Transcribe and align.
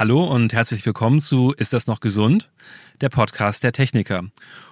Hallo 0.00 0.24
und 0.24 0.54
herzlich 0.54 0.86
willkommen 0.86 1.20
zu 1.20 1.52
Ist 1.52 1.74
das 1.74 1.86
noch 1.86 2.00
gesund? 2.00 2.48
Der 3.02 3.10
Podcast 3.10 3.62
der 3.64 3.72
Techniker. 3.72 4.22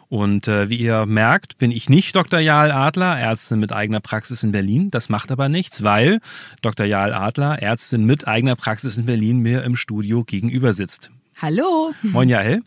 Und 0.08 0.48
äh, 0.48 0.70
wie 0.70 0.76
ihr 0.76 1.04
merkt, 1.04 1.58
bin 1.58 1.70
ich 1.70 1.90
nicht 1.90 2.16
Dr. 2.16 2.40
Jahl 2.40 2.72
Adler, 2.72 3.18
Ärztin 3.18 3.60
mit 3.60 3.70
eigener 3.70 4.00
Praxis 4.00 4.42
in 4.42 4.52
Berlin. 4.52 4.90
Das 4.90 5.10
macht 5.10 5.30
aber 5.30 5.50
nichts, 5.50 5.82
weil 5.82 6.20
Dr. 6.62 6.86
Jahl 6.86 7.12
Adler, 7.12 7.60
Ärztin 7.60 8.06
mit 8.06 8.26
eigener 8.26 8.56
Praxis 8.56 8.96
in 8.96 9.04
Berlin, 9.04 9.40
mir 9.40 9.64
im 9.64 9.76
Studio 9.76 10.24
gegenüber 10.24 10.72
sitzt. 10.72 11.10
Hallo. 11.42 11.92
Moin 12.00 12.30
Jael. 12.30 12.62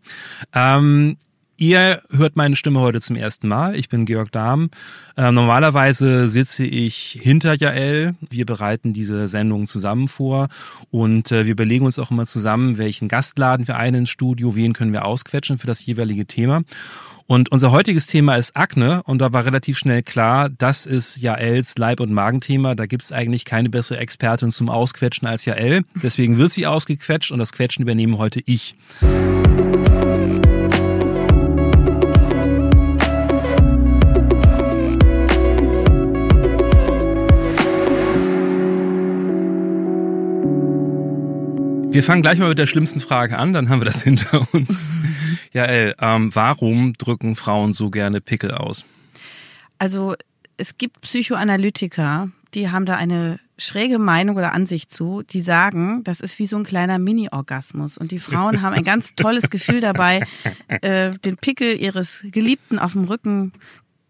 Ähm, 0.54 1.18
Ihr 1.62 2.02
hört 2.10 2.36
meine 2.36 2.56
Stimme 2.56 2.80
heute 2.80 3.02
zum 3.02 3.16
ersten 3.16 3.48
Mal. 3.48 3.76
Ich 3.76 3.88
bin 3.88 4.06
Georg 4.06 4.32
Dahm. 4.32 4.72
Äh, 5.16 5.32
normalerweise 5.32 6.28
sitze 6.28 6.66
ich 6.66 7.20
hinter 7.22 7.54
Jael. 7.54 8.16
Wir 8.32 8.48
bereiten 8.48 8.94
diese 8.94 9.28
Sendung 9.28 9.68
zusammen 9.68 10.08
vor 10.08 10.48
und 10.90 11.32
äh, 11.32 11.46
wir 11.46 11.52
überlegen 11.52 11.86
uns 11.86 12.00
auch 12.00 12.10
immer 12.10 12.26
zusammen, 12.26 12.80
welchen 12.80 13.08
Gast 13.08 13.38
laden 13.38 13.68
wir 13.68 13.78
ein 13.78 13.94
ins 13.94 14.10
Studio, 14.10 14.56
wen 14.56 14.74
können 14.74 14.92
wir 14.92 15.06
ausquetschen 15.06 15.60
für 15.60 15.68
das 15.68 15.86
jeweilige 15.86 16.26
Thema. 16.26 16.64
Und 17.28 17.52
unser 17.52 17.70
heutiges 17.70 18.08
Thema 18.08 18.38
ist 18.38 18.58
Akne 18.58 19.04
und 19.04 19.20
da 19.20 19.32
war 19.32 19.46
relativ 19.46 19.78
schnell 19.78 20.02
klar, 20.02 20.50
das 20.50 20.88
ist 20.88 21.18
Jaels 21.18 21.78
Leib- 21.78 22.00
und 22.00 22.12
Magenthema. 22.12 22.74
Da 22.74 22.88
gibt 22.88 23.04
es 23.04 23.12
eigentlich 23.12 23.46
keine 23.46 23.70
bessere 23.70 24.00
Expertin 24.00 24.50
zum 24.50 24.68
Ausquetschen 24.68 25.28
als 25.28 25.46
Jael. 25.46 25.84
Deswegen 26.02 26.40
wird 26.40 26.50
sie 26.50 26.66
ausgequetscht 26.66 27.32
und 27.32 27.38
das 27.38 27.52
Quetschen 27.52 27.84
übernehme 27.84 28.18
heute 28.18 28.42
ich. 28.48 28.76
Wir 41.92 42.04
fangen 42.04 42.22
gleich 42.22 42.40
mal 42.40 42.48
mit 42.48 42.58
der 42.58 42.68
schlimmsten 42.68 43.02
Frage 43.02 43.38
an, 43.38 43.52
dann 43.52 43.68
haben 43.68 43.82
wir 43.82 43.86
das 43.86 44.02
hinter 44.04 44.48
uns. 44.54 44.92
Ja, 45.54 45.66
El, 45.66 45.94
ähm, 46.00 46.34
warum 46.34 46.94
drücken 46.94 47.36
Frauen 47.36 47.74
so 47.74 47.90
gerne 47.90 48.22
Pickel 48.22 48.52
aus? 48.52 48.86
Also 49.80 50.16
es 50.56 50.78
gibt 50.78 51.02
Psychoanalytiker, 51.02 52.30
die 52.54 52.70
haben 52.70 52.86
da 52.86 52.96
eine 52.96 53.42
schräge 53.58 54.00
Meinung 54.00 54.38
oder 54.38 54.54
Ansicht 54.54 54.94
zu, 54.94 55.24
die 55.24 55.42
sagen, 55.42 56.06
das 56.06 56.22
ist 56.22 56.40
wie 56.40 56.46
so 56.46 56.56
ein 56.56 56.64
kleiner 56.64 57.00
Mini-Orgasmus. 57.00 57.98
Und 57.98 58.12
die 58.12 58.20
Frauen 58.20 58.62
haben 58.62 58.74
ein 58.74 58.86
ganz 58.86 59.14
tolles 59.14 59.50
Gefühl 59.50 59.82
dabei, 59.82 60.26
äh, 60.70 61.12
den 61.18 61.36
Pickel 61.36 61.78
ihres 61.78 62.24
Geliebten 62.32 62.80
auf 62.80 62.94
dem 62.94 63.04
Rücken 63.04 63.52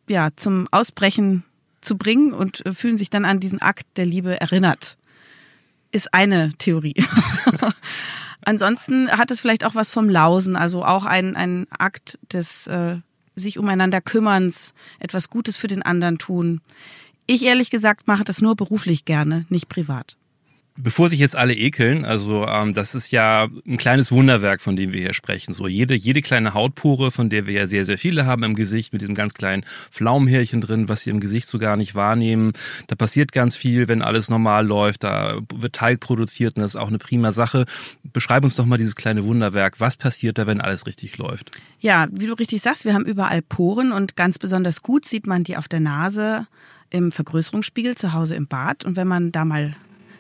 ja, 0.08 0.30
zum 0.36 0.68
Ausbrechen 0.70 1.44
zu 1.82 1.98
bringen 1.98 2.34
und 2.34 2.64
äh, 2.68 2.76
fühlen 2.76 2.98
sich 2.98 3.10
dann 3.10 3.26
an 3.26 3.40
diesen 3.40 3.64
Akt 3.64 3.88
der 3.98 4.06
Liebe 4.06 4.40
erinnert 4.40 5.00
ist 5.92 6.14
eine 6.14 6.54
Theorie. 6.58 6.96
Ansonsten 8.44 9.10
hat 9.12 9.30
es 9.32 9.42
vielleicht 9.42 9.64
auch 9.66 9.76
was 9.76 9.90
vom 9.90 10.10
Lausen, 10.10 10.56
also 10.56 10.84
auch 10.84 11.06
ein, 11.06 11.36
ein 11.36 11.68
Akt 11.70 12.18
des 12.34 12.68
äh, 12.68 12.98
sich 13.36 13.60
umeinander 13.60 14.02
kümmerns, 14.02 14.74
etwas 15.00 15.30
Gutes 15.30 15.58
für 15.58 15.68
den 15.68 15.84
anderen 15.84 16.18
tun. 16.18 16.62
Ich 17.28 17.46
ehrlich 17.46 17.70
gesagt 17.70 18.08
mache 18.08 18.24
das 18.24 18.42
nur 18.42 18.56
beruflich 18.56 19.06
gerne, 19.06 19.46
nicht 19.50 19.70
privat. 19.70 20.18
Bevor 20.84 21.10
sich 21.10 21.20
jetzt 21.20 21.36
alle 21.36 21.54
ekeln, 21.54 22.06
also 22.06 22.48
ähm, 22.48 22.74
das 22.74 22.96
ist 22.96 23.12
ja 23.12 23.48
ein 23.68 23.78
kleines 23.78 24.12
Wunderwerk, 24.12 24.62
von 24.62 24.76
dem 24.76 24.94
wir 24.94 25.02
hier 25.02 25.14
sprechen. 25.14 25.54
So 25.54 25.68
jede, 25.68 25.94
jede 25.94 26.24
kleine 26.24 26.56
Hautpore, 26.56 27.12
von 27.12 27.30
der 27.30 27.46
wir 27.46 27.54
ja 27.54 27.68
sehr, 27.68 27.86
sehr 27.86 28.00
viele 28.00 28.26
haben 28.26 28.42
im 28.42 28.56
Gesicht, 28.56 28.92
mit 28.92 29.04
diesem 29.04 29.14
ganz 29.14 29.36
kleinen 29.36 29.64
Pflaumenhärchen 29.92 30.60
drin, 30.60 30.90
was 30.90 31.06
wir 31.06 31.14
im 31.14 31.20
Gesicht 31.20 31.48
so 31.48 31.60
gar 31.60 31.78
nicht 31.78 31.94
wahrnehmen. 31.94 32.54
Da 32.88 32.96
passiert 32.96 33.32
ganz 33.32 33.56
viel, 33.56 33.88
wenn 33.88 34.02
alles 34.02 34.30
normal 34.30 34.66
läuft. 34.66 35.04
Da 35.04 35.38
wird 35.54 35.76
Teig 35.76 36.00
produziert 36.00 36.56
und 36.56 36.64
das 36.64 36.74
ist 36.74 36.82
auch 36.82 36.88
eine 36.88 36.98
prima 36.98 37.32
Sache. 37.32 37.66
Beschreib 38.04 38.44
uns 38.44 38.56
doch 38.56 38.66
mal 38.66 38.78
dieses 38.78 38.96
kleine 38.96 39.24
Wunderwerk. 39.24 39.80
Was 39.80 39.98
passiert 39.98 40.40
da, 40.40 40.48
wenn 40.48 40.62
alles 40.62 40.88
richtig 40.88 41.16
läuft? 41.20 41.52
Ja, 41.80 42.08
wie 42.12 42.26
du 42.26 42.34
richtig 42.34 42.62
sagst, 42.64 42.86
wir 42.86 42.96
haben 42.96 43.06
überall 43.06 43.44
Poren 43.44 43.92
und 43.92 44.16
ganz 44.16 44.40
besonders 44.40 44.82
gut 44.82 45.06
sieht 45.06 45.28
man 45.28 45.44
die 45.44 45.58
auf 45.58 45.68
der 45.68 45.80
Nase 45.80 46.48
im 46.90 47.12
Vergrößerungsspiegel 47.12 47.96
zu 47.96 48.14
Hause 48.14 48.34
im 48.34 48.48
Bad. 48.48 48.84
Und 48.84 48.96
wenn 48.96 49.08
man 49.08 49.32
da 49.32 49.46
mal 49.46 49.76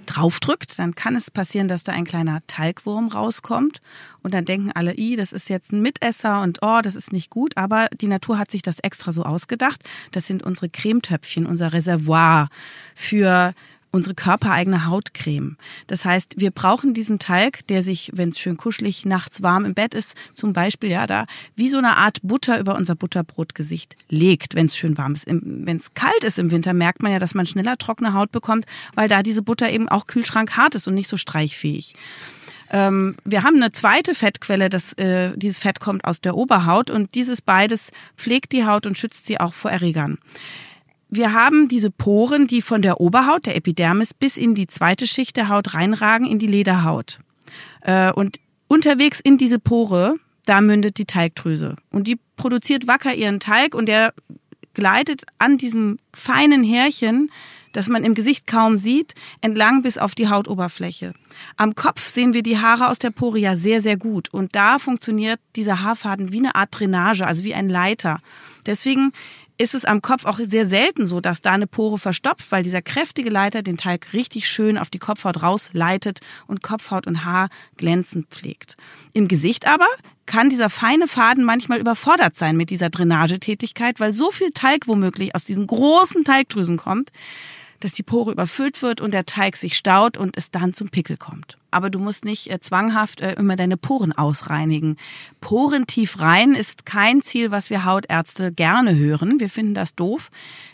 draufdrückt, 0.06 0.80
dann 0.80 0.96
kann 0.96 1.16
es 1.16 1.32
passieren, 1.32 1.68
dass 1.68 1.84
da 1.84 1.92
ein 1.92 2.06
kleiner 2.06 2.42
Talgwurm 2.48 3.08
rauskommt 3.08 3.82
und 4.24 4.34
dann 4.34 4.46
denken 4.46 4.72
alle, 4.74 4.98
i, 4.98 5.16
das 5.16 5.34
ist 5.34 5.50
jetzt 5.50 5.72
ein 5.72 5.82
Mitesser 5.82 6.42
und 6.42 6.60
oh, 6.62 6.82
das 6.82 6.96
ist 6.96 7.14
nicht 7.14 7.30
gut, 7.30 7.58
aber 7.58 7.88
die 7.94 8.08
Natur 8.08 8.38
hat 8.38 8.52
sich 8.52 8.62
das 8.62 8.80
extra 8.80 9.12
so 9.12 9.24
ausgedacht. 9.24 9.84
Das 10.12 10.28
sind 10.28 10.44
unsere 10.44 10.70
Cremetöpfchen, 10.70 11.46
unser 11.46 11.74
Reservoir 11.74 12.50
für 12.96 13.54
unsere 13.92 14.16
körpereigene 14.16 14.88
Hautcreme. 14.88 15.58
Das 15.88 16.06
heißt, 16.06 16.36
wir 16.38 16.52
brauchen 16.52 16.94
diesen 16.94 17.20
Talg, 17.20 17.68
der 17.68 17.84
sich, 17.84 18.12
wenn 18.14 18.30
es 18.30 18.40
schön 18.40 18.58
kuschelig 18.58 19.06
nachts 19.06 19.42
warm 19.42 19.66
im 19.66 19.74
Bett 19.74 19.94
ist, 19.94 20.16
zum 20.34 20.54
Beispiel 20.54 20.90
ja 20.90 21.08
da 21.08 21.26
wie 21.56 21.70
so 21.70 21.78
eine 21.78 21.98
Art 21.98 22.20
Butter 22.24 22.60
über 22.60 22.76
unser 22.76 22.96
Butterbrotgesicht 22.96 23.96
legt, 24.10 24.56
wenn 24.56 24.68
es 24.68 24.78
schön 24.78 24.98
warm 24.98 25.14
ist. 25.14 25.26
Wenn 25.28 25.78
es 25.78 25.94
kalt 25.94 26.24
ist 26.24 26.40
im 26.40 26.52
Winter, 26.52 26.74
merkt 26.74 27.04
man 27.04 27.12
ja, 27.12 27.20
dass 27.20 27.36
man 27.36 27.46
schneller 27.46 27.78
trockene 27.78 28.14
Haut 28.14 28.32
bekommt, 28.32 28.66
weil 28.96 29.10
da 29.10 29.24
diese 29.24 29.42
Butter 29.42 29.70
eben 29.70 29.90
auch 29.90 30.08
kühlschrankhart 30.08 30.76
ist 30.76 30.88
und 30.88 30.96
nicht 30.96 31.10
so 31.10 31.18
streichfähig 31.18 31.94
ähm, 32.74 33.18
wir 33.26 33.44
haben 33.44 33.58
eine 33.58 33.74
zweite 33.74 34.16
Fettquelle, 34.16 34.70
das, 34.70 34.94
äh, 34.94 35.34
dieses 35.36 35.60
Fett 35.60 35.82
kommt 35.82 36.06
aus 36.06 36.22
der 36.22 36.38
Oberhaut 36.38 36.90
und 36.90 37.16
dieses 37.16 37.42
beides 37.42 37.92
pflegt 38.16 38.54
die 38.54 38.66
Haut 38.66 38.86
und 38.86 38.98
schützt 38.98 39.26
sie 39.26 39.42
auch 39.42 39.54
vor 39.54 39.72
Erregern 39.72 40.20
wir 41.12 41.34
haben 41.34 41.68
diese 41.68 41.92
Poren, 41.92 42.48
die 42.48 42.62
von 42.62 42.82
der 42.82 43.02
Oberhaut, 43.02 43.46
der 43.46 43.58
Epidermis, 43.58 44.14
bis 44.14 44.38
in 44.38 44.56
die 44.56 44.68
zweite 44.68 45.06
Schicht 45.06 45.36
der 45.36 45.50
Haut 45.50 45.74
reinragen, 45.74 46.26
in 46.26 46.40
die 46.40 46.48
Lederhaut. 46.48 47.20
Äh, 47.82 48.14
und 48.14 48.40
unterwegs 48.70 49.20
in 49.20 49.38
diese 49.38 49.60
Pore, 49.60 50.16
da 50.46 50.62
mündet 50.62 50.98
die 50.98 51.06
Teigdrüse. 51.06 51.76
Und 51.92 52.08
die 52.08 52.18
produziert 52.38 52.88
wacker 52.88 53.14
ihren 53.14 53.42
Teig 53.42 53.76
und 53.76 53.88
der 53.88 54.14
gleitet 54.74 55.24
an 55.38 55.58
diesem 55.58 56.00
feinen 56.14 56.64
Härchen, 56.64 57.30
das 57.74 57.90
man 57.90 58.06
im 58.06 58.16
Gesicht 58.16 58.48
kaum 58.48 58.78
sieht, 58.78 59.14
entlang 59.42 59.82
bis 59.82 59.98
auf 59.98 60.16
die 60.16 60.30
Hautoberfläche. 60.30 61.14
Am 61.58 61.76
Kopf 61.76 62.08
sehen 62.08 62.34
wir 62.34 62.44
die 62.44 62.60
Haare 62.60 62.90
aus 62.90 63.00
der 63.00 63.12
Pore 63.12 63.40
ja 63.40 63.58
sehr, 63.58 63.82
sehr 63.82 63.98
gut. 63.98 64.30
Und 64.34 64.56
da 64.56 64.80
funktioniert 64.80 65.40
dieser 65.56 65.82
Haarfaden 65.82 66.32
wie 66.32 66.40
eine 66.40 66.56
Art 66.56 66.70
Drainage, 66.72 67.26
also 67.26 67.44
wie 67.44 67.54
ein 67.54 67.70
Leiter. 67.70 68.20
Deswegen 68.66 69.12
ist 69.62 69.76
es 69.76 69.86
am 69.86 70.02
Kopf 70.02 70.26
auch 70.26 70.40
sehr 70.40 70.66
selten 70.66 71.06
so, 71.06 71.22
dass 71.22 71.42
da 71.42 71.52
eine 71.52 71.68
Pore 71.68 72.00
verstopft, 72.00 72.52
weil 72.52 72.64
dieser 72.64 72.82
kräftige 72.82 73.30
Leiter 73.30 73.62
den 73.62 73.78
Teig 73.78 74.12
richtig 74.12 74.50
schön 74.50 74.78
auf 74.78 74.90
die 74.90 74.98
Kopfhaut 74.98 75.44
rausleitet 75.44 76.20
und 76.48 76.64
Kopfhaut 76.64 77.06
und 77.06 77.26
Haar 77.26 77.50
glänzend 77.78 78.28
pflegt. 78.30 78.76
Im 79.14 79.28
Gesicht 79.28 79.68
aber 79.68 79.86
kann 80.26 80.50
dieser 80.50 80.70
feine 80.70 81.08
Faden 81.08 81.44
manchmal 81.44 81.80
überfordert 81.80 82.36
sein 82.36 82.58
mit 82.58 82.72
dieser 82.72 82.90
Drainagetätigkeit, 82.90 84.00
weil 84.00 84.14
so 84.14 84.32
viel 84.32 84.50
Teig 84.50 84.88
womöglich 84.88 85.36
aus 85.36 85.44
diesen 85.46 85.68
großen 85.68 86.24
Teigdrüsen 86.24 86.78
kommt, 86.78 87.12
dass 87.84 87.94
die 87.94 88.04
Pore 88.04 88.32
überfüllt 88.32 88.82
wird 88.82 89.02
und 89.02 89.14
der 89.14 89.26
Teig 89.26 89.58
sich 89.58 89.78
staut 89.78 90.18
und 90.18 90.38
es 90.38 90.52
dann 90.52 90.74
zum 90.74 90.90
Pickel 90.90 91.18
kommt. 91.18 91.58
Aber 91.70 91.90
du 91.90 92.00
musst 92.00 92.26
nicht 92.26 92.50
äh, 92.50 92.60
zwanghaft 92.60 93.22
äh, 93.22 93.34
immer 93.34 93.56
deine 93.56 93.78
Poren 93.78 94.12
ausreinigen. 94.12 94.98
Poren 95.40 95.88
tief 95.88 96.20
rein 96.20 96.54
ist 96.54 96.86
kein 96.86 97.22
Ziel, 97.22 97.52
was 97.52 97.70
wir 97.70 97.86
Hautärzte 97.86 98.52
gerne 98.52 98.96
hören. 98.96 99.40
Wir 99.40 99.50
finden 99.50 99.74
das 99.74 99.96
doof, 99.96 100.32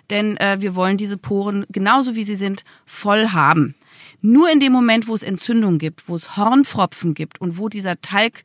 denn 0.09 0.37
äh, 0.37 0.57
wir 0.59 0.75
wollen 0.75 0.97
diese 0.97 1.17
Poren 1.17 1.65
genauso 1.69 2.15
wie 2.15 2.23
sie 2.23 2.35
sind 2.35 2.63
voll 2.85 3.29
haben. 3.29 3.75
Nur 4.21 4.51
in 4.51 4.59
dem 4.59 4.71
Moment, 4.73 5.07
wo 5.07 5.15
es 5.15 5.23
Entzündung 5.23 5.77
gibt, 5.77 6.09
wo 6.09 6.15
es 6.15 6.37
Hornfropfen 6.37 7.13
gibt 7.13 7.39
und 7.39 7.57
wo 7.57 7.69
dieser 7.69 8.01
Teig 8.01 8.43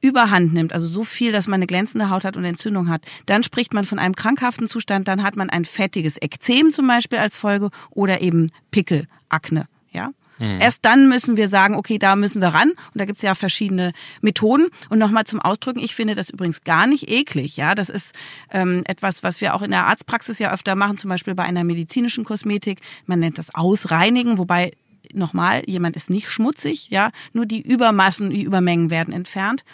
überhand 0.00 0.52
nimmt, 0.52 0.72
also 0.72 0.86
so 0.86 1.04
viel, 1.04 1.32
dass 1.32 1.46
man 1.46 1.58
eine 1.58 1.66
glänzende 1.66 2.10
Haut 2.10 2.24
hat 2.24 2.36
und 2.36 2.44
Entzündung 2.44 2.88
hat, 2.88 3.02
dann 3.26 3.42
spricht 3.42 3.74
man 3.74 3.84
von 3.84 3.98
einem 3.98 4.14
krankhaften 4.14 4.68
Zustand, 4.68 5.08
dann 5.08 5.22
hat 5.22 5.36
man 5.36 5.50
ein 5.50 5.64
fettiges 5.64 6.16
Ekzem 6.20 6.70
zum 6.70 6.86
Beispiel 6.86 7.18
als 7.18 7.38
Folge 7.38 7.70
oder 7.90 8.20
eben 8.20 8.48
Pickel, 8.70 9.06
Akne. 9.28 9.66
Ja? 9.92 10.12
Mhm. 10.40 10.58
Erst 10.60 10.84
dann 10.84 11.08
müssen 11.08 11.36
wir 11.36 11.48
sagen, 11.48 11.76
okay, 11.76 11.98
da 11.98 12.16
müssen 12.16 12.40
wir 12.40 12.48
ran. 12.48 12.70
Und 12.70 12.94
da 12.94 13.04
gibt's 13.04 13.22
ja 13.22 13.34
verschiedene 13.34 13.92
Methoden. 14.22 14.66
Und 14.88 14.98
nochmal 14.98 15.24
zum 15.24 15.40
Ausdrücken, 15.40 15.80
ich 15.80 15.94
finde 15.94 16.14
das 16.14 16.30
übrigens 16.30 16.64
gar 16.64 16.86
nicht 16.86 17.08
eklig. 17.08 17.56
Ja, 17.56 17.74
Das 17.74 17.90
ist 17.90 18.14
ähm, 18.50 18.82
etwas, 18.86 19.22
was 19.22 19.40
wir 19.40 19.54
auch 19.54 19.62
in 19.62 19.70
der 19.70 19.86
Arztpraxis 19.86 20.38
ja 20.38 20.52
öfter 20.52 20.74
machen, 20.74 20.98
zum 20.98 21.10
Beispiel 21.10 21.34
bei 21.34 21.44
einer 21.44 21.62
medizinischen 21.62 22.24
Kosmetik. 22.24 22.80
Man 23.06 23.20
nennt 23.20 23.38
das 23.38 23.54
Ausreinigen, 23.54 24.38
wobei 24.38 24.72
nochmal, 25.14 25.62
jemand 25.66 25.96
ist 25.96 26.10
nicht 26.10 26.30
schmutzig, 26.30 26.88
ja, 26.90 27.10
nur 27.32 27.46
die 27.46 27.60
Übermassen, 27.60 28.30
die 28.30 28.42
Übermengen 28.42 28.90
werden 28.90 29.12
entfernt. 29.14 29.64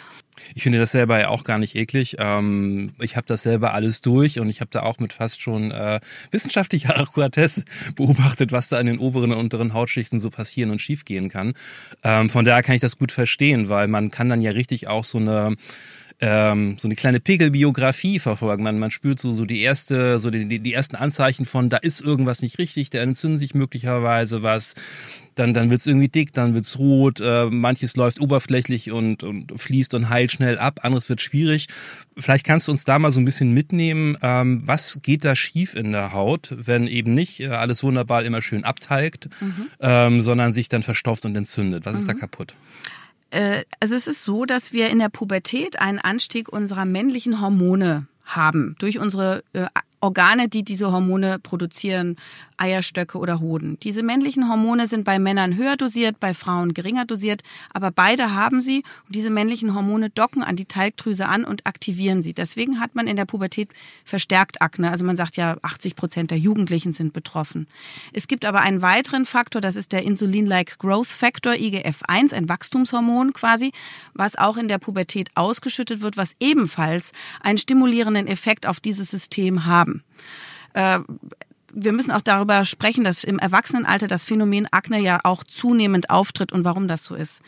Ich 0.55 0.63
finde 0.63 0.77
das 0.77 0.91
selber 0.91 1.19
ja 1.19 1.29
auch 1.29 1.43
gar 1.43 1.57
nicht 1.57 1.75
eklig. 1.75 2.17
Ähm, 2.19 2.93
ich 2.99 3.15
habe 3.15 3.25
das 3.27 3.43
selber 3.43 3.73
alles 3.73 4.01
durch 4.01 4.39
und 4.39 4.49
ich 4.49 4.61
habe 4.61 4.69
da 4.71 4.83
auch 4.83 4.99
mit 4.99 5.13
fast 5.13 5.41
schon 5.41 5.71
äh, 5.71 5.99
wissenschaftlicher 6.31 6.97
Akkuratesse 6.99 7.65
beobachtet, 7.95 8.51
was 8.51 8.69
da 8.69 8.79
in 8.79 8.87
den 8.87 8.99
oberen 8.99 9.31
und 9.31 9.39
unteren 9.39 9.73
Hautschichten 9.73 10.19
so 10.19 10.29
passieren 10.29 10.71
und 10.71 10.79
schiefgehen 10.79 11.29
kann. 11.29 11.53
Ähm, 12.03 12.29
von 12.29 12.45
daher 12.45 12.63
kann 12.63 12.75
ich 12.75 12.81
das 12.81 12.97
gut 12.97 13.11
verstehen, 13.11 13.69
weil 13.69 13.87
man 13.87 14.11
kann 14.11 14.29
dann 14.29 14.41
ja 14.41 14.51
richtig 14.51 14.87
auch 14.87 15.05
so 15.05 15.17
eine 15.17 15.55
ähm, 16.19 16.75
so 16.77 16.87
eine 16.87 16.95
kleine 16.95 17.19
Pegelbiografie 17.19 18.19
verfolgen. 18.19 18.63
Man, 18.63 18.79
man 18.79 18.91
spürt 18.91 19.19
so, 19.19 19.31
so 19.33 19.45
die 19.45 19.61
erste, 19.61 20.19
so 20.19 20.31
die, 20.31 20.59
die 20.59 20.73
ersten 20.73 20.95
Anzeichen 20.95 21.45
von, 21.45 21.69
da 21.69 21.77
ist 21.77 22.01
irgendwas 22.01 22.41
nicht 22.41 22.57
richtig, 22.57 22.89
da 22.89 22.99
entzündet 22.99 23.39
sich 23.39 23.53
möglicherweise 23.53 24.43
was 24.43 24.75
dann, 25.37 25.53
dann 25.53 25.69
wird 25.69 25.79
es 25.79 25.87
irgendwie 25.87 26.09
dick, 26.09 26.33
dann 26.33 26.53
wird 26.53 26.65
es 26.65 26.79
rot, 26.79 27.21
äh, 27.21 27.45
manches 27.45 27.95
läuft 27.95 28.19
oberflächlich 28.19 28.91
und, 28.91 29.23
und 29.23 29.59
fließt 29.59 29.93
und 29.93 30.09
heilt 30.09 30.31
schnell 30.31 30.57
ab, 30.57 30.79
anderes 30.83 31.09
wird 31.09 31.21
schwierig. 31.21 31.67
Vielleicht 32.17 32.45
kannst 32.45 32.67
du 32.67 32.71
uns 32.71 32.85
da 32.85 32.97
mal 32.97 33.11
so 33.11 33.19
ein 33.19 33.25
bisschen 33.25 33.53
mitnehmen, 33.53 34.17
ähm, 34.21 34.63
was 34.65 34.99
geht 35.03 35.23
da 35.23 35.35
schief 35.35 35.75
in 35.75 35.91
der 35.91 36.13
Haut, 36.13 36.53
wenn 36.57 36.87
eben 36.87 37.13
nicht 37.13 37.39
äh, 37.39 37.47
alles 37.47 37.83
wunderbar 37.83 38.23
immer 38.23 38.41
schön 38.41 38.63
abteigt, 38.63 39.29
mhm. 39.39 39.67
ähm, 39.79 40.21
sondern 40.21 40.53
sich 40.53 40.69
dann 40.69 40.83
verstopft 40.83 41.25
und 41.25 41.35
entzündet. 41.35 41.85
Was 41.85 41.93
mhm. 41.93 41.99
ist 41.99 42.09
da 42.09 42.13
mhm. 42.13 42.19
kaputt? 42.19 42.55
Äh, 43.29 43.63
also 43.79 43.95
es 43.95 44.07
ist 44.07 44.23
so, 44.23 44.45
dass 44.45 44.73
wir 44.73 44.89
in 44.89 44.99
der 44.99 45.09
Pubertät 45.09 45.79
einen 45.79 45.99
Anstieg 45.99 46.49
unserer 46.49 46.85
männlichen 46.85 47.41
Hormone 47.41 48.07
haben. 48.25 48.75
Durch 48.79 48.99
unsere 48.99 49.43
äh, 49.53 49.65
Organe, 49.99 50.47
die 50.47 50.63
diese 50.63 50.91
Hormone 50.91 51.39
produzieren, 51.39 52.17
Eierstöcke 52.57 53.17
oder 53.17 53.39
Hoden. 53.39 53.79
Diese 53.81 54.03
männlichen 54.03 54.49
Hormone 54.49 54.87
sind 54.87 55.03
bei 55.03 55.19
Männern 55.19 55.55
höher 55.55 55.77
dosiert, 55.77 56.19
bei 56.19 56.33
Frauen 56.33 56.73
geringer 56.73 57.05
dosiert, 57.05 57.43
aber 57.73 57.91
beide 57.91 58.33
haben 58.33 58.61
sie 58.61 58.83
und 59.05 59.15
diese 59.15 59.29
männlichen 59.29 59.75
Hormone 59.75 60.09
docken 60.09 60.43
an 60.43 60.55
die 60.55 60.65
Talgdrüse 60.65 61.27
an 61.27 61.45
und 61.45 61.65
aktivieren 61.65 62.21
sie. 62.21 62.33
Deswegen 62.33 62.79
hat 62.79 62.95
man 62.95 63.07
in 63.07 63.15
der 63.15 63.25
Pubertät 63.25 63.69
verstärkt 64.03 64.61
Akne. 64.61 64.91
Also 64.91 65.05
man 65.05 65.17
sagt 65.17 65.37
ja, 65.37 65.57
80 65.61 65.95
Prozent 65.95 66.31
der 66.31 66.39
Jugendlichen 66.39 66.93
sind 66.93 67.13
betroffen. 67.13 67.67
Es 68.13 68.27
gibt 68.27 68.45
aber 68.45 68.61
einen 68.61 68.81
weiteren 68.81 69.25
Faktor, 69.25 69.61
das 69.61 69.75
ist 69.75 69.91
der 69.91 70.03
Insulin-like 70.03 70.79
Growth 70.79 71.07
Factor, 71.07 71.53
IGF-1, 71.53 72.33
ein 72.33 72.49
Wachstumshormon 72.49 73.33
quasi, 73.33 73.71
was 74.13 74.37
auch 74.37 74.57
in 74.57 74.67
der 74.67 74.79
Pubertät 74.79 75.29
ausgeschüttet 75.35 76.01
wird, 76.01 76.17
was 76.17 76.35
ebenfalls 76.39 77.11
einen 77.41 77.57
stimulierenden 77.57 78.27
Effekt 78.27 78.65
auf 78.65 78.79
dieses 78.79 79.11
System 79.11 79.65
haben. 79.65 80.03
Äh, 80.73 80.99
wir 81.79 81.93
müssen 81.93 82.11
auch 82.11 82.21
darüber 82.21 82.65
sprechen, 82.65 83.03
dass 83.03 83.23
im 83.23 83.37
Erwachsenenalter 83.37 84.07
das 84.07 84.25
Phänomen 84.25 84.67
Akne 84.71 84.99
ja 84.99 85.19
auch 85.23 85.43
zunehmend 85.43 86.09
auftritt 86.09 86.51
und 86.51 86.65
warum 86.65 86.87
das 86.87 87.03
so 87.05 87.13
ist. 87.13 87.41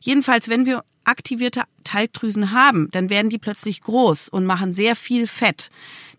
Jedenfalls, 0.00 0.48
wenn 0.48 0.66
wir 0.66 0.84
aktivierte 1.04 1.62
Talgdrüsen 1.82 2.52
haben, 2.52 2.90
dann 2.90 3.08
werden 3.08 3.30
die 3.30 3.38
plötzlich 3.38 3.80
groß 3.80 4.28
und 4.28 4.44
machen 4.44 4.72
sehr 4.72 4.96
viel 4.96 5.26
Fett. 5.26 5.70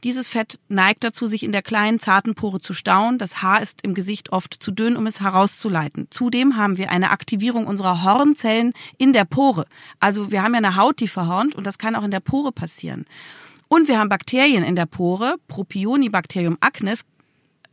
Dieses 0.04 0.28
Fett 0.28 0.60
neigt 0.70 1.04
dazu, 1.04 1.28
sich 1.28 1.44
in 1.44 1.52
der 1.52 1.62
kleinen, 1.62 2.00
zarten 2.00 2.34
Pore 2.34 2.60
zu 2.60 2.74
stauen. 2.74 3.20
Das 3.20 3.44
Haar 3.44 3.62
ist 3.62 3.84
im 3.84 3.94
Gesicht 3.94 4.32
oft 4.32 4.56
zu 4.60 4.72
dünn, 4.72 4.98
um 4.98 5.06
es 5.06 5.22
herauszuleiten. 5.22 6.08
Zudem 6.10 6.58
haben 6.58 6.78
wir 6.78 6.90
eine 6.90 7.12
Aktivierung 7.12 7.68
unserer 7.68 8.04
Hornzellen 8.04 8.74
in 8.98 9.14
der 9.14 9.26
Pore. 9.26 9.68
Also 10.00 10.32
wir 10.32 10.42
haben 10.42 10.54
ja 10.54 10.58
eine 10.58 10.76
Haut, 10.76 11.00
die 11.00 11.08
verhornt 11.08 11.54
und 11.54 11.68
das 11.68 11.78
kann 11.78 11.96
auch 11.96 12.04
in 12.04 12.12
der 12.12 12.20
Pore 12.20 12.52
passieren. 12.52 13.06
Und 13.68 13.88
wir 13.88 14.00
haben 14.00 14.10
Bakterien 14.10 14.64
in 14.64 14.76
der 14.76 14.88
Pore, 14.88 15.36
Propionibacterium 15.48 16.58
acnes 16.60 17.06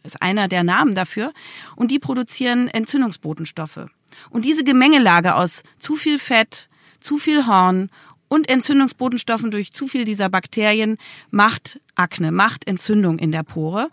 ist 0.09 0.23
einer 0.23 0.49
der 0.49 0.65
Namen 0.65 0.95
dafür, 0.95 1.33
und 1.77 1.91
die 1.91 1.99
produzieren 1.99 2.69
Entzündungsbotenstoffe. 2.69 3.87
Und 4.31 4.45
diese 4.45 4.65
Gemengelage 4.65 5.35
aus 5.35 5.63
zu 5.79 5.97
viel 5.97 6.19
Fett, 6.19 6.69
zu 7.01 7.19
viel 7.19 7.47
Horn 7.47 7.91
und 8.29 8.49
Entzündungsbotenstoffen 8.49 9.51
durch 9.51 9.73
zu 9.73 9.87
viel 9.87 10.05
dieser 10.05 10.29
Bakterien 10.29 10.99
macht 11.31 11.81
Akne, 11.95 12.33
macht 12.33 12.67
Entzündung 12.67 13.19
in 13.19 13.33
der 13.33 13.43
Pore. 13.43 13.91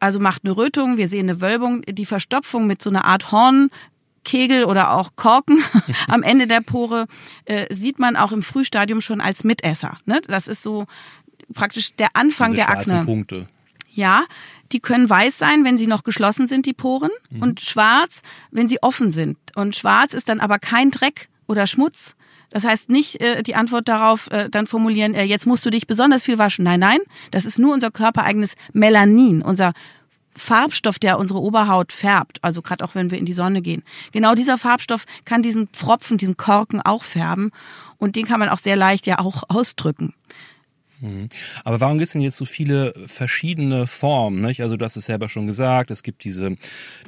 Also 0.00 0.20
macht 0.20 0.44
eine 0.44 0.56
Rötung, 0.56 0.96
wir 0.96 1.08
sehen 1.08 1.28
eine 1.28 1.40
Wölbung, 1.40 1.82
die 1.82 2.06
Verstopfung 2.06 2.66
mit 2.66 2.82
so 2.82 2.90
einer 2.90 3.04
Art 3.04 3.32
Horn, 3.32 3.70
Kegel 4.24 4.64
oder 4.64 4.92
auch 4.92 5.16
Korken 5.16 5.62
am 6.08 6.22
Ende 6.22 6.46
der 6.46 6.60
Pore 6.60 7.06
äh, 7.44 7.72
sieht 7.72 7.98
man 7.98 8.16
auch 8.16 8.32
im 8.32 8.42
Frühstadium 8.42 9.00
schon 9.00 9.20
als 9.20 9.44
Mitesser. 9.44 9.98
Ne? 10.06 10.20
Das 10.26 10.48
ist 10.48 10.62
so 10.62 10.86
praktisch 11.52 11.94
der 11.96 12.08
Anfang 12.14 12.52
Diese 12.52 12.66
der 12.66 12.70
Akne. 12.70 13.04
Punkte. 13.04 13.46
Ja, 13.92 14.24
die 14.72 14.80
können 14.80 15.08
weiß 15.08 15.38
sein, 15.38 15.64
wenn 15.64 15.78
sie 15.78 15.86
noch 15.86 16.04
geschlossen 16.04 16.46
sind, 16.46 16.66
die 16.66 16.72
Poren, 16.72 17.10
mhm. 17.30 17.42
und 17.42 17.60
schwarz, 17.60 18.22
wenn 18.50 18.68
sie 18.68 18.82
offen 18.82 19.10
sind. 19.10 19.36
Und 19.54 19.76
schwarz 19.76 20.14
ist 20.14 20.28
dann 20.28 20.40
aber 20.40 20.58
kein 20.58 20.90
Dreck 20.90 21.28
oder 21.46 21.66
Schmutz. 21.66 22.16
Das 22.50 22.64
heißt 22.64 22.88
nicht 22.88 23.20
äh, 23.20 23.42
die 23.42 23.56
Antwort 23.56 23.88
darauf 23.88 24.30
äh, 24.30 24.48
dann 24.48 24.66
formulieren, 24.66 25.14
äh, 25.14 25.24
jetzt 25.24 25.46
musst 25.46 25.66
du 25.66 25.70
dich 25.70 25.86
besonders 25.86 26.22
viel 26.22 26.38
waschen. 26.38 26.64
Nein, 26.64 26.80
nein, 26.80 27.00
das 27.30 27.46
ist 27.46 27.58
nur 27.58 27.74
unser 27.74 27.90
körpereigenes 27.90 28.54
Melanin, 28.72 29.42
unser 29.42 29.72
Farbstoff, 30.36 30.98
der 30.98 31.18
unsere 31.18 31.40
Oberhaut 31.40 31.92
färbt, 31.92 32.38
also 32.42 32.62
gerade 32.62 32.84
auch 32.84 32.94
wenn 32.94 33.10
wir 33.10 33.18
in 33.18 33.26
die 33.26 33.34
Sonne 33.34 33.62
gehen. 33.62 33.82
Genau 34.12 34.34
dieser 34.34 34.58
Farbstoff 34.58 35.04
kann 35.24 35.42
diesen 35.42 35.68
Pfropfen, 35.68 36.18
diesen 36.18 36.36
Korken 36.36 36.80
auch 36.80 37.04
färben 37.04 37.50
und 37.98 38.16
den 38.16 38.26
kann 38.26 38.40
man 38.40 38.48
auch 38.48 38.58
sehr 38.58 38.76
leicht 38.76 39.06
ja 39.06 39.18
auch 39.18 39.44
ausdrücken. 39.48 40.14
Mhm. 41.04 41.28
Aber 41.64 41.80
warum 41.80 41.98
gibt 41.98 42.06
es 42.06 42.12
denn 42.12 42.22
jetzt 42.22 42.36
so 42.36 42.44
viele 42.44 42.94
verschiedene 43.06 43.86
Formen? 43.86 44.40
Nicht? 44.40 44.62
Also 44.62 44.76
du 44.76 44.84
hast 44.84 44.96
es 44.96 45.04
selber 45.04 45.28
schon 45.28 45.46
gesagt, 45.46 45.90
es 45.90 46.02
gibt 46.02 46.24
diese, 46.24 46.56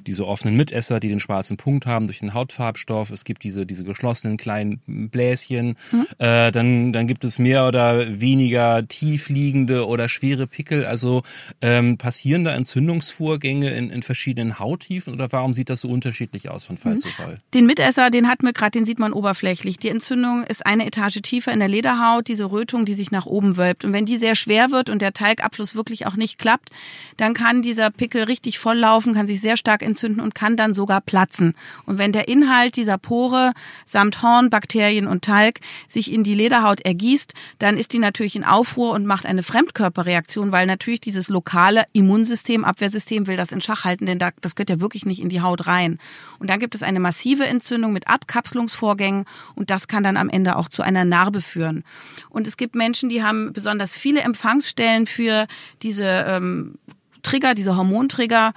diese 0.07 0.27
offenen 0.27 0.57
Mitesser, 0.57 1.01
die 1.01 1.09
den 1.09 1.21
schwarzen 1.21 1.57
Punkt 1.57 1.87
haben 1.87 2.07
durch 2.07 2.19
den 2.19 2.35
Hautfarbstoff. 2.35 3.11
Es 3.11 3.25
gibt 3.25 3.43
diese, 3.45 3.67
diese 3.67 3.85
geschlossenen 3.85 4.37
kleinen 4.37 4.81
Bläschen. 4.87 5.77
Mhm. 5.91 6.07
Äh, 6.19 6.53
dann, 6.53 6.93
dann 6.93 7.07
gibt 7.07 7.25
es 7.25 7.39
mehr 7.39 7.67
oder 7.67 8.21
weniger 8.21 8.87
tiefliegende 8.87 9.87
oder 9.87 10.09
schwere 10.09 10.47
Pickel. 10.47 10.85
Also 10.85 11.23
ähm, 11.61 11.97
passieren 11.97 12.45
da 12.45 12.55
Entzündungsvorgänge 12.55 13.71
in, 13.71 13.91
in 13.91 14.03
verschiedenen 14.03 14.59
Hauttiefen 14.59 15.15
oder 15.15 15.33
warum 15.33 15.55
sieht 15.55 15.71
das 15.71 15.81
so 15.81 15.89
unterschiedlich 15.89 16.51
aus 16.51 16.67
von 16.67 16.77
Fall 16.77 16.95
mhm. 16.95 16.99
zu 16.99 17.09
Fall? 17.09 17.39
Den 17.55 17.67
Mitesser, 17.67 18.11
den 18.11 18.29
hatten 18.29 18.45
wir 18.45 18.53
gerade, 18.53 18.73
den 18.73 18.85
sieht 18.85 18.99
man 18.99 19.13
oberflächlich. 19.13 19.79
Die 19.79 19.89
Entzündung 19.89 20.45
ist 20.45 20.67
eine 20.67 20.87
Etage 20.87 21.21
tiefer 21.23 21.53
in 21.53 21.61
der 21.61 21.69
Lederhaut, 21.69 22.29
diese 22.29 22.51
Rötung, 22.51 22.85
die 22.85 22.95
sich 22.95 23.11
nach 23.11 23.27
oben 23.27 23.57
wölbt. 23.57 23.86
Und 23.87 23.93
wenn 23.93 24.05
die 24.05 24.19
sehr 24.19 24.35
schwer 24.35 24.73
wird 24.73 24.91
und 24.91 25.01
der 25.01 25.13
Talgabfluss 25.13 25.77
wirklich 25.77 26.07
auch 26.09 26.17
nicht 26.17 26.39
klappt, 26.39 26.71
dann 27.17 27.35
kann 27.35 27.63
dieser 27.63 27.91
Pickel 27.91 28.25
richtig 28.25 28.59
volllaufen, 28.59 29.15
kann 29.15 29.29
sich 29.29 29.41
sehr 29.41 29.57
stark 29.57 29.81
entzünden 29.81 30.21
und 30.21 30.35
kann 30.35 30.57
dann 30.57 30.75
sogar 30.75 31.01
platzen. 31.01 31.55
Und 31.85 31.97
wenn 31.97 32.11
der 32.11 32.27
Inhalt 32.27 32.77
dieser 32.77 32.99
Pore 32.99 33.53
samt 33.85 34.23
Horn, 34.23 34.51
Bakterien 34.51 35.07
und 35.07 35.25
Talg 35.25 35.61
sich 35.87 36.13
in 36.13 36.25
die 36.25 36.35
Lederhaut 36.35 36.81
ergießt, 36.81 37.33
dann 37.61 37.79
ist 37.79 37.93
die 37.93 38.01
natürlich 38.01 38.35
in 38.35 38.43
Aufruhr 38.43 38.91
und 38.91 39.07
macht 39.07 39.25
eine 39.25 39.45
Fremdkörperreaktion, 39.45 40.51
weil 40.51 40.67
natürlich 40.67 41.01
dieses 41.01 41.29
lokale 41.29 41.85
Immunsystem, 41.93 42.65
Abwehrsystem 42.65 43.29
will 43.29 43.37
das 43.37 43.53
in 43.53 43.61
Schach 43.61 43.85
halten, 43.85 44.07
denn 44.07 44.19
das 44.19 44.57
gehört 44.57 44.71
ja 44.71 44.81
wirklich 44.81 45.07
nicht 45.07 45.21
in 45.21 45.29
die 45.29 45.43
Haut 45.43 45.69
rein. 45.69 46.01
Und 46.41 46.51
dann 46.51 46.59
gibt 46.59 46.75
es 46.75 46.83
eine 46.83 46.99
massive 46.99 47.47
Entzündung 47.47 47.93
mit 47.93 48.09
Abkapselungsvorgängen 48.09 49.27
und 49.55 49.71
das 49.71 49.87
kann 49.87 50.03
dann 50.03 50.17
am 50.17 50.29
Ende 50.29 50.57
auch 50.57 50.69
zu 50.69 50.83
einer 50.83 51.05
Narbe 51.05 51.41
führen. 51.41 51.85
Und 52.31 52.49
es 52.49 52.57
gibt 52.57 52.75
Menschen, 52.75 53.09
die 53.09 53.23
haben 53.23 53.53
besonders 53.67 53.97
viele 53.97 54.21
Empfangsstellen 54.21 55.09
für 55.09 55.49
diese 55.83 56.05
ähm, 56.05 56.77
Trigger, 57.25 57.55
diese 57.55 57.77
Hormontrigger. 57.77 58.53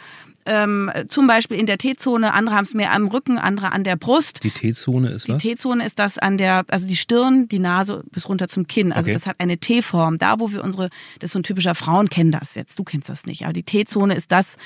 Ähm, 0.45 0.91
zum 1.07 1.25
Beispiel 1.25 1.57
in 1.57 1.65
der 1.65 1.79
T-Zone, 1.79 2.31
andere 2.31 2.55
haben 2.55 2.63
es 2.63 2.75
mehr 2.75 2.91
am 2.93 3.07
Rücken, 3.07 3.39
andere 3.39 3.71
an 3.71 3.83
der 3.83 3.95
Brust. 3.95 4.43
Die 4.43 4.51
T-Zone 4.51 5.09
ist 5.09 5.27
die 5.27 5.33
was? 5.33 5.41
Die 5.41 5.49
T-Zone 5.49 5.83
ist 5.83 5.97
das 5.97 6.19
an 6.19 6.37
der, 6.37 6.63
also 6.67 6.87
die 6.87 6.95
Stirn, 6.95 7.47
die 7.47 7.57
Nase 7.57 8.03
bis 8.11 8.29
runter 8.29 8.47
zum 8.47 8.67
Kinn. 8.67 8.93
Also 8.93 9.07
okay. 9.07 9.13
das 9.13 9.25
hat 9.25 9.37
eine 9.39 9.57
T-Form. 9.57 10.19
Da, 10.19 10.39
wo 10.39 10.51
wir 10.51 10.63
unsere, 10.63 10.89
das 11.17 11.29
ist 11.29 11.33
so 11.33 11.39
ein 11.39 11.43
typischer 11.43 11.73
Frauen 11.73 12.09
kennen 12.09 12.31
das 12.31 12.53
jetzt, 12.53 12.77
du 12.77 12.83
kennst 12.83 13.09
das 13.09 13.25
nicht, 13.25 13.45
aber 13.45 13.53
die 13.53 13.63
T-Zone 13.63 14.13
ist 14.13 14.31
das, 14.31 14.57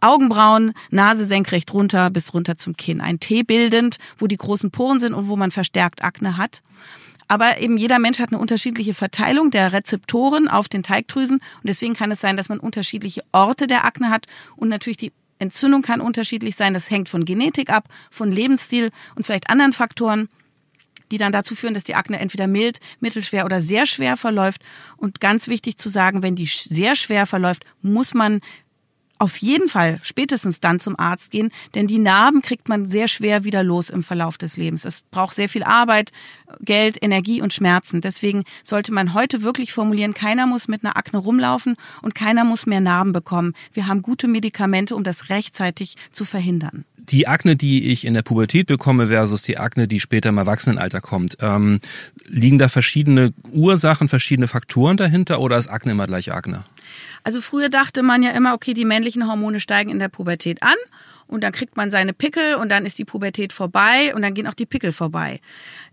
Augenbrauen, 0.00 0.72
Nase 0.90 1.24
senkrecht 1.24 1.72
runter 1.72 2.10
bis 2.10 2.34
runter 2.34 2.56
zum 2.56 2.76
Kinn. 2.76 3.00
Ein 3.00 3.20
T 3.20 3.44
bildend, 3.44 3.98
wo 4.18 4.26
die 4.26 4.36
großen 4.36 4.72
Poren 4.72 4.98
sind 4.98 5.14
und 5.14 5.28
wo 5.28 5.36
man 5.36 5.52
verstärkt 5.52 6.02
Akne 6.02 6.36
hat. 6.36 6.60
Aber 7.28 7.58
eben 7.58 7.76
jeder 7.76 7.98
Mensch 7.98 8.18
hat 8.18 8.30
eine 8.30 8.38
unterschiedliche 8.38 8.94
Verteilung 8.94 9.50
der 9.50 9.72
Rezeptoren 9.72 10.48
auf 10.48 10.68
den 10.68 10.82
Teigdrüsen 10.82 11.36
und 11.38 11.64
deswegen 11.64 11.94
kann 11.94 12.10
es 12.12 12.20
sein, 12.20 12.36
dass 12.36 12.48
man 12.48 12.60
unterschiedliche 12.60 13.22
Orte 13.32 13.66
der 13.66 13.84
Akne 13.84 14.10
hat 14.10 14.26
und 14.56 14.68
natürlich 14.68 14.96
die 14.96 15.12
Entzündung 15.38 15.82
kann 15.82 16.00
unterschiedlich 16.00 16.56
sein. 16.56 16.72
Das 16.72 16.90
hängt 16.90 17.08
von 17.08 17.24
Genetik 17.24 17.70
ab, 17.70 17.88
von 18.10 18.32
Lebensstil 18.32 18.90
und 19.16 19.26
vielleicht 19.26 19.50
anderen 19.50 19.72
Faktoren 19.72 20.28
die 21.10 21.18
dann 21.18 21.32
dazu 21.32 21.54
führen, 21.54 21.74
dass 21.74 21.84
die 21.84 21.94
Akne 21.94 22.18
entweder 22.18 22.46
mild, 22.46 22.80
mittelschwer 23.00 23.44
oder 23.44 23.60
sehr 23.60 23.86
schwer 23.86 24.16
verläuft. 24.16 24.62
Und 24.96 25.20
ganz 25.20 25.48
wichtig 25.48 25.76
zu 25.76 25.88
sagen, 25.88 26.22
wenn 26.22 26.36
die 26.36 26.46
sehr 26.46 26.96
schwer 26.96 27.26
verläuft, 27.26 27.64
muss 27.82 28.14
man 28.14 28.40
auf 29.18 29.36
jeden 29.38 29.68
Fall 29.68 29.98
spätestens 30.02 30.60
dann 30.60 30.80
zum 30.80 30.98
Arzt 30.98 31.30
gehen, 31.30 31.50
denn 31.74 31.86
die 31.86 31.98
Narben 31.98 32.42
kriegt 32.42 32.68
man 32.68 32.86
sehr 32.86 33.08
schwer 33.08 33.44
wieder 33.44 33.62
los 33.62 33.90
im 33.90 34.02
Verlauf 34.02 34.38
des 34.38 34.56
Lebens. 34.56 34.84
Es 34.84 35.00
braucht 35.00 35.36
sehr 35.36 35.48
viel 35.48 35.62
Arbeit, 35.62 36.12
Geld, 36.60 37.02
Energie 37.02 37.40
und 37.40 37.52
Schmerzen. 37.52 38.00
Deswegen 38.00 38.44
sollte 38.62 38.92
man 38.92 39.14
heute 39.14 39.42
wirklich 39.42 39.72
formulieren, 39.72 40.14
keiner 40.14 40.46
muss 40.46 40.68
mit 40.68 40.84
einer 40.84 40.96
Akne 40.96 41.18
rumlaufen 41.18 41.76
und 42.02 42.14
keiner 42.14 42.44
muss 42.44 42.66
mehr 42.66 42.80
Narben 42.80 43.12
bekommen. 43.12 43.54
Wir 43.72 43.86
haben 43.86 44.02
gute 44.02 44.28
Medikamente, 44.28 44.94
um 44.94 45.04
das 45.04 45.28
rechtzeitig 45.28 45.96
zu 46.12 46.24
verhindern. 46.24 46.84
Die 47.10 47.28
Akne, 47.28 47.56
die 47.56 47.90
ich 47.90 48.04
in 48.04 48.14
der 48.14 48.22
Pubertät 48.22 48.66
bekomme 48.66 49.08
versus 49.08 49.42
die 49.42 49.58
Akne, 49.58 49.88
die 49.88 50.00
später 50.00 50.30
im 50.30 50.38
Erwachsenenalter 50.38 51.00
kommt, 51.00 51.38
ähm, 51.40 51.80
liegen 52.26 52.58
da 52.58 52.68
verschiedene 52.68 53.32
Ursachen, 53.52 54.08
verschiedene 54.08 54.48
Faktoren 54.48 54.96
dahinter 54.96 55.40
oder 55.40 55.58
ist 55.58 55.68
Akne 55.68 55.92
immer 55.92 56.06
gleich 56.06 56.32
Akne? 56.32 56.64
Also 57.24 57.40
früher 57.40 57.68
dachte 57.68 58.02
man 58.02 58.22
ja 58.22 58.30
immer, 58.30 58.54
okay, 58.54 58.74
die 58.74 58.84
männlichen 58.84 59.26
Hormone 59.26 59.60
steigen 59.60 59.90
in 59.90 59.98
der 59.98 60.08
Pubertät 60.08 60.62
an 60.62 60.76
und 61.26 61.42
dann 61.42 61.52
kriegt 61.52 61.76
man 61.76 61.90
seine 61.90 62.12
Pickel 62.12 62.54
und 62.54 62.68
dann 62.68 62.86
ist 62.86 62.98
die 62.98 63.04
Pubertät 63.04 63.52
vorbei 63.52 64.14
und 64.14 64.22
dann 64.22 64.34
gehen 64.34 64.46
auch 64.46 64.54
die 64.54 64.66
Pickel 64.66 64.92
vorbei. 64.92 65.40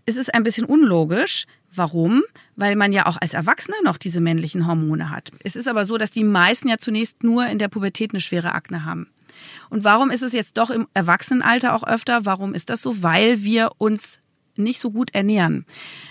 Es 0.06 0.16
ist 0.16 0.32
ein 0.32 0.44
bisschen 0.44 0.64
unlogisch. 0.64 1.46
Warum? 1.76 2.22
Weil 2.54 2.76
man 2.76 2.92
ja 2.92 3.06
auch 3.06 3.16
als 3.20 3.34
Erwachsener 3.34 3.76
noch 3.82 3.96
diese 3.96 4.20
männlichen 4.20 4.68
Hormone 4.68 5.10
hat. 5.10 5.32
Es 5.42 5.56
ist 5.56 5.66
aber 5.66 5.84
so, 5.84 5.98
dass 5.98 6.12
die 6.12 6.22
meisten 6.22 6.68
ja 6.68 6.78
zunächst 6.78 7.24
nur 7.24 7.46
in 7.46 7.58
der 7.58 7.66
Pubertät 7.66 8.12
eine 8.12 8.20
schwere 8.20 8.52
Akne 8.52 8.84
haben. 8.84 9.08
Und 9.70 9.84
warum 9.84 10.10
ist 10.10 10.22
es 10.22 10.32
jetzt 10.32 10.56
doch 10.56 10.70
im 10.70 10.86
Erwachsenenalter 10.94 11.74
auch 11.74 11.84
öfter? 11.84 12.24
Warum 12.24 12.54
ist 12.54 12.70
das 12.70 12.82
so? 12.82 13.02
Weil 13.02 13.42
wir 13.42 13.72
uns 13.78 14.20
nicht 14.56 14.80
so 14.80 14.90
gut 14.90 15.14
ernähren. 15.14 15.66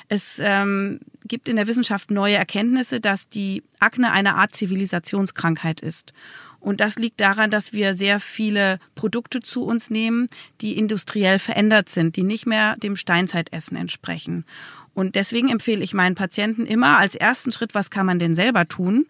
Es 0.10 0.40
ähm, 0.40 1.00
gibt 1.26 1.48
in 1.48 1.56
der 1.56 1.68
Wissenschaft 1.68 2.12
neue 2.12 2.36
Erkenntnisse, 2.36 3.00
dass 3.00 3.30
die 3.30 3.64
Akne 3.80 4.12
eine 4.12 4.36
Art 4.36 4.56
Zivilisationskrankheit 4.56 5.80
ist. 5.80 6.14
Und 6.60 6.80
das 6.80 6.98
liegt 6.98 7.20
daran, 7.20 7.52
dass 7.52 7.74
wir 7.74 7.94
sehr 7.94 8.22
viele 8.22 8.80
Produkte 8.96 9.42
zu 9.42 9.66
uns 9.66 9.90
nehmen, 9.90 10.28
die 10.62 10.78
industriell 10.78 11.38
verändert 11.38 11.90
sind, 11.90 12.16
die 12.16 12.24
nicht 12.24 12.46
mehr 12.46 12.78
dem 12.78 12.96
Steinzeitessen 12.96 13.76
entsprechen. 13.76 14.46
Und 14.94 15.16
deswegen 15.16 15.50
empfehle 15.50 15.84
ich 15.84 15.94
meinen 15.94 16.16
Patienten 16.16 16.66
immer 16.66 16.98
als 16.98 17.16
ersten 17.16 17.52
Schritt, 17.52 17.76
was 17.76 17.90
kann 17.90 18.06
man 18.06 18.20
denn 18.20 18.36
selber 18.36 18.68
tun? 18.68 19.08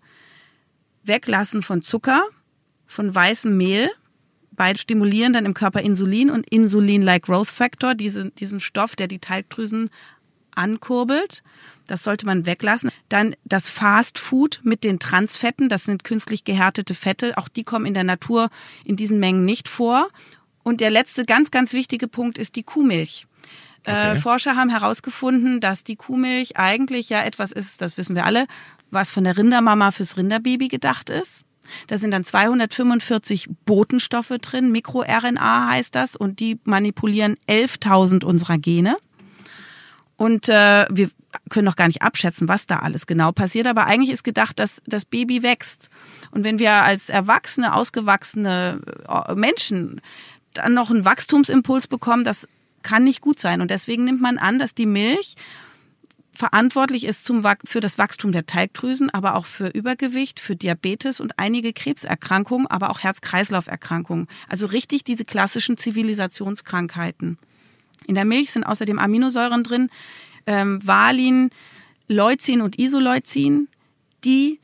Weglassen 1.04 1.62
von 1.62 1.84
Zucker, 1.84 2.24
von 2.88 3.14
weißem 3.14 3.56
Mehl, 3.56 3.90
Beide 4.56 4.80
stimulieren 4.80 5.34
dann 5.34 5.46
im 5.46 5.54
Körper 5.54 5.82
Insulin 5.82 6.30
und 6.30 6.48
Insulin-like 6.48 7.24
Growth 7.24 7.48
Factor, 7.48 7.96
diesen, 7.96 8.34
diesen 8.36 8.60
Stoff, 8.60 8.96
der 8.96 9.08
die 9.08 9.20
Talgdrüsen 9.20 9.90
ankurbelt. 10.56 11.44
Das 11.88 12.04
sollte 12.04 12.26
man 12.26 12.46
weglassen. 12.46 12.90
Dann 13.10 13.36
das 13.44 13.70
Fast 13.70 14.20
Food 14.20 14.62
mit 14.64 14.84
den 14.84 15.00
Transfetten, 15.00 15.70
das 15.70 15.84
sind 15.84 16.04
künstlich 16.04 16.44
gehärtete 16.44 16.94
Fette. 16.94 17.38
Auch 17.38 17.48
die 17.48 17.64
kommen 17.64 17.86
in 17.86 17.94
der 17.94 18.04
Natur 18.04 18.50
in 18.86 18.96
diesen 18.96 19.20
Mengen 19.20 19.46
nicht 19.46 19.68
vor. 19.68 20.10
Und 20.64 20.80
der 20.80 20.92
letzte 20.92 21.26
ganz, 21.26 21.52
ganz 21.52 21.74
wichtige 21.74 22.08
Punkt 22.08 22.38
ist 22.38 22.56
die 22.56 22.64
Kuhmilch. 22.64 23.28
Äh, 23.86 23.92
okay. 23.92 24.12
Äh, 24.12 24.16
Forscher 24.16 24.56
haben 24.56 24.70
herausgefunden, 24.70 25.60
dass 25.60 25.84
die 25.84 25.98
Kuhmilch 25.98 26.58
eigentlich 26.58 27.10
ja 27.10 27.24
etwas 27.24 27.52
ist, 27.52 27.82
das 27.82 27.98
wissen 27.98 28.16
wir 28.16 28.26
alle, 28.26 28.48
was 28.92 29.12
von 29.12 29.26
der 29.26 29.38
Rindermama 29.38 29.92
fürs 29.92 30.16
Rinderbaby 30.16 30.70
gedacht 30.70 31.10
ist. 31.10 31.44
Da 31.88 31.98
sind 31.98 32.12
dann 32.12 32.26
245 32.26 33.50
Botenstoffe 33.66 34.34
drin, 34.42 34.72
MikroRNA 34.72 35.70
heißt 35.70 35.96
das, 35.96 36.16
und 36.16 36.40
die 36.40 36.60
manipulieren 36.64 37.36
11.000 37.48 38.24
unserer 38.24 38.58
Gene. 38.58 38.96
Und 40.16 40.48
äh, 40.50 40.86
wir 40.90 41.10
können 41.50 41.66
noch 41.66 41.76
gar 41.76 41.88
nicht 41.88 42.02
abschätzen, 42.02 42.48
was 42.48 42.68
da 42.68 42.80
alles 42.80 43.08
genau 43.08 43.32
passiert, 43.32 43.68
aber 43.68 43.86
eigentlich 43.86 44.12
ist 44.12 44.24
gedacht, 44.24 44.60
dass 44.60 44.82
das 44.86 45.06
Baby 45.06 45.44
wächst. 45.44 45.90
Und 46.32 46.44
wenn 46.44 46.60
wir 46.60 46.72
als 46.74 47.10
erwachsene, 47.10 47.74
ausgewachsene 47.74 48.80
äh, 49.08 49.34
Menschen 49.36 50.02
dann 50.54 50.74
noch 50.74 50.92
einen 50.92 51.06
Wachstumsimpuls 51.06 51.88
bekommen, 51.88 52.24
das 52.24 52.48
kann 52.84 53.04
nicht 53.04 53.22
gut 53.22 53.40
sein. 53.40 53.62
Und 53.62 53.72
deswegen 53.72 54.04
nimmt 54.04 54.22
man 54.22 54.38
an, 54.38 54.60
dass 54.60 54.76
die 54.76 54.86
Milch 54.86 55.36
verantwortlich 56.34 57.06
ist 57.06 57.26
zum, 57.26 57.46
für 57.64 57.80
das 57.80 57.98
Wachstum 57.98 58.32
der 58.32 58.46
Teigdrüsen, 58.46 59.10
aber 59.10 59.36
auch 59.36 59.46
für 59.46 59.68
Übergewicht, 59.68 60.40
für 60.40 60.56
Diabetes 60.56 61.20
und 61.20 61.38
einige 61.38 61.74
Krebserkrankungen, 61.74 62.68
aber 62.68 62.90
auch 62.90 63.00
Herz-Kreislauf-Erkrankungen. 63.00 64.28
Also 64.50 64.66
richtig 64.66 65.04
diese 65.04 65.26
klassischen 65.26 65.78
Zivilisationskrankheiten. 65.78 67.38
In 68.08 68.16
der 68.16 68.26
Milch 68.26 68.52
sind 68.52 68.64
außerdem 68.64 69.00
Aminosäuren 69.00 69.64
drin, 69.64 69.90
ähm, 70.46 70.86
Valin, 70.86 71.52
Leucin 72.08 72.62
und 72.62 72.78
Isoleucin, 72.80 73.70
die 74.26 74.60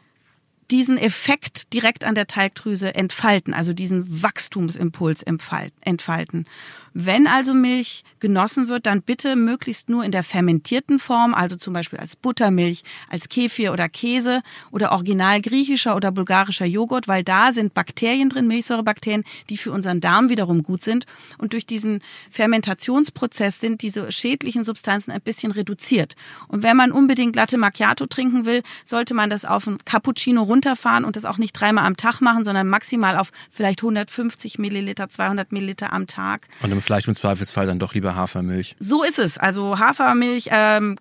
diesen 0.71 0.97
Effekt 0.97 1.73
direkt 1.73 2.05
an 2.05 2.15
der 2.15 2.27
Teigdrüse 2.27 2.93
entfalten, 2.95 3.53
also 3.53 3.73
diesen 3.73 4.23
Wachstumsimpuls 4.23 5.23
entfalten. 5.23 6.45
Wenn 6.93 7.27
also 7.27 7.53
Milch 7.53 8.03
genossen 8.19 8.67
wird, 8.67 8.85
dann 8.85 9.01
bitte 9.01 9.35
möglichst 9.35 9.89
nur 9.89 10.03
in 10.03 10.11
der 10.11 10.23
fermentierten 10.23 10.99
Form, 10.99 11.33
also 11.33 11.55
zum 11.55 11.73
Beispiel 11.73 11.99
als 11.99 12.15
Buttermilch, 12.15 12.83
als 13.09 13.29
Kefir 13.29 13.71
oder 13.71 13.89
Käse 13.89 14.41
oder 14.71 14.91
original 14.91 15.41
griechischer 15.41 15.95
oder 15.95 16.11
bulgarischer 16.11 16.65
Joghurt, 16.65 17.07
weil 17.07 17.23
da 17.23 17.51
sind 17.51 17.73
Bakterien 17.73 18.29
drin, 18.29 18.47
Milchsäurebakterien, 18.47 19.23
die 19.49 19.57
für 19.57 19.71
unseren 19.71 20.01
Darm 20.01 20.29
wiederum 20.29 20.63
gut 20.63 20.83
sind. 20.83 21.05
Und 21.37 21.53
durch 21.53 21.65
diesen 21.65 22.01
Fermentationsprozess 22.31 23.59
sind 23.59 23.81
diese 23.81 24.11
schädlichen 24.11 24.63
Substanzen 24.63 25.11
ein 25.11 25.21
bisschen 25.21 25.51
reduziert. 25.51 26.15
Und 26.47 26.63
wenn 26.63 26.75
man 26.75 26.91
unbedingt 26.91 27.35
Latte 27.35 27.57
Macchiato 27.57 28.07
trinken 28.07 28.45
will, 28.45 28.63
sollte 28.83 29.13
man 29.13 29.29
das 29.29 29.45
auf 29.45 29.67
ein 29.67 29.77
Cappuccino 29.85 30.43
runterfahren 30.59 31.05
und 31.05 31.15
das 31.15 31.25
auch 31.25 31.37
nicht 31.37 31.53
dreimal 31.53 31.85
am 31.85 31.95
Tag 31.95 32.19
machen, 32.21 32.43
sondern 32.43 32.67
maximal 32.67 33.17
auf 33.17 33.31
vielleicht 33.49 33.79
150 33.81 34.59
Milliliter, 34.59 35.09
200 35.09 35.51
Milliliter 35.51 35.93
am 35.93 36.05
Tag. 36.05 36.47
Und 36.61 36.81
vielleicht 36.81 37.07
im 37.07 37.15
Zweifelsfall 37.15 37.65
dann 37.65 37.79
doch 37.79 37.93
lieber 37.93 38.15
Hafermilch. 38.15 38.75
So 38.79 39.03
ist 39.03 39.19
es. 39.19 39.37
Also 39.37 39.79
Hafermilch 39.79 40.49
ähm, 40.51 40.97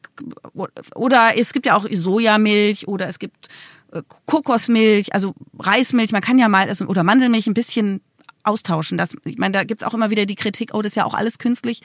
oder 0.95 1.37
es 1.37 1.53
gibt 1.53 1.67
ja 1.67 1.75
auch 1.75 1.87
Sojamilch 1.91 2.87
oder 2.87 3.09
es 3.09 3.19
gibt 3.19 3.49
äh, 3.93 4.03
Kokosmilch, 4.27 5.12
also 5.12 5.35
Reismilch. 5.59 6.12
Man 6.12 6.23
kann 6.23 6.38
ja 6.38 6.49
mal 6.49 6.69
also, 6.69 6.87
oder 6.87 7.03
Mandelmilch 7.03 7.49
ein 7.49 7.55
bisschen 7.55 8.00
austauschen. 8.45 8.97
Das, 8.97 9.17
ich 9.25 9.38
meine, 9.38 9.53
da 9.53 9.65
gibt's 9.65 9.83
auch 9.83 9.95
immer 9.95 10.11
wieder 10.11 10.25
die 10.25 10.37
Kritik, 10.37 10.71
oh, 10.73 10.83
das 10.83 10.93
ist 10.93 10.97
ja 10.97 11.05
auch 11.05 11.15
alles 11.15 11.38
künstlich. 11.38 11.83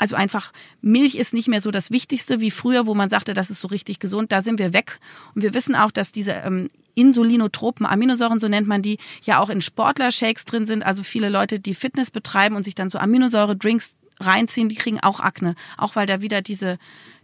Also 0.00 0.16
einfach, 0.16 0.52
Milch 0.80 1.16
ist 1.16 1.34
nicht 1.34 1.46
mehr 1.46 1.60
so 1.60 1.70
das 1.70 1.90
Wichtigste 1.90 2.40
wie 2.40 2.50
früher, 2.50 2.86
wo 2.86 2.94
man 2.94 3.10
sagte, 3.10 3.34
das 3.34 3.50
ist 3.50 3.60
so 3.60 3.68
richtig 3.68 3.98
gesund. 3.98 4.32
Da 4.32 4.40
sind 4.40 4.58
wir 4.58 4.72
weg. 4.72 4.98
Und 5.34 5.42
wir 5.42 5.52
wissen 5.52 5.76
auch, 5.76 5.90
dass 5.90 6.10
diese 6.10 6.32
ähm, 6.32 6.70
insulinotropen 6.94 7.84
Aminosäuren, 7.84 8.40
so 8.40 8.48
nennt 8.48 8.66
man 8.66 8.80
die, 8.80 8.96
ja 9.22 9.38
auch 9.40 9.50
in 9.50 9.60
Sportler-Shakes 9.60 10.46
drin 10.46 10.66
sind. 10.66 10.82
Also 10.82 11.02
viele 11.02 11.28
Leute, 11.28 11.60
die 11.60 11.74
Fitness 11.74 12.10
betreiben 12.10 12.56
und 12.56 12.64
sich 12.64 12.74
dann 12.74 12.88
so 12.88 12.98
Aminosäure-Drinks 12.98 13.96
reinziehen, 14.18 14.70
die 14.70 14.74
kriegen 14.74 15.00
auch 15.00 15.20
Akne. 15.20 15.54
Auch 15.76 15.96
weil 15.96 16.06
da 16.06 16.22
wieder 16.22 16.40
diese 16.40 16.78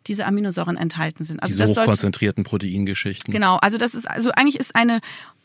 diese 0.07 0.25
Aminosäuren 0.25 0.77
enthalten 0.77 1.25
sind. 1.25 1.43
Also 1.43 1.53
diese 1.53 1.67
das 1.67 1.77
hochkonzentrierten 1.77 2.45
Proteingeschichten. 2.45 3.33
Genau, 3.33 3.57
also 3.57 3.77
das 3.77 3.95
ist 3.97 4.09
also 4.09 4.31
eigentlich 4.31 4.61
ist 4.61 4.77
eine 4.77 5.01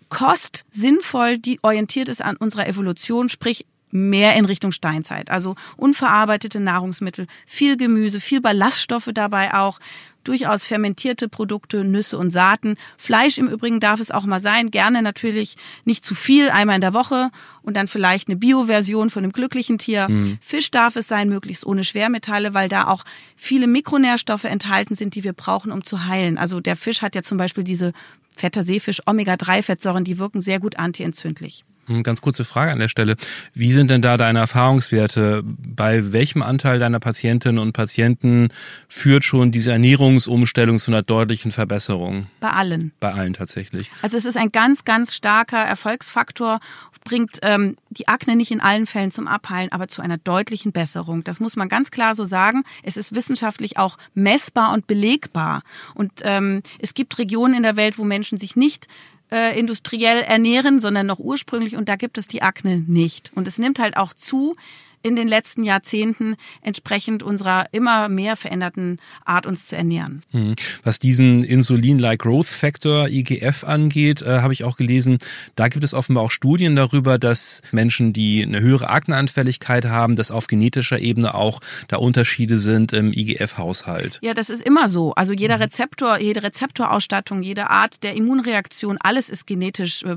Kost 0.10 0.66
sinnvoll, 0.70 1.40
die 1.40 1.58
orientiert 1.64 2.10
ist 2.10 2.22
an 2.22 2.38
unserer 2.38 2.68
Evolution, 2.68 3.30
sprich 3.30 3.66
mehr 3.92 4.36
in 4.36 4.46
Richtung 4.46 4.72
Steinzeit. 4.72 5.30
Also 5.30 5.56
unverarbeitete 5.78 6.60
Nahrungsmittel, 6.60 7.28
viel 7.46 7.78
Gemüse, 7.78 8.20
viel 8.20 8.42
Ballaststoffe 8.42 9.10
dabei 9.14 9.54
auch, 9.54 9.80
durchaus 10.24 10.66
fermentierte 10.66 11.30
Produkte, 11.30 11.84
Nüsse 11.84 12.18
und 12.18 12.32
Saaten. 12.32 12.76
Fleisch 12.98 13.38
im 13.38 13.48
Übrigen 13.48 13.80
darf 13.80 14.00
es 14.00 14.12
auch 14.12 14.26
mal 14.26 14.40
sein. 14.40 14.72
Gerne 14.72 15.02
natürlich 15.02 15.56
nicht 15.86 16.06
zu 16.06 16.16
viel, 16.16 16.50
einmal 16.50 16.76
in 16.76 16.82
der 16.82 16.94
Woche 16.94 17.32
und 17.64 17.76
dann 17.76 17.88
vielleicht 17.88 18.28
eine 18.28 18.38
Bio-Version 18.38 19.10
von 19.10 19.24
einem 19.24 19.34
glücklichen 19.34 19.78
Tier. 19.78 20.08
Mhm. 20.10 20.38
Fisch 20.42 20.72
darf 20.72 20.96
es 20.96 21.08
sein, 21.08 21.30
möglichst 21.30 21.66
ohne 21.66 21.84
Schwermetalle, 21.84 22.54
weil 22.54 22.70
da 22.70 22.88
auch 22.88 23.04
viele 23.36 23.68
Mikronährstoffe 23.68 24.44
enthalten 24.44 24.96
sind, 24.96 25.16
die 25.16 25.24
wir 25.24 25.34
brauchen, 25.34 25.72
um 25.72 25.84
zu 25.84 26.06
heilen. 26.06 26.38
Also 26.38 26.60
der 26.60 26.76
Fisch 26.76 27.02
hat 27.02 27.16
ja 27.16 27.24
zum 27.24 27.38
Beispiel 27.38 27.64
diese 27.64 27.94
fetter 28.36 28.64
Seefisch, 28.64 29.02
Omega-3-Fettsäuren, 29.06 30.04
die 30.04 30.18
wirken 30.18 30.42
sehr 30.42 30.60
gut 30.60 30.78
antientzündlich. 30.78 31.66
Ganz 32.04 32.22
kurze 32.22 32.44
Frage 32.46 32.72
an 32.72 32.80
der 32.80 32.90
Stelle. 32.90 33.16
Wie 33.54 33.72
sind 33.74 33.92
denn 33.92 34.02
da 34.02 34.18
deine 34.18 34.40
Erfahrungswerte? 34.40 35.44
Bei 35.44 36.14
welchem 36.14 36.42
Anteil 36.42 36.80
deiner 36.80 37.00
Patientinnen 37.00 37.60
und 37.60 37.74
Patienten 37.74 38.50
führt 38.88 39.24
schon 39.24 39.52
diese 39.52 39.72
Ernährungsumstellung 39.72 40.80
zu 40.80 40.92
einer 40.92 41.04
deutlichen 41.04 41.52
Verbesserung? 41.52 42.28
Bei 42.40 42.52
allen. 42.52 42.92
Bei 43.00 43.14
allen 43.14 43.34
tatsächlich. 43.34 43.92
Also 44.02 44.18
es 44.18 44.26
ist 44.26 44.38
ein 44.38 44.52
ganz, 44.52 44.86
ganz 44.86 45.16
starker 45.16 45.60
Erfolgsfaktor, 45.60 46.60
bringt 47.04 47.40
ähm, 47.42 47.78
die 47.90 48.08
Akne 48.08 48.36
nicht 48.36 48.52
in 48.52 48.62
allen 48.62 48.88
Fällen 48.88 49.12
zum 49.12 49.28
Abheilen, 49.28 49.72
aber 49.72 49.88
zu 49.88 50.02
einer 50.02 50.18
deutlichen 50.18 50.72
Besserung. 50.72 51.24
Das 51.24 51.40
muss 51.40 51.56
man 51.56 51.70
ganz 51.70 51.92
klar 51.92 52.16
so 52.16 52.26
sagen. 52.26 52.64
Es 52.84 52.98
ist 52.98 53.16
wissenschaftlich 53.16 53.78
auch 53.78 53.98
messbar 54.14 54.74
und 54.74 54.88
belegbar. 54.88 55.64
Und 55.96 56.22
ähm, 56.24 56.62
es 56.80 56.94
gibt 56.94 57.18
Regionen 57.18 57.56
in 57.56 57.64
der 57.64 57.76
Welt, 57.76 57.98
wo 57.98 58.04
Menschen 58.04 58.38
sich 58.38 58.56
nicht 58.56 58.88
äh, 59.32 59.58
industriell 59.58 60.22
ernähren, 60.22 60.80
sondern 60.80 61.08
noch 61.08 61.20
ursprünglich 61.20 61.76
und 61.76 61.90
da 61.90 61.96
gibt 61.96 62.18
es 62.18 62.28
die 62.28 62.42
Akne 62.42 62.84
nicht. 62.88 63.32
Und 63.36 63.48
es 63.48 63.58
nimmt 63.58 63.80
halt 63.80 63.98
auch 63.98 64.14
zu 64.14 64.56
in 65.04 65.16
den 65.16 65.28
letzten 65.28 65.64
Jahrzehnten 65.64 66.36
entsprechend 66.62 67.24
unserer 67.24 67.66
immer 67.72 68.10
mehr 68.10 68.36
veränderten 68.36 69.00
Art, 69.26 69.46
uns 69.46 69.68
zu 69.68 69.76
ernähren. 69.76 70.24
Mhm. 70.32 70.56
Was 70.84 71.00
diesen 71.00 71.44
Insulin-like 71.44 72.20
Growth 72.20 72.48
Factor 72.48 73.08
IGF 73.08 73.64
angeht, 73.64 74.22
äh, 74.22 74.42
habe 74.42 74.54
ich 74.54 74.64
auch 74.64 74.78
gelesen, 74.78 75.18
da 75.56 75.68
gibt 75.68 75.84
es 75.84 75.94
offenbar 75.94 76.24
auch 76.24 76.32
Studien 76.32 76.76
darüber, 76.76 77.18
dass 77.18 77.62
Menschen, 77.72 78.14
die 78.14 78.44
eine 78.44 78.62
höhere 78.62 78.90
Akneanfälligkeit 78.90 79.86
haben, 79.86 80.16
dass 80.16 80.32
auf 80.32 80.48
genetischer 80.48 81.00
Ebene 81.00 81.34
auch 81.34 81.60
da 81.88 81.98
Unterschiede 81.98 82.60
sind 82.60 82.94
im 82.94 83.12
IGF-Haushalt. 83.12 84.20
Ja, 84.22 84.34
das 84.34 84.50
ist 84.50 84.62
immer 84.62 84.88
so. 84.88 85.14
Also 85.14 85.34
jeder 85.34 85.58
mhm. 85.58 85.64
Rezeptor, 85.64 86.20
jede 86.20 86.44
Rezeptorausstattung, 86.44 87.44
jede 87.44 87.70
Art 87.70 88.04
der 88.04 88.16
Immunreaktion, 88.16 88.98
alles 89.00 89.30
ist 89.30 89.48
genetisch 89.48 90.04
äh, 90.04 90.16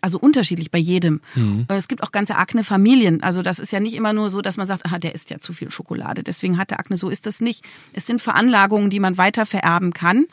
also 0.00 0.18
unterschiedlich 0.18 0.70
bei 0.70 0.78
jedem. 0.78 1.20
Mhm. 1.34 1.66
Es 1.68 1.88
gibt 1.88 2.02
auch 2.02 2.12
ganze 2.12 2.36
Akne-Familien. 2.36 3.22
Also 3.22 3.42
das 3.42 3.58
ist 3.58 3.72
ja 3.72 3.80
nicht 3.80 3.94
immer 3.94 4.12
nur 4.12 4.23
nur 4.24 4.30
so, 4.30 4.40
dass 4.40 4.56
man 4.56 4.66
sagt, 4.66 4.82
ah, 4.90 4.98
der 4.98 5.14
isst 5.14 5.30
ja 5.30 5.38
zu 5.38 5.52
viel 5.52 5.70
Schokolade, 5.70 6.22
deswegen 6.22 6.58
hat 6.58 6.72
er 6.72 6.80
Akne. 6.80 6.96
So 6.96 7.10
ist 7.10 7.26
das 7.26 7.40
nicht. 7.40 7.64
Es 7.92 8.06
sind 8.06 8.20
Veranlagungen, 8.20 8.90
die 8.90 9.00
man 9.00 9.18
weiter 9.18 9.44
vererben 9.46 9.92
kann 9.92 10.26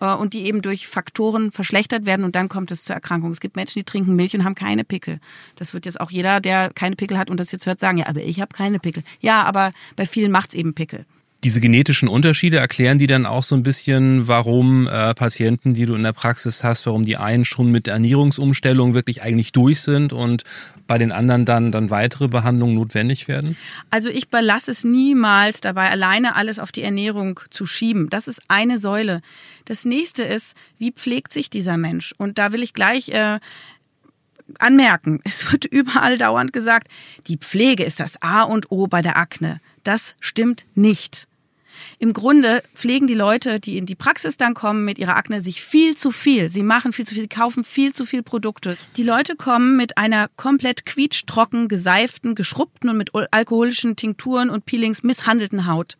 äh, 0.00 0.12
und 0.12 0.34
die 0.34 0.44
eben 0.44 0.60
durch 0.60 0.88
Faktoren 0.88 1.52
verschlechtert 1.52 2.04
werden 2.04 2.24
und 2.24 2.34
dann 2.34 2.48
kommt 2.48 2.70
es 2.70 2.84
zur 2.84 2.94
Erkrankung. 2.94 3.30
Es 3.30 3.40
gibt 3.40 3.56
Menschen, 3.56 3.78
die 3.78 3.84
trinken 3.84 4.16
Milch 4.16 4.34
und 4.34 4.44
haben 4.44 4.54
keine 4.54 4.84
Pickel. 4.84 5.20
Das 5.56 5.72
wird 5.72 5.86
jetzt 5.86 6.00
auch 6.00 6.10
jeder, 6.10 6.40
der 6.40 6.70
keine 6.70 6.96
Pickel 6.96 7.18
hat 7.18 7.30
und 7.30 7.38
das 7.38 7.52
jetzt 7.52 7.66
hört, 7.66 7.80
sagen, 7.80 7.98
ja, 7.98 8.06
aber 8.06 8.20
ich 8.20 8.40
habe 8.40 8.52
keine 8.54 8.80
Pickel. 8.80 9.04
Ja, 9.20 9.44
aber 9.44 9.70
bei 9.96 10.06
vielen 10.06 10.32
macht 10.32 10.50
es 10.50 10.54
eben 10.56 10.74
Pickel. 10.74 11.06
Diese 11.44 11.60
genetischen 11.60 12.08
Unterschiede 12.08 12.56
erklären 12.56 12.98
die 12.98 13.06
dann 13.06 13.24
auch 13.24 13.44
so 13.44 13.54
ein 13.54 13.62
bisschen, 13.62 14.26
warum 14.26 14.88
äh, 14.88 15.14
Patienten, 15.14 15.72
die 15.72 15.86
du 15.86 15.94
in 15.94 16.02
der 16.02 16.12
Praxis 16.12 16.64
hast, 16.64 16.84
warum 16.86 17.04
die 17.04 17.16
einen 17.16 17.44
schon 17.44 17.70
mit 17.70 17.86
Ernährungsumstellung 17.86 18.92
wirklich 18.92 19.22
eigentlich 19.22 19.52
durch 19.52 19.80
sind 19.80 20.12
und 20.12 20.42
bei 20.88 20.98
den 20.98 21.12
anderen 21.12 21.44
dann, 21.44 21.70
dann 21.70 21.90
weitere 21.90 22.26
Behandlungen 22.26 22.74
notwendig 22.74 23.28
werden? 23.28 23.56
Also 23.90 24.08
ich 24.08 24.30
belasse 24.30 24.72
es 24.72 24.82
niemals 24.82 25.60
dabei, 25.60 25.90
alleine 25.90 26.34
alles 26.34 26.58
auf 26.58 26.72
die 26.72 26.82
Ernährung 26.82 27.38
zu 27.50 27.66
schieben. 27.66 28.10
Das 28.10 28.26
ist 28.26 28.42
eine 28.48 28.78
Säule. 28.78 29.22
Das 29.64 29.84
nächste 29.84 30.24
ist, 30.24 30.56
wie 30.78 30.90
pflegt 30.90 31.32
sich 31.32 31.50
dieser 31.50 31.76
Mensch? 31.76 32.16
Und 32.18 32.38
da 32.38 32.52
will 32.52 32.64
ich 32.64 32.74
gleich 32.74 33.10
äh, 33.10 33.38
anmerken, 34.58 35.20
es 35.24 35.52
wird 35.52 35.66
überall 35.66 36.18
dauernd 36.18 36.52
gesagt, 36.52 36.88
die 37.28 37.36
Pflege 37.36 37.84
ist 37.84 38.00
das 38.00 38.20
A 38.22 38.42
und 38.42 38.72
O 38.72 38.88
bei 38.88 39.02
der 39.02 39.16
Akne. 39.16 39.60
Das 39.84 40.16
stimmt 40.18 40.64
nicht. 40.74 41.27
Im 41.98 42.12
Grunde 42.12 42.62
pflegen 42.74 43.06
die 43.06 43.14
Leute, 43.14 43.60
die 43.60 43.76
in 43.76 43.86
die 43.86 43.94
Praxis 43.94 44.36
dann 44.36 44.54
kommen 44.54 44.84
mit 44.84 44.98
ihrer 44.98 45.16
Akne, 45.16 45.40
sich 45.40 45.62
viel 45.62 45.96
zu 45.96 46.10
viel. 46.10 46.50
Sie 46.50 46.62
machen 46.62 46.92
viel 46.92 47.06
zu 47.06 47.14
viel, 47.14 47.28
kaufen 47.28 47.64
viel 47.64 47.92
zu 47.92 48.04
viel 48.04 48.22
Produkte. 48.22 48.76
Die 48.96 49.02
Leute 49.02 49.36
kommen 49.36 49.76
mit 49.76 49.98
einer 49.98 50.28
komplett 50.36 50.86
quietschtrocken, 50.86 51.68
geseiften, 51.68 52.34
geschrubbten 52.34 52.90
und 52.90 52.96
mit 52.98 53.10
alkoholischen 53.14 53.96
Tinkturen 53.96 54.50
und 54.50 54.64
Peelings 54.64 55.02
misshandelten 55.02 55.66
Haut. 55.66 55.96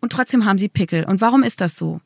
Und 0.00 0.12
trotzdem 0.12 0.44
haben 0.44 0.58
sie 0.58 0.68
Pickel. 0.68 1.04
Und 1.04 1.20
warum 1.20 1.42
ist 1.42 1.60
das 1.60 1.76
so? 1.76 2.00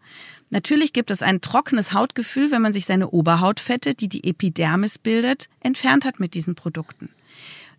Natürlich 0.50 0.92
gibt 0.92 1.10
es 1.10 1.22
ein 1.22 1.40
trockenes 1.40 1.92
Hautgefühl, 1.92 2.50
wenn 2.50 2.62
man 2.62 2.72
sich 2.72 2.86
seine 2.86 3.10
Oberhautfette, 3.10 3.94
die 3.94 4.08
die 4.08 4.24
Epidermis 4.24 4.98
bildet, 4.98 5.48
entfernt 5.60 6.04
hat 6.04 6.20
mit 6.20 6.34
diesen 6.34 6.54
Produkten. 6.54 7.10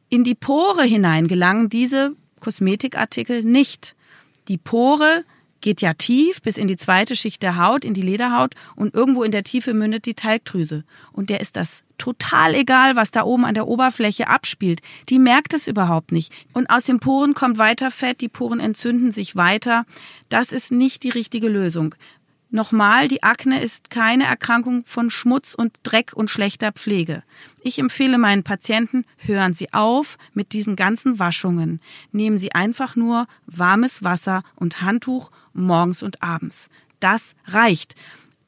In 0.09 0.23
die 0.23 0.35
Pore 0.35 0.83
hinein 0.83 1.27
gelangen 1.27 1.69
diese 1.69 2.15
Kosmetikartikel 2.39 3.43
nicht. 3.43 3.95
Die 4.49 4.57
Pore 4.57 5.25
geht 5.61 5.81
ja 5.81 5.93
tief 5.93 6.41
bis 6.41 6.57
in 6.57 6.67
die 6.67 6.77
zweite 6.77 7.15
Schicht 7.15 7.43
der 7.43 7.57
Haut, 7.57 7.85
in 7.85 7.93
die 7.93 8.01
Lederhaut 8.01 8.55
und 8.75 8.95
irgendwo 8.95 9.23
in 9.23 9.31
der 9.31 9.43
Tiefe 9.43 9.75
mündet 9.75 10.05
die 10.05 10.15
Talgdrüse. 10.15 10.83
Und 11.13 11.29
der 11.29 11.39
ist 11.39 11.55
das 11.55 11.83
total 11.99 12.55
egal, 12.55 12.95
was 12.95 13.11
da 13.11 13.23
oben 13.23 13.45
an 13.45 13.53
der 13.53 13.67
Oberfläche 13.67 14.27
abspielt. 14.27 14.81
Die 15.09 15.19
merkt 15.19 15.53
es 15.53 15.67
überhaupt 15.67 16.11
nicht. 16.11 16.33
Und 16.53 16.69
aus 16.71 16.85
den 16.85 16.99
Poren 16.99 17.35
kommt 17.35 17.59
weiter 17.59 17.91
Fett, 17.91 18.21
die 18.21 18.29
Poren 18.29 18.59
entzünden 18.59 19.11
sich 19.11 19.35
weiter. 19.35 19.85
Das 20.29 20.51
ist 20.51 20.71
nicht 20.71 21.03
die 21.03 21.09
richtige 21.09 21.47
Lösung. 21.47 21.93
Nochmal, 22.51 23.07
die 23.07 23.21
Akne 23.21 23.61
ist 23.61 23.91
keine 23.91 24.25
Erkrankung 24.25 24.83
von 24.83 25.11
Schmutz 25.11 25.53
und 25.53 25.77
Dreck 25.83 26.13
und 26.15 26.31
schlechter 26.31 26.71
Pflege. 26.71 27.21
Ich 27.61 27.77
empfehle 27.77 28.17
meinen 28.17 28.41
Patienten, 28.41 29.05
hören 29.17 29.53
Sie 29.53 29.71
auf 29.71 30.17
mit 30.33 30.51
diesen 30.53 30.75
ganzen 30.75 31.19
Waschungen. 31.19 31.79
Nehmen 32.11 32.39
Sie 32.39 32.53
einfach 32.53 32.95
nur 32.95 33.27
warmes 33.45 34.03
Wasser 34.03 34.41
und 34.55 34.81
Handtuch 34.81 35.29
morgens 35.53 36.01
und 36.01 36.23
abends. 36.23 36.69
Das 36.99 37.35
reicht. 37.45 37.93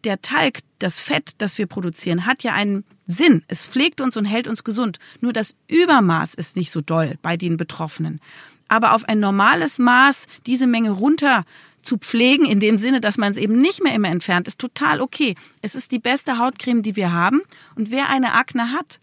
Der 0.04 0.20
Talg, 0.24 0.62
das 0.80 0.98
Fett, 0.98 1.34
das 1.38 1.60
wir 1.60 1.68
produzieren, 1.68 2.26
hat 2.26 2.42
ja 2.42 2.54
einen 2.54 2.84
Sinn. 3.06 3.44
Es 3.48 3.68
pflegt 3.68 4.02
uns 4.02 4.18
und 4.18 4.26
hält 4.26 4.48
uns 4.48 4.64
gesund. 4.64 4.98
Nur 5.20 5.32
das 5.32 5.56
Übermaß 5.68 6.34
ist 6.34 6.56
nicht 6.56 6.72
so 6.72 6.82
doll 6.82 7.20
bei 7.22 7.38
den 7.38 7.56
Betroffenen. 7.56 8.20
Aber 8.68 8.96
auf 8.96 9.08
ein 9.08 9.20
normales 9.20 9.78
Maß 9.78 10.26
diese 10.48 10.66
Menge 10.66 10.90
runter 10.90 11.46
zu 11.82 11.98
pflegen, 11.98 12.46
in 12.46 12.60
dem 12.60 12.78
Sinne, 12.78 13.02
dass 13.02 13.18
man 13.18 13.32
es 13.32 13.38
eben 13.38 13.60
nicht 13.60 13.84
mehr 13.84 13.94
immer 13.94 14.10
entfernt, 14.10 14.48
ist 14.48 14.60
total 14.60 15.02
okay. 15.02 15.36
Es 15.62 15.76
ist 15.76 15.92
die 15.92 16.00
beste 16.00 16.38
Hautcreme, 16.38 16.84
die 16.84 16.96
wir 16.96 17.12
haben. 17.12 17.42
Und 17.76 17.92
wer 17.92 18.10
eine 18.10 18.34
Akne 18.34 18.72
hat, 18.72 19.00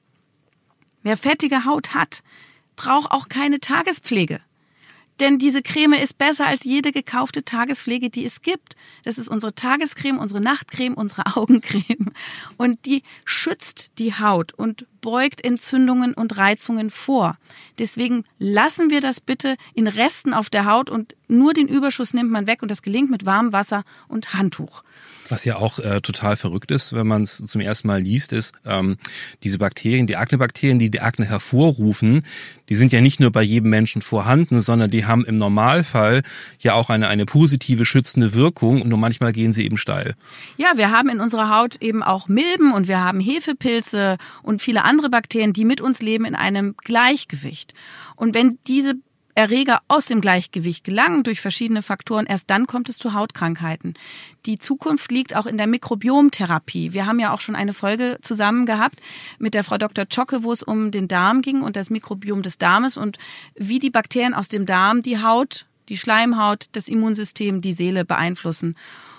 wer 1.02 1.16
fettige 1.16 1.64
Haut 1.64 1.94
hat, 1.94 2.22
braucht 2.76 3.10
auch 3.10 3.28
keine 3.28 3.60
Tagespflege. 3.60 4.40
Denn 5.20 5.38
diese 5.38 5.62
Creme 5.62 5.94
ist 5.94 6.16
besser 6.16 6.46
als 6.46 6.62
jede 6.62 6.92
gekaufte 6.92 7.44
Tagespflege, 7.44 8.08
die 8.08 8.24
es 8.24 8.42
gibt. 8.42 8.76
Das 9.02 9.18
ist 9.18 9.28
unsere 9.28 9.52
Tagescreme, 9.52 10.18
unsere 10.18 10.40
Nachtcreme, 10.40 10.94
unsere 10.94 11.26
Augencreme. 11.36 12.12
Und 12.56 12.84
die 12.86 13.02
schützt 13.24 13.98
die 13.98 14.14
Haut 14.14 14.52
und 14.54 14.86
beugt 15.00 15.44
Entzündungen 15.44 16.14
und 16.14 16.36
Reizungen 16.36 16.90
vor. 16.90 17.36
Deswegen 17.78 18.24
lassen 18.38 18.90
wir 18.90 19.00
das 19.00 19.20
bitte 19.20 19.56
in 19.74 19.86
Resten 19.86 20.34
auf 20.34 20.50
der 20.50 20.64
Haut 20.64 20.90
und 20.90 21.14
nur 21.28 21.52
den 21.52 21.68
Überschuss 21.68 22.14
nimmt 22.14 22.30
man 22.30 22.46
weg 22.46 22.62
und 22.62 22.70
das 22.70 22.82
gelingt 22.82 23.10
mit 23.10 23.26
warmem 23.26 23.52
Wasser 23.52 23.84
und 24.08 24.34
Handtuch. 24.34 24.82
Was 25.28 25.44
ja 25.44 25.56
auch 25.56 25.78
äh, 25.78 26.00
total 26.00 26.36
verrückt 26.36 26.70
ist, 26.70 26.94
wenn 26.94 27.06
man 27.06 27.22
es 27.22 27.42
zum 27.44 27.60
ersten 27.60 27.86
Mal 27.86 28.00
liest, 28.00 28.32
ist, 28.32 28.54
ähm, 28.64 28.96
diese 29.42 29.58
Bakterien, 29.58 30.06
die 30.06 30.16
Aknebakterien, 30.16 30.78
die 30.78 30.90
die 30.90 31.00
Akne 31.00 31.26
hervorrufen, 31.26 32.24
die 32.68 32.74
sind 32.74 32.92
ja 32.92 33.02
nicht 33.02 33.20
nur 33.20 33.30
bei 33.30 33.42
jedem 33.42 33.68
Menschen 33.68 34.00
vorhanden, 34.00 34.60
sondern 34.62 34.90
die 34.90 35.04
haben 35.04 35.24
im 35.26 35.36
Normalfall 35.36 36.22
ja 36.60 36.74
auch 36.74 36.88
eine, 36.88 37.08
eine 37.08 37.26
positive 37.26 37.84
schützende 37.84 38.32
Wirkung 38.32 38.80
und 38.80 38.88
nur 38.88 38.98
manchmal 38.98 39.32
gehen 39.32 39.52
sie 39.52 39.64
eben 39.64 39.76
steil. 39.76 40.14
Ja, 40.56 40.72
wir 40.76 40.90
haben 40.90 41.10
in 41.10 41.20
unserer 41.20 41.54
Haut 41.54 41.76
eben 41.80 42.02
auch 42.02 42.28
Milben 42.28 42.72
und 42.72 42.88
wir 42.88 43.00
haben 43.00 43.20
Hefepilze 43.20 44.16
und 44.42 44.62
viele 44.62 44.84
andere 44.88 45.10
Bakterien, 45.10 45.52
die 45.52 45.64
mit 45.64 45.80
uns 45.80 46.02
leben 46.02 46.24
in 46.24 46.34
einem 46.34 46.74
Gleichgewicht. 46.76 47.74
Und 48.16 48.34
wenn 48.34 48.58
diese 48.66 48.94
Erreger 49.38 49.78
aus 49.86 50.06
dem 50.06 50.20
Gleichgewicht 50.20 50.82
gelangen 50.82 51.22
durch 51.22 51.40
verschiedene 51.40 51.80
Faktoren, 51.80 52.26
erst 52.26 52.50
dann 52.50 52.66
kommt 52.66 52.88
es 52.88 52.98
zu 52.98 53.14
Hautkrankheiten. 53.14 53.94
Die 54.46 54.58
Zukunft 54.58 55.12
liegt 55.12 55.36
auch 55.36 55.46
in 55.46 55.56
der 55.56 55.68
Mikrobiomtherapie. 55.68 56.92
Wir 56.92 57.06
haben 57.06 57.20
ja 57.20 57.32
auch 57.32 57.40
schon 57.40 57.54
eine 57.54 57.72
Folge 57.72 58.18
zusammen 58.20 58.66
gehabt 58.66 59.00
mit 59.38 59.54
der 59.54 59.62
Frau 59.62 59.78
Dr. 59.78 60.10
Zschocke, 60.10 60.42
wo 60.42 60.50
es 60.50 60.64
um 60.64 60.90
den 60.90 61.06
Darm 61.06 61.40
ging 61.42 61.62
und 61.62 61.76
das 61.76 61.88
Mikrobiom 61.88 62.42
des 62.42 62.58
Darmes 62.58 62.96
und 62.96 63.18
wie 63.54 63.78
die 63.78 63.90
Bakterien 63.90 64.34
aus 64.34 64.48
dem 64.48 64.66
Darm 64.66 65.02
die 65.02 65.22
Haut, 65.22 65.66
die 65.88 65.98
Schleimhaut, 65.98 66.66
das 66.72 66.88
Immunsystem, 66.88 67.60
die 67.60 67.74
Seele 67.74 68.04
beeinflussen. 68.04 68.74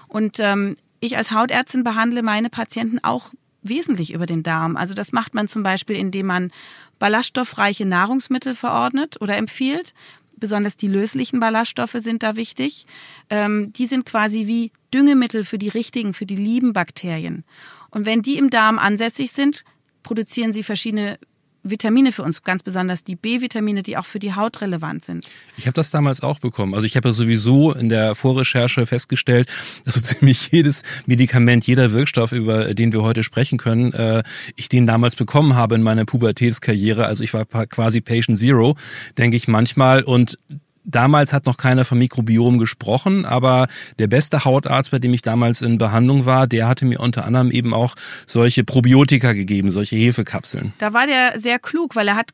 Und 0.10 0.42
ähm, 0.42 0.76
ich 1.00 1.16
als 1.16 1.32
Hautärztin 1.32 1.86
behandle 1.86 2.24
meine 2.24 2.50
Patienten 2.50 3.00
auch 3.02 3.32
wesentlich 3.62 4.14
über 4.14 4.26
den 4.26 4.44
Darm. 4.44 4.78
Also 4.78 4.94
das 4.94 5.12
macht 5.12 5.34
man 5.34 5.48
zum 5.48 5.64
Beispiel, 5.64 5.96
indem 5.96 6.28
man 6.28 6.52
ballaststoffreiche 6.98 7.86
Nahrungsmittel 7.86 8.56
verordnet 8.56 9.18
oder 9.22 9.38
empfiehlt. 9.38 9.94
Besonders 10.38 10.78
die 10.78 10.88
löslichen 10.88 11.40
Ballaststoffe 11.40 11.96
sind 11.98 12.24
da 12.24 12.36
wichtig. 12.36 12.86
Ähm, 13.30 13.74
die 13.74 13.88
sind 13.88 14.06
quasi 14.06 14.48
wie 14.48 14.72
Düngemittel 14.94 15.44
für 15.44 15.58
die 15.58 15.70
richtigen, 15.70 16.14
für 16.14 16.26
die 16.26 16.38
lieben 16.38 16.74
Bakterien. 16.74 17.44
Und 17.90 18.06
wenn 18.06 18.22
die 18.22 18.38
im 18.38 18.50
Darm 18.50 18.80
ansässig 18.80 19.32
sind, 19.32 19.64
produzieren 20.04 20.54
sie 20.54 20.64
verschiedene 20.64 21.20
Vitamine 21.64 22.12
für 22.12 22.24
uns, 22.24 22.44
ganz 22.44 22.64
besonders 22.64 23.04
die 23.04 23.16
B-Vitamine, 23.16 23.84
die 23.84 23.98
auch 23.98 24.06
für 24.06 24.20
die 24.20 24.34
Haut 24.34 24.62
relevant 24.62 25.06
sind. 25.06 25.30
Ich 25.58 25.66
habe 25.66 25.74
das 25.74 25.92
damals 25.92 26.22
auch 26.22 26.40
bekommen. 26.40 26.74
Also 26.74 26.86
ich 26.86 26.96
habe 26.96 27.10
ja 27.10 27.14
sowieso 27.14 27.74
in 27.74 27.90
der 27.90 28.16
Vorrecherche 28.16 28.86
festgestellt, 28.86 29.50
dass 29.86 29.96
so 29.96 30.02
ziemlich 30.02 30.52
jedes 30.52 30.84
Medikament, 31.06 31.68
jeder 31.68 31.92
Wirkstoff, 31.92 32.32
über 32.32 32.74
den 32.74 32.94
wir 32.94 33.04
heute 33.04 33.24
sprechen 33.24 33.58
können, 33.58 33.94
äh, 33.94 34.24
ich 34.56 34.70
den 34.70 34.88
damals 34.88 35.16
bekommen 35.16 35.56
habe 35.56 35.76
in 35.76 35.84
meiner 35.84 36.06
Pubertätskarriere. 36.06 37.06
Also 37.06 37.24
ich 37.24 37.34
war 37.34 37.46
quasi 37.46 38.02
Patient 38.02 38.38
Zero, 38.38 38.76
denke 39.18 39.38
ich 39.38 39.48
manchmal. 39.48 40.04
Und 40.04 40.38
Damals 40.84 41.34
hat 41.34 41.46
noch 41.46 41.58
keiner 41.58 41.86
vom 41.86 41.98
Mikrobiom 41.98 42.58
gesprochen, 42.58 43.26
aber 43.26 43.68
der 44.00 44.08
beste 44.08 44.46
Hautarzt, 44.46 44.92
bei 44.92 45.00
dem 45.00 45.14
ich 45.14 45.22
damals 45.22 45.62
in 45.62 45.78
Behandlung 45.78 46.26
war, 46.26 46.48
der 46.48 46.68
hatte 46.68 46.86
mir 46.86 47.00
unter 47.00 47.26
anderem 47.26 47.52
eben 47.52 47.74
auch 47.74 47.96
solche 48.26 48.64
Probiotika 48.64 49.34
gegeben, 49.34 49.72
solche 49.72 49.96
Hefekapseln. 49.96 50.74
Da 50.78 50.94
war 50.94 51.06
der 51.06 51.40
sehr 51.40 51.60
klug, 51.60 51.96
weil 51.96 52.08
er 52.08 52.16
hat 52.16 52.34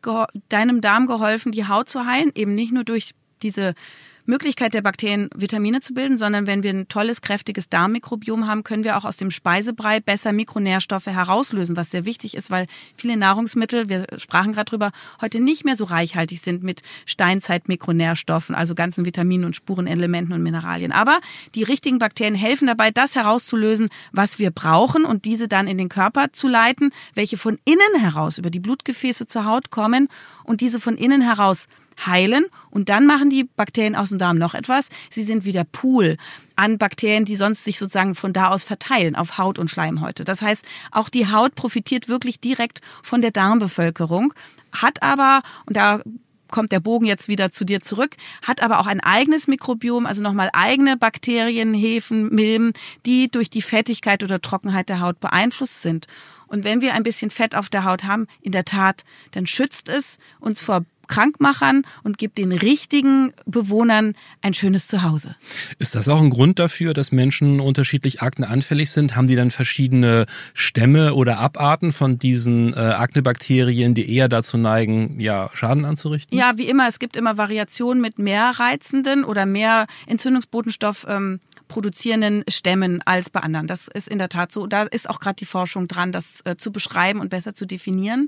deinem 0.50 0.82
Darm 0.82 1.08
geholfen, 1.08 1.52
die 1.52 1.68
Haut 1.68 1.90
zu 1.90 2.06
heilen, 2.06 2.32
eben 2.36 2.56
nicht 2.56 2.72
nur 2.72 2.84
durch 2.84 3.12
diese 3.42 3.74
Möglichkeit 4.26 4.74
der 4.74 4.82
Bakterien, 4.82 5.30
Vitamine 5.36 5.82
zu 5.82 5.94
bilden, 5.94 6.18
sondern 6.18 6.48
wenn 6.48 6.64
wir 6.64 6.72
ein 6.72 6.88
tolles, 6.88 7.22
kräftiges 7.22 7.70
Darmmikrobiom 7.70 8.48
haben, 8.48 8.64
können 8.64 8.84
wir 8.84 8.98
auch 8.98 9.06
aus 9.06 9.18
dem 9.18 9.32
Speisebrei 9.32 10.00
besser 10.00 10.32
Mikronährstoffe 10.32 11.06
herauslösen, 11.06 11.78
was 11.78 11.92
sehr 11.92 12.06
wichtig 12.06 12.36
ist, 12.36 12.50
weil 12.50 12.68
viele 12.98 13.18
Nahrungsmittel, 13.18 13.90
wir 13.90 14.08
sprachen 14.18 14.54
gerade 14.54 14.70
drüber, 14.70 14.92
heute 15.22 15.40
nicht 15.40 15.66
mehr 15.66 15.76
so 15.76 15.86
reichhaltig 15.86 16.42
sind 16.42 16.64
mit 16.64 16.82
Steinzeit-Mikronährstoffen, 17.06 18.56
also 18.56 18.76
ganzen 18.76 19.06
Vitaminen 19.06 19.46
und 19.46 19.56
Spurenelementen 19.56 20.34
und 20.34 20.44
Mineralien. 20.44 20.92
Aber 20.92 21.20
die 21.54 21.64
richtigen 21.64 22.00
Bakterien 22.00 22.36
helfen 22.36 22.68
dabei, 22.68 22.92
das 22.92 23.16
herauszulösen, 23.16 23.90
was 24.12 24.40
wir 24.40 24.52
brauchen 24.52 25.06
und 25.06 25.26
diese 25.26 25.48
dann 25.48 25.68
in 25.68 25.78
den 25.78 25.90
Körper 25.90 26.34
zu 26.34 26.48
leiten, 26.48 26.92
welche 27.14 27.38
von 27.38 27.60
innen 27.66 28.02
heraus 28.02 28.38
über 28.38 28.50
die 28.50 28.60
Blutgefäße 28.60 29.28
zur 29.28 29.46
Haut 29.46 29.70
kommen 29.70 30.08
und 30.44 30.62
diese 30.62 30.80
von 30.80 30.96
innen 30.96 31.22
heraus 31.22 31.68
heilen 32.04 32.46
und 32.70 32.90
dann 32.90 33.06
machen 33.06 33.30
die 33.30 33.44
Bakterien 33.44 33.96
aus 33.96 34.10
dem 34.10 34.20
Darm 34.20 34.38
noch 34.38 34.54
etwas. 34.54 34.90
Sie 35.10 35.24
sind 35.24 35.46
wieder 35.46 35.64
Pool 35.64 36.18
an 36.56 36.78
Bakterien, 36.78 37.26
die 37.26 37.36
sonst 37.36 37.64
sich 37.64 37.80
sozusagen 37.80 38.16
von 38.16 38.34
da 38.34 38.50
aus 38.50 38.64
verteilen 38.64 39.16
auf 39.16 39.38
Haut 39.38 39.60
und 39.60 39.70
Schleimhäute. 39.70 40.24
Das 40.24 40.42
heißt, 40.42 40.66
auch 40.92 41.10
die 41.10 41.32
Haut 41.32 41.56
profitiert 41.56 42.08
wirklich 42.08 42.40
direkt 42.40 42.82
von 43.04 43.22
der 43.22 43.32
Darmbevölkerung, 43.32 44.34
hat 44.72 45.04
aber, 45.04 45.42
und 45.66 45.78
da 45.78 46.02
kommt 46.52 46.72
der 46.72 46.80
Bogen 46.80 47.06
jetzt 47.06 47.28
wieder 47.28 47.52
zu 47.52 47.66
dir 47.66 47.82
zurück, 47.82 48.16
hat 48.42 48.62
aber 48.62 48.80
auch 48.80 48.88
ein 48.88 49.00
eigenes 49.00 49.48
Mikrobiom, 49.48 50.06
also 50.06 50.22
nochmal 50.22 50.50
eigene 50.54 50.96
Bakterien, 50.98 51.74
Hefen, 51.74 52.30
Milben, 52.34 52.74
die 53.06 53.30
durch 53.30 53.50
die 53.50 53.62
Fettigkeit 53.62 54.24
oder 54.24 54.40
Trockenheit 54.42 54.90
der 54.90 55.02
Haut 55.02 55.20
beeinflusst 55.20 55.82
sind. 55.82 56.08
Und 56.48 56.64
wenn 56.64 56.82
wir 56.82 56.94
ein 56.94 57.04
bisschen 57.04 57.32
Fett 57.32 57.56
auf 57.56 57.70
der 57.70 57.84
Haut 57.84 58.04
haben, 58.04 58.28
in 58.42 58.52
der 58.52 58.66
Tat, 58.66 59.04
dann 59.32 59.48
schützt 59.48 59.90
es 59.90 60.20
uns 60.40 60.62
vor 60.62 60.86
Krankmachern 61.08 61.84
und 62.04 62.18
gibt 62.18 62.38
den 62.38 62.52
richtigen 62.52 63.34
Bewohnern 63.46 64.14
ein 64.42 64.54
schönes 64.54 64.88
Zuhause. 64.88 65.36
Ist 65.80 65.96
das 65.96 66.08
auch 66.08 66.22
ein 66.22 66.30
Grund 66.30 66.60
dafür, 66.60 66.94
dass 66.94 67.12
Menschen 67.12 67.60
unterschiedlich 67.60 68.22
akneanfällig 68.22 68.92
sind? 68.92 69.16
Haben 69.16 69.28
die 69.28 69.36
dann 69.36 69.52
verschiedene 69.52 70.26
Stämme 70.54 71.14
oder 71.14 71.40
Abarten 71.40 71.92
von 71.92 72.20
diesen 72.20 72.74
äh, 72.74 72.78
Aknebakterien, 72.78 73.94
die 73.94 74.14
eher 74.14 74.30
dazu 74.30 74.58
neigen, 74.58 75.20
ja, 75.20 75.50
Schaden 75.54 75.86
anzurichten? 75.86 76.38
Ja, 76.38 76.54
wie 76.58 76.68
immer, 76.68 76.88
es 76.88 77.00
gibt 77.00 77.16
immer 77.16 77.38
Variationen 77.38 78.02
mit 78.02 78.20
mehr 78.20 78.52
reizenden 78.60 79.24
oder 79.24 79.46
mehr 79.46 79.88
Entzündungsbotenstoff 80.08 81.06
ähm, 81.08 81.40
produzierenden 81.68 82.44
Stämmen 82.48 83.02
als 83.06 83.30
bei 83.30 83.40
anderen. 83.40 83.68
Das 83.68 83.88
ist 83.88 84.08
in 84.08 84.20
der 84.20 84.30
Tat 84.30 84.52
so. 84.52 84.68
Da 84.68 84.84
ist 84.84 85.10
auch 85.10 85.20
gerade 85.20 85.36
die 85.36 85.46
Forschung 85.46 85.88
dran, 85.88 86.12
das 86.12 86.42
äh, 86.46 86.56
zu 86.58 86.72
beschreiben 86.72 87.20
und 87.20 87.30
besser 87.30 87.54
zu 87.54 87.66
definieren. 87.66 88.28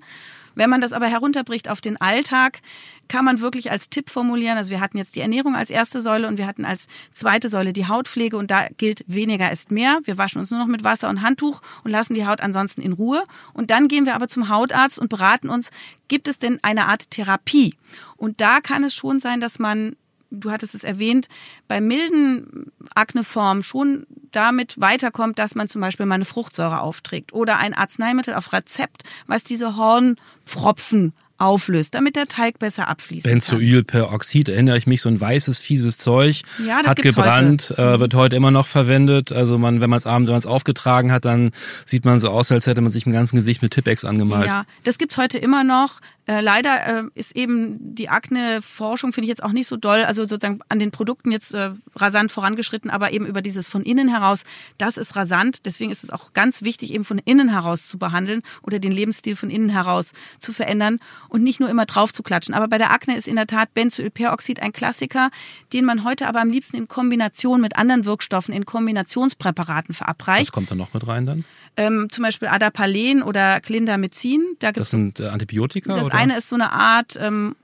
Wenn 0.57 0.71
man 0.71 0.81
das 0.81 0.91
aber 0.91 1.05
herunterbricht 1.05 1.69
auf 1.69 1.81
den 1.81 2.01
Alltag, 2.01 2.61
kann 3.07 3.23
man 3.23 3.41
wirklich 3.41 3.69
als 3.69 3.91
Tipp 3.91 4.09
formulieren. 4.09 4.57
Also 4.57 4.71
wir 4.71 4.81
hatten 4.81 4.97
jetzt 4.97 5.15
die 5.15 5.21
Ernährung 5.21 5.55
als 5.55 5.69
erste 5.69 6.01
Säule 6.01 6.27
und 6.27 6.39
wir 6.39 6.47
hatten 6.47 6.65
als 6.65 6.87
zweite 7.13 7.47
Säule 7.47 7.73
die 7.73 7.85
Hautpflege 7.85 8.35
und 8.35 8.49
da 8.49 8.67
gilt 8.77 9.03
weniger 9.05 9.51
ist 9.51 9.69
mehr. 9.69 9.99
Wir 10.05 10.17
waschen 10.17 10.39
uns 10.39 10.49
nur 10.49 10.59
noch 10.59 10.65
mit 10.65 10.83
Wasser 10.83 11.09
und 11.09 11.21
Handtuch 11.21 11.61
und 11.83 11.91
lassen 11.91 12.15
die 12.15 12.25
Haut 12.25 12.41
ansonsten 12.41 12.81
in 12.81 12.93
Ruhe. 12.93 13.23
Und 13.53 13.69
dann 13.69 13.87
gehen 13.87 14.07
wir 14.07 14.15
aber 14.15 14.27
zum 14.29 14.49
Hautarzt 14.49 14.97
und 14.97 15.09
beraten 15.09 15.49
uns, 15.49 15.69
gibt 16.07 16.27
es 16.27 16.39
denn 16.39 16.57
eine 16.63 16.87
Art 16.87 17.11
Therapie? 17.11 17.75
Und 18.15 18.41
da 18.41 18.59
kann 18.59 18.83
es 18.83 18.95
schon 18.95 19.19
sein, 19.19 19.39
dass 19.39 19.59
man 19.59 19.95
du 20.31 20.51
hattest 20.51 20.75
es 20.75 20.83
erwähnt, 20.83 21.27
bei 21.67 21.81
milden 21.81 22.71
Akneformen 22.95 23.63
schon 23.63 24.05
damit 24.31 24.79
weiterkommt, 24.79 25.39
dass 25.39 25.55
man 25.55 25.67
zum 25.67 25.81
Beispiel 25.81 26.05
mal 26.05 26.15
eine 26.15 26.25
Fruchtsäure 26.25 26.81
aufträgt 26.81 27.33
oder 27.33 27.57
ein 27.57 27.73
Arzneimittel 27.73 28.33
auf 28.33 28.53
Rezept, 28.53 29.03
was 29.25 29.43
diese 29.43 29.77
Hornpfropfen 29.77 31.13
auflöst, 31.37 31.93
damit 31.93 32.15
der 32.15 32.27
Teig 32.27 32.59
besser 32.59 32.87
abfließt. 32.87 33.23
Benzoylperoxid, 33.23 34.49
erinnere 34.49 34.77
ich 34.77 34.87
mich, 34.87 35.01
so 35.01 35.09
ein 35.09 35.19
weißes, 35.19 35.59
fieses 35.59 35.97
Zeug, 35.97 36.41
ja, 36.65 36.79
das 36.81 36.91
hat 36.91 37.01
gebrannt, 37.01 37.69
heute. 37.71 37.81
Äh, 37.81 37.95
mhm. 37.95 37.99
wird 37.99 38.13
heute 38.15 38.35
immer 38.35 38.51
noch 38.51 38.67
verwendet. 38.67 39.31
Also 39.31 39.57
man, 39.57 39.81
wenn 39.81 39.89
man 39.89 39.97
es 39.97 40.07
abends, 40.07 40.27
wenn 40.27 40.33
man 40.33 40.39
es 40.39 40.45
aufgetragen 40.45 41.11
hat, 41.11 41.25
dann 41.25 41.51
sieht 41.85 42.05
man 42.05 42.19
so 42.19 42.29
aus, 42.29 42.51
als 42.51 42.65
hätte 42.67 42.81
man 42.81 42.91
sich 42.91 43.05
im 43.05 43.11
ganzen 43.11 43.35
Gesicht 43.35 43.61
mit 43.61 43.73
Tippex 43.73 44.03
angemalt. 44.03 44.47
Ja, 44.47 44.65
das 44.83 44.97
gibt's 44.97 45.17
heute 45.17 45.37
immer 45.37 45.63
noch. 45.63 45.99
Äh, 46.27 46.41
leider 46.41 46.85
äh, 46.85 47.03
ist 47.15 47.35
eben 47.37 47.77
die 47.79 48.09
Akne-Forschung, 48.09 49.13
finde 49.13 49.25
ich 49.25 49.29
jetzt 49.29 49.43
auch 49.43 49.53
nicht 49.53 49.67
so 49.67 49.77
doll, 49.77 50.03
also 50.03 50.23
sozusagen 50.23 50.59
an 50.67 50.77
den 50.77 50.91
Produkten 50.91 51.31
jetzt 51.31 51.53
äh, 51.53 51.71
rasant 51.95 52.33
vorangeschritten, 52.33 52.91
aber 52.91 53.13
eben 53.13 53.25
über 53.25 53.41
dieses 53.41 53.69
von 53.69 53.81
innen 53.81 54.09
heraus, 54.09 54.43
das 54.77 54.97
ist 54.97 55.15
rasant. 55.15 55.65
Deswegen 55.65 55.89
ist 55.89 56.03
es 56.03 56.09
auch 56.09 56.33
ganz 56.33 56.63
wichtig, 56.63 56.93
eben 56.93 57.05
von 57.05 57.17
innen 57.19 57.47
heraus 57.47 57.87
zu 57.87 57.97
behandeln 57.97 58.41
oder 58.61 58.79
den 58.79 58.91
Lebensstil 58.91 59.37
von 59.37 59.49
innen 59.49 59.69
heraus 59.69 60.11
zu 60.37 60.51
verändern 60.51 60.99
und 61.29 61.43
nicht 61.43 61.61
nur 61.61 61.69
immer 61.69 61.85
drauf 61.85 62.11
zu 62.11 62.23
klatschen. 62.23 62.53
Aber 62.53 62.67
bei 62.67 62.77
der 62.77 62.91
Akne 62.91 63.15
ist 63.15 63.29
in 63.29 63.37
der 63.37 63.47
Tat 63.47 63.73
Benzoylperoxid 63.73 64.61
ein 64.61 64.73
Klassiker, 64.73 65.29
den 65.71 65.85
man 65.85 66.03
heute 66.03 66.27
aber 66.27 66.41
am 66.41 66.49
liebsten 66.49 66.75
in 66.75 66.89
Kombination 66.89 67.61
mit 67.61 67.77
anderen 67.77 68.03
Wirkstoffen, 68.03 68.53
in 68.53 68.65
Kombinationspräparaten 68.65 69.95
verabreicht. 69.95 70.47
Was 70.47 70.51
kommt 70.51 70.71
da 70.71 70.75
noch 70.75 70.93
mit 70.93 71.07
rein 71.07 71.25
dann? 71.25 71.45
Ähm, 71.77 72.09
zum 72.09 72.23
Beispiel 72.23 72.47
Adapalen 72.49 73.23
oder 73.23 73.61
Clindamycin. 73.61 74.57
Da 74.59 74.71
das 74.73 74.89
sind 74.89 75.19
äh, 75.19 75.27
Antibiotika? 75.27 75.95
Das 75.95 76.09
eine 76.17 76.37
ist 76.37 76.49
so 76.49 76.55
eine 76.55 76.71
Art 76.71 77.17
ähm, 77.19 77.55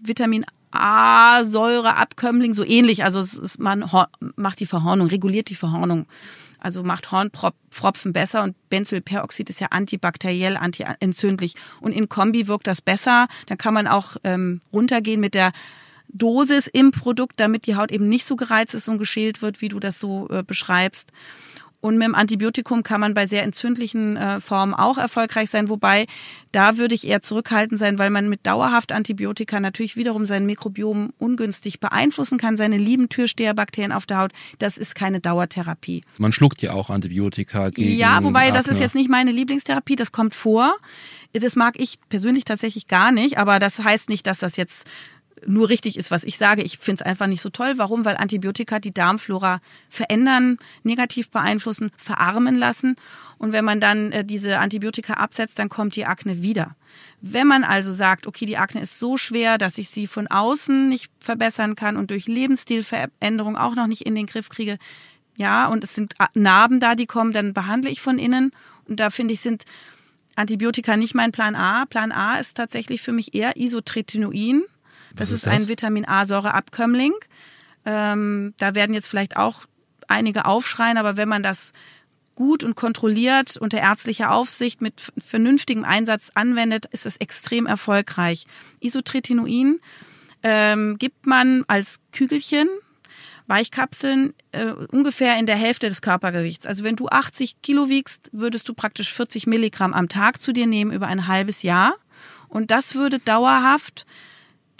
Vitamin 0.00 0.44
A-Säureabkömmling, 0.70 2.54
so 2.54 2.64
ähnlich. 2.64 3.04
Also 3.04 3.20
es 3.20 3.34
ist, 3.34 3.58
man 3.58 3.84
macht 4.36 4.60
die 4.60 4.66
Verhornung, 4.66 5.08
reguliert 5.08 5.48
die 5.48 5.54
Verhornung. 5.54 6.06
Also 6.60 6.82
macht 6.82 7.12
Hornpfropfen 7.12 8.12
besser 8.12 8.42
und 8.42 8.56
Benzylperoxid 8.68 9.48
ist 9.48 9.60
ja 9.60 9.68
antibakteriell, 9.70 10.56
antientzündlich. 10.56 11.54
Und 11.80 11.92
in 11.92 12.08
Kombi 12.08 12.48
wirkt 12.48 12.66
das 12.66 12.80
besser. 12.80 13.28
Da 13.46 13.54
kann 13.54 13.74
man 13.74 13.86
auch 13.86 14.16
ähm, 14.24 14.60
runtergehen 14.72 15.20
mit 15.20 15.34
der 15.34 15.52
Dosis 16.08 16.66
im 16.66 16.90
Produkt, 16.90 17.38
damit 17.38 17.66
die 17.66 17.76
Haut 17.76 17.92
eben 17.92 18.08
nicht 18.08 18.26
so 18.26 18.34
gereizt 18.34 18.74
ist 18.74 18.88
und 18.88 18.98
geschält 18.98 19.42
wird, 19.42 19.60
wie 19.60 19.68
du 19.68 19.78
das 19.78 20.00
so 20.00 20.28
äh, 20.30 20.42
beschreibst. 20.42 21.12
Und 21.80 21.96
mit 21.96 22.08
dem 22.08 22.14
Antibiotikum 22.16 22.82
kann 22.82 23.00
man 23.00 23.14
bei 23.14 23.26
sehr 23.26 23.44
entzündlichen 23.44 24.16
äh, 24.16 24.40
Formen 24.40 24.74
auch 24.74 24.98
erfolgreich 24.98 25.48
sein, 25.48 25.68
wobei 25.68 26.06
da 26.50 26.76
würde 26.76 26.94
ich 26.94 27.06
eher 27.06 27.22
zurückhaltend 27.22 27.78
sein, 27.78 27.98
weil 28.00 28.10
man 28.10 28.28
mit 28.28 28.46
dauerhaft 28.46 28.90
Antibiotika 28.90 29.60
natürlich 29.60 29.96
wiederum 29.96 30.26
sein 30.26 30.44
Mikrobiom 30.44 31.12
ungünstig 31.18 31.78
beeinflussen 31.78 32.36
kann, 32.36 32.56
seine 32.56 32.78
lieben 32.78 33.08
Türsteherbakterien 33.08 33.92
auf 33.92 34.06
der 34.06 34.18
Haut. 34.18 34.32
Das 34.58 34.76
ist 34.76 34.96
keine 34.96 35.20
Dauertherapie. 35.20 36.02
Man 36.18 36.32
schluckt 36.32 36.62
ja 36.62 36.72
auch 36.72 36.90
Antibiotika 36.90 37.70
gegen 37.70 37.96
Ja, 37.96 38.24
wobei 38.24 38.48
Akne. 38.48 38.54
das 38.54 38.66
ist 38.66 38.80
jetzt 38.80 38.96
nicht 38.96 39.08
meine 39.08 39.30
Lieblingstherapie, 39.30 39.94
das 39.94 40.10
kommt 40.10 40.34
vor. 40.34 40.76
Das 41.32 41.54
mag 41.54 41.78
ich 41.78 41.98
persönlich 42.08 42.44
tatsächlich 42.44 42.88
gar 42.88 43.12
nicht, 43.12 43.38
aber 43.38 43.58
das 43.60 43.84
heißt 43.84 44.08
nicht, 44.08 44.26
dass 44.26 44.38
das 44.38 44.56
jetzt 44.56 44.88
nur 45.46 45.68
richtig 45.68 45.96
ist, 45.96 46.10
was 46.10 46.24
ich 46.24 46.38
sage. 46.38 46.62
Ich 46.62 46.78
finde 46.78 47.02
es 47.02 47.06
einfach 47.06 47.26
nicht 47.26 47.40
so 47.40 47.50
toll. 47.50 47.74
Warum? 47.76 48.04
Weil 48.04 48.16
Antibiotika 48.16 48.78
die 48.78 48.92
Darmflora 48.92 49.60
verändern, 49.88 50.58
negativ 50.82 51.30
beeinflussen, 51.30 51.90
verarmen 51.96 52.56
lassen. 52.56 52.96
Und 53.38 53.52
wenn 53.52 53.64
man 53.64 53.80
dann 53.80 54.12
äh, 54.12 54.24
diese 54.24 54.58
Antibiotika 54.58 55.14
absetzt, 55.14 55.58
dann 55.58 55.68
kommt 55.68 55.96
die 55.96 56.06
Akne 56.06 56.42
wieder. 56.42 56.74
Wenn 57.20 57.46
man 57.46 57.64
also 57.64 57.92
sagt, 57.92 58.26
okay, 58.26 58.46
die 58.46 58.58
Akne 58.58 58.80
ist 58.80 58.98
so 58.98 59.16
schwer, 59.16 59.58
dass 59.58 59.78
ich 59.78 59.88
sie 59.88 60.06
von 60.06 60.26
außen 60.26 60.88
nicht 60.88 61.10
verbessern 61.20 61.76
kann 61.76 61.96
und 61.96 62.10
durch 62.10 62.26
Lebensstilveränderung 62.26 63.56
auch 63.56 63.74
noch 63.74 63.86
nicht 63.86 64.02
in 64.02 64.14
den 64.14 64.26
Griff 64.26 64.48
kriege, 64.48 64.78
ja, 65.36 65.66
und 65.66 65.84
es 65.84 65.94
sind 65.94 66.14
Narben 66.34 66.80
da, 66.80 66.96
die 66.96 67.06
kommen, 67.06 67.32
dann 67.32 67.54
behandle 67.54 67.90
ich 67.90 68.00
von 68.00 68.18
innen. 68.18 68.50
Und 68.88 68.98
da 68.98 69.10
finde 69.10 69.34
ich, 69.34 69.40
sind 69.40 69.64
Antibiotika 70.34 70.96
nicht 70.96 71.14
mein 71.14 71.32
Plan 71.32 71.54
A. 71.54 71.84
Plan 71.86 72.10
A 72.10 72.38
ist 72.38 72.56
tatsächlich 72.56 73.02
für 73.02 73.12
mich 73.12 73.34
eher 73.34 73.56
Isotretinoin. 73.56 74.62
Das 75.18 75.30
ist, 75.30 75.46
ist, 75.46 75.48
ein 75.48 75.68
Vitamin 75.68 76.06
A-Säureabkömmling. 76.06 77.12
Ähm, 77.84 78.54
da 78.58 78.74
werden 78.74 78.94
jetzt 78.94 79.08
vielleicht 79.08 79.36
auch 79.36 79.64
einige 80.06 80.46
aufschreien, 80.46 80.96
aber 80.96 81.16
wenn 81.16 81.28
man 81.28 81.42
das 81.42 81.72
gut 82.34 82.62
und 82.62 82.76
kontrolliert 82.76 83.56
unter 83.56 83.78
ärztlicher 83.78 84.30
Aufsicht 84.30 84.80
mit 84.80 85.12
vernünftigem 85.18 85.84
Einsatz 85.84 86.30
anwendet, 86.34 86.86
ist 86.86 87.04
es 87.04 87.16
extrem 87.16 87.66
erfolgreich. 87.66 88.46
Isotretinoin 88.80 89.80
ähm, 90.44 90.98
gibt 90.98 91.26
man 91.26 91.64
als 91.66 92.00
Kügelchen, 92.12 92.68
Weichkapseln, 93.48 94.34
äh, 94.52 94.66
ungefähr 94.66 95.36
in 95.38 95.46
der 95.46 95.56
Hälfte 95.56 95.88
des 95.88 96.00
Körpergewichts. 96.00 96.66
Also 96.66 96.84
wenn 96.84 96.94
du 96.94 97.08
80 97.08 97.60
Kilo 97.60 97.88
wiegst, 97.88 98.30
würdest 98.32 98.68
du 98.68 98.74
praktisch 98.74 99.12
40 99.12 99.48
Milligramm 99.48 99.92
am 99.92 100.08
Tag 100.08 100.40
zu 100.40 100.52
dir 100.52 100.66
nehmen 100.66 100.92
über 100.92 101.08
ein 101.08 101.26
halbes 101.26 101.62
Jahr. 101.62 101.94
Und 102.48 102.70
das 102.70 102.94
würde 102.94 103.18
dauerhaft 103.18 104.06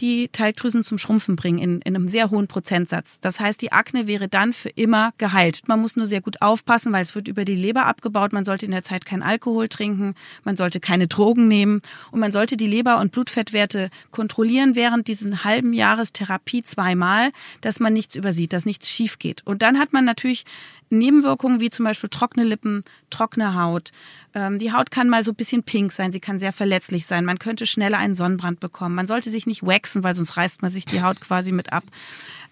die 0.00 0.28
Teigdrüsen 0.28 0.84
zum 0.84 0.98
Schrumpfen 0.98 1.36
bringen 1.36 1.58
in, 1.58 1.80
in, 1.80 1.96
einem 1.96 2.08
sehr 2.08 2.30
hohen 2.30 2.46
Prozentsatz. 2.46 3.20
Das 3.20 3.40
heißt, 3.40 3.60
die 3.60 3.72
Akne 3.72 4.06
wäre 4.06 4.28
dann 4.28 4.52
für 4.52 4.68
immer 4.70 5.12
geheilt. 5.18 5.62
Man 5.66 5.80
muss 5.80 5.96
nur 5.96 6.06
sehr 6.06 6.20
gut 6.20 6.40
aufpassen, 6.40 6.92
weil 6.92 7.02
es 7.02 7.14
wird 7.14 7.28
über 7.28 7.44
die 7.44 7.54
Leber 7.54 7.86
abgebaut. 7.86 8.32
Man 8.32 8.44
sollte 8.44 8.66
in 8.66 8.72
der 8.72 8.84
Zeit 8.84 9.04
keinen 9.04 9.22
Alkohol 9.22 9.68
trinken, 9.68 10.14
man 10.44 10.56
sollte 10.56 10.80
keine 10.80 11.08
Drogen 11.08 11.48
nehmen 11.48 11.82
und 12.10 12.20
man 12.20 12.32
sollte 12.32 12.56
die 12.56 12.66
Leber- 12.66 13.00
und 13.00 13.12
Blutfettwerte 13.12 13.90
kontrollieren 14.10 14.74
während 14.74 15.08
diesen 15.08 15.44
halben 15.44 15.72
Jahres 15.72 16.12
Therapie 16.12 16.62
zweimal, 16.62 17.30
dass 17.60 17.80
man 17.80 17.92
nichts 17.92 18.14
übersieht, 18.14 18.52
dass 18.52 18.64
nichts 18.64 18.88
schief 18.88 19.18
geht. 19.18 19.46
Und 19.46 19.62
dann 19.62 19.78
hat 19.78 19.92
man 19.92 20.04
natürlich 20.04 20.44
Nebenwirkungen 20.90 21.60
wie 21.60 21.70
zum 21.70 21.84
Beispiel 21.84 22.10
trockene 22.10 22.44
Lippen, 22.44 22.84
trockene 23.10 23.54
Haut. 23.54 23.90
Ähm, 24.34 24.58
die 24.58 24.72
Haut 24.72 24.90
kann 24.90 25.08
mal 25.08 25.24
so 25.24 25.32
ein 25.32 25.36
bisschen 25.36 25.62
pink 25.62 25.92
sein, 25.92 26.12
sie 26.12 26.20
kann 26.20 26.38
sehr 26.38 26.52
verletzlich 26.52 27.06
sein. 27.06 27.24
Man 27.24 27.38
könnte 27.38 27.66
schneller 27.66 27.98
einen 27.98 28.14
Sonnenbrand 28.14 28.60
bekommen. 28.60 28.94
Man 28.94 29.06
sollte 29.06 29.30
sich 29.30 29.46
nicht 29.46 29.64
waxen, 29.64 30.04
weil 30.04 30.14
sonst 30.14 30.36
reißt 30.36 30.62
man 30.62 30.70
sich 30.70 30.86
die 30.86 31.02
Haut 31.02 31.20
quasi 31.20 31.52
mit 31.52 31.72
ab. 31.72 31.84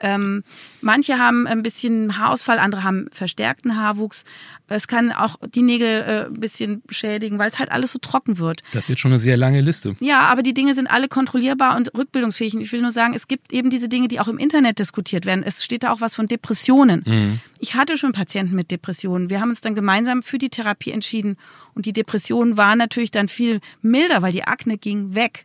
Ähm, 0.00 0.44
manche 0.80 1.18
haben 1.18 1.46
ein 1.46 1.62
bisschen 1.62 2.18
Haarausfall, 2.18 2.58
andere 2.58 2.82
haben 2.82 3.08
verstärkten 3.12 3.76
Haarwuchs. 3.76 4.24
Es 4.68 4.88
kann 4.88 5.12
auch 5.12 5.36
die 5.54 5.62
Nägel 5.62 6.02
äh, 6.02 6.26
ein 6.26 6.40
bisschen 6.40 6.82
schädigen, 6.88 7.38
weil 7.38 7.50
es 7.50 7.58
halt 7.58 7.70
alles 7.70 7.92
so 7.92 7.98
trocken 7.98 8.38
wird. 8.38 8.62
Das 8.72 8.84
ist 8.84 8.88
jetzt 8.88 9.00
schon 9.00 9.12
eine 9.12 9.18
sehr 9.18 9.36
lange 9.36 9.60
Liste. 9.60 9.94
Ja, 10.00 10.26
aber 10.28 10.42
die 10.42 10.54
Dinge 10.54 10.74
sind 10.74 10.88
alle 10.88 11.08
kontrollierbar 11.08 11.76
und 11.76 11.94
rückbildungsfähig. 11.96 12.54
Ich 12.56 12.72
will 12.72 12.82
nur 12.82 12.90
sagen, 12.90 13.14
es 13.14 13.28
gibt 13.28 13.52
eben 13.52 13.70
diese 13.70 13.88
Dinge, 13.88 14.08
die 14.08 14.18
auch 14.20 14.28
im 14.28 14.38
Internet 14.38 14.78
diskutiert 14.78 15.24
werden. 15.24 15.44
Es 15.44 15.64
steht 15.64 15.84
da 15.84 15.92
auch 15.92 16.00
was 16.00 16.14
von 16.14 16.26
Depressionen. 16.26 17.02
Mhm. 17.06 17.40
Ich 17.60 17.74
hatte 17.74 17.96
schon 17.96 18.12
Patienten 18.12 18.54
mit 18.54 18.70
Depressionen. 18.70 19.30
Wir 19.30 19.40
haben 19.40 19.50
uns 19.50 19.60
dann 19.60 19.74
gemeinsam 19.74 20.22
für 20.22 20.38
die 20.38 20.50
Therapie 20.50 20.90
entschieden 20.90 21.36
und 21.74 21.86
die 21.86 21.92
Depression 21.92 22.56
war 22.56 22.74
natürlich 22.74 23.10
dann 23.10 23.28
viel 23.28 23.60
milder, 23.82 24.22
weil 24.22 24.32
die 24.32 24.44
Akne 24.44 24.78
ging 24.78 25.14
weg. 25.14 25.44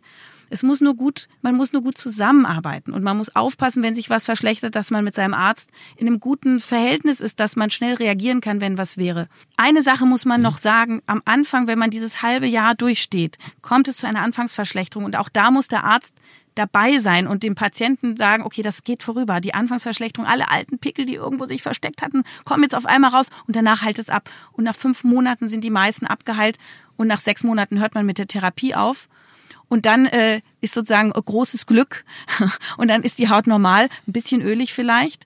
Es 0.52 0.62
muss 0.62 0.82
nur 0.82 0.94
gut, 0.94 1.28
man 1.40 1.56
muss 1.56 1.72
nur 1.72 1.80
gut 1.80 1.96
zusammenarbeiten 1.96 2.92
und 2.92 3.02
man 3.02 3.16
muss 3.16 3.34
aufpassen, 3.34 3.82
wenn 3.82 3.96
sich 3.96 4.10
was 4.10 4.26
verschlechtert, 4.26 4.76
dass 4.76 4.90
man 4.90 5.02
mit 5.02 5.14
seinem 5.14 5.32
Arzt 5.32 5.70
in 5.96 6.06
einem 6.06 6.20
guten 6.20 6.60
Verhältnis 6.60 7.22
ist, 7.22 7.40
dass 7.40 7.56
man 7.56 7.70
schnell 7.70 7.94
reagieren 7.94 8.42
kann, 8.42 8.60
wenn 8.60 8.76
was 8.76 8.98
wäre. 8.98 9.28
Eine 9.56 9.82
Sache 9.82 10.04
muss 10.04 10.26
man 10.26 10.42
noch 10.42 10.58
sagen, 10.58 11.00
am 11.06 11.22
Anfang, 11.24 11.68
wenn 11.68 11.78
man 11.78 11.88
dieses 11.90 12.20
halbe 12.20 12.46
Jahr 12.46 12.74
durchsteht, 12.74 13.38
kommt 13.62 13.88
es 13.88 13.96
zu 13.96 14.06
einer 14.06 14.20
Anfangsverschlechterung 14.20 15.06
und 15.06 15.16
auch 15.16 15.30
da 15.30 15.50
muss 15.50 15.68
der 15.68 15.84
Arzt 15.84 16.14
dabei 16.54 16.98
sein 16.98 17.26
und 17.26 17.44
dem 17.44 17.54
Patienten 17.54 18.16
sagen, 18.16 18.42
okay, 18.42 18.60
das 18.60 18.84
geht 18.84 19.02
vorüber. 19.02 19.40
Die 19.40 19.54
Anfangsverschlechterung, 19.54 20.28
alle 20.28 20.50
alten 20.50 20.78
Pickel, 20.78 21.06
die 21.06 21.14
irgendwo 21.14 21.46
sich 21.46 21.62
versteckt 21.62 22.02
hatten, 22.02 22.24
kommen 22.44 22.62
jetzt 22.62 22.74
auf 22.74 22.84
einmal 22.84 23.12
raus 23.12 23.30
und 23.46 23.56
danach 23.56 23.80
heilt 23.80 23.98
es 23.98 24.10
ab. 24.10 24.28
Und 24.52 24.64
nach 24.64 24.76
fünf 24.76 25.02
Monaten 25.02 25.48
sind 25.48 25.64
die 25.64 25.70
meisten 25.70 26.06
abgeheilt 26.06 26.58
und 26.98 27.06
nach 27.06 27.20
sechs 27.20 27.42
Monaten 27.42 27.80
hört 27.80 27.94
man 27.94 28.04
mit 28.04 28.18
der 28.18 28.26
Therapie 28.26 28.74
auf. 28.74 29.08
Und 29.72 29.86
dann 29.86 30.04
äh, 30.04 30.42
ist 30.60 30.74
sozusagen 30.74 31.12
großes 31.12 31.64
Glück 31.64 32.04
und 32.76 32.88
dann 32.88 33.04
ist 33.04 33.18
die 33.18 33.30
Haut 33.30 33.46
normal, 33.46 33.88
ein 34.06 34.12
bisschen 34.12 34.42
ölig 34.42 34.74
vielleicht. 34.74 35.24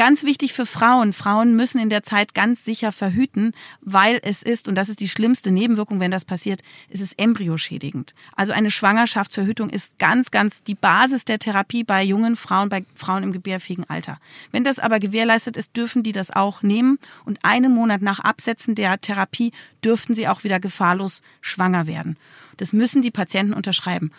Ganz 0.00 0.24
wichtig 0.24 0.54
für 0.54 0.64
Frauen. 0.64 1.12
Frauen 1.12 1.56
müssen 1.56 1.78
in 1.78 1.90
der 1.90 2.02
Zeit 2.02 2.32
ganz 2.32 2.64
sicher 2.64 2.90
verhüten, 2.90 3.52
weil 3.82 4.18
es 4.22 4.42
ist, 4.42 4.66
und 4.66 4.74
das 4.76 4.88
ist 4.88 5.00
die 5.00 5.10
schlimmste 5.10 5.50
Nebenwirkung, 5.50 6.00
wenn 6.00 6.10
das 6.10 6.24
passiert, 6.24 6.62
es 6.88 7.02
ist 7.02 7.18
embryoschädigend. 7.18 8.14
Also 8.34 8.54
eine 8.54 8.70
Schwangerschaftsverhütung 8.70 9.68
ist 9.68 9.98
ganz, 9.98 10.30
ganz 10.30 10.62
die 10.62 10.74
Basis 10.74 11.26
der 11.26 11.38
Therapie 11.38 11.84
bei 11.84 12.02
jungen 12.02 12.36
Frauen, 12.36 12.70
bei 12.70 12.86
Frauen 12.94 13.24
im 13.24 13.32
gebärfähigen 13.32 13.84
Alter. 13.90 14.18
Wenn 14.52 14.64
das 14.64 14.78
aber 14.78 15.00
gewährleistet 15.00 15.58
ist, 15.58 15.76
dürfen 15.76 16.02
die 16.02 16.12
das 16.12 16.30
auch 16.30 16.62
nehmen 16.62 16.98
und 17.26 17.44
einen 17.44 17.74
Monat 17.74 18.00
nach 18.00 18.20
Absetzen 18.20 18.74
der 18.74 19.02
Therapie 19.02 19.52
dürften 19.84 20.14
sie 20.14 20.28
auch 20.28 20.44
wieder 20.44 20.60
gefahrlos 20.60 21.20
schwanger 21.42 21.86
werden. 21.86 22.16
Das 22.56 22.72
müssen 22.72 23.02
die 23.02 23.10
Patienten 23.10 23.52
unterschreiben. 23.52 24.12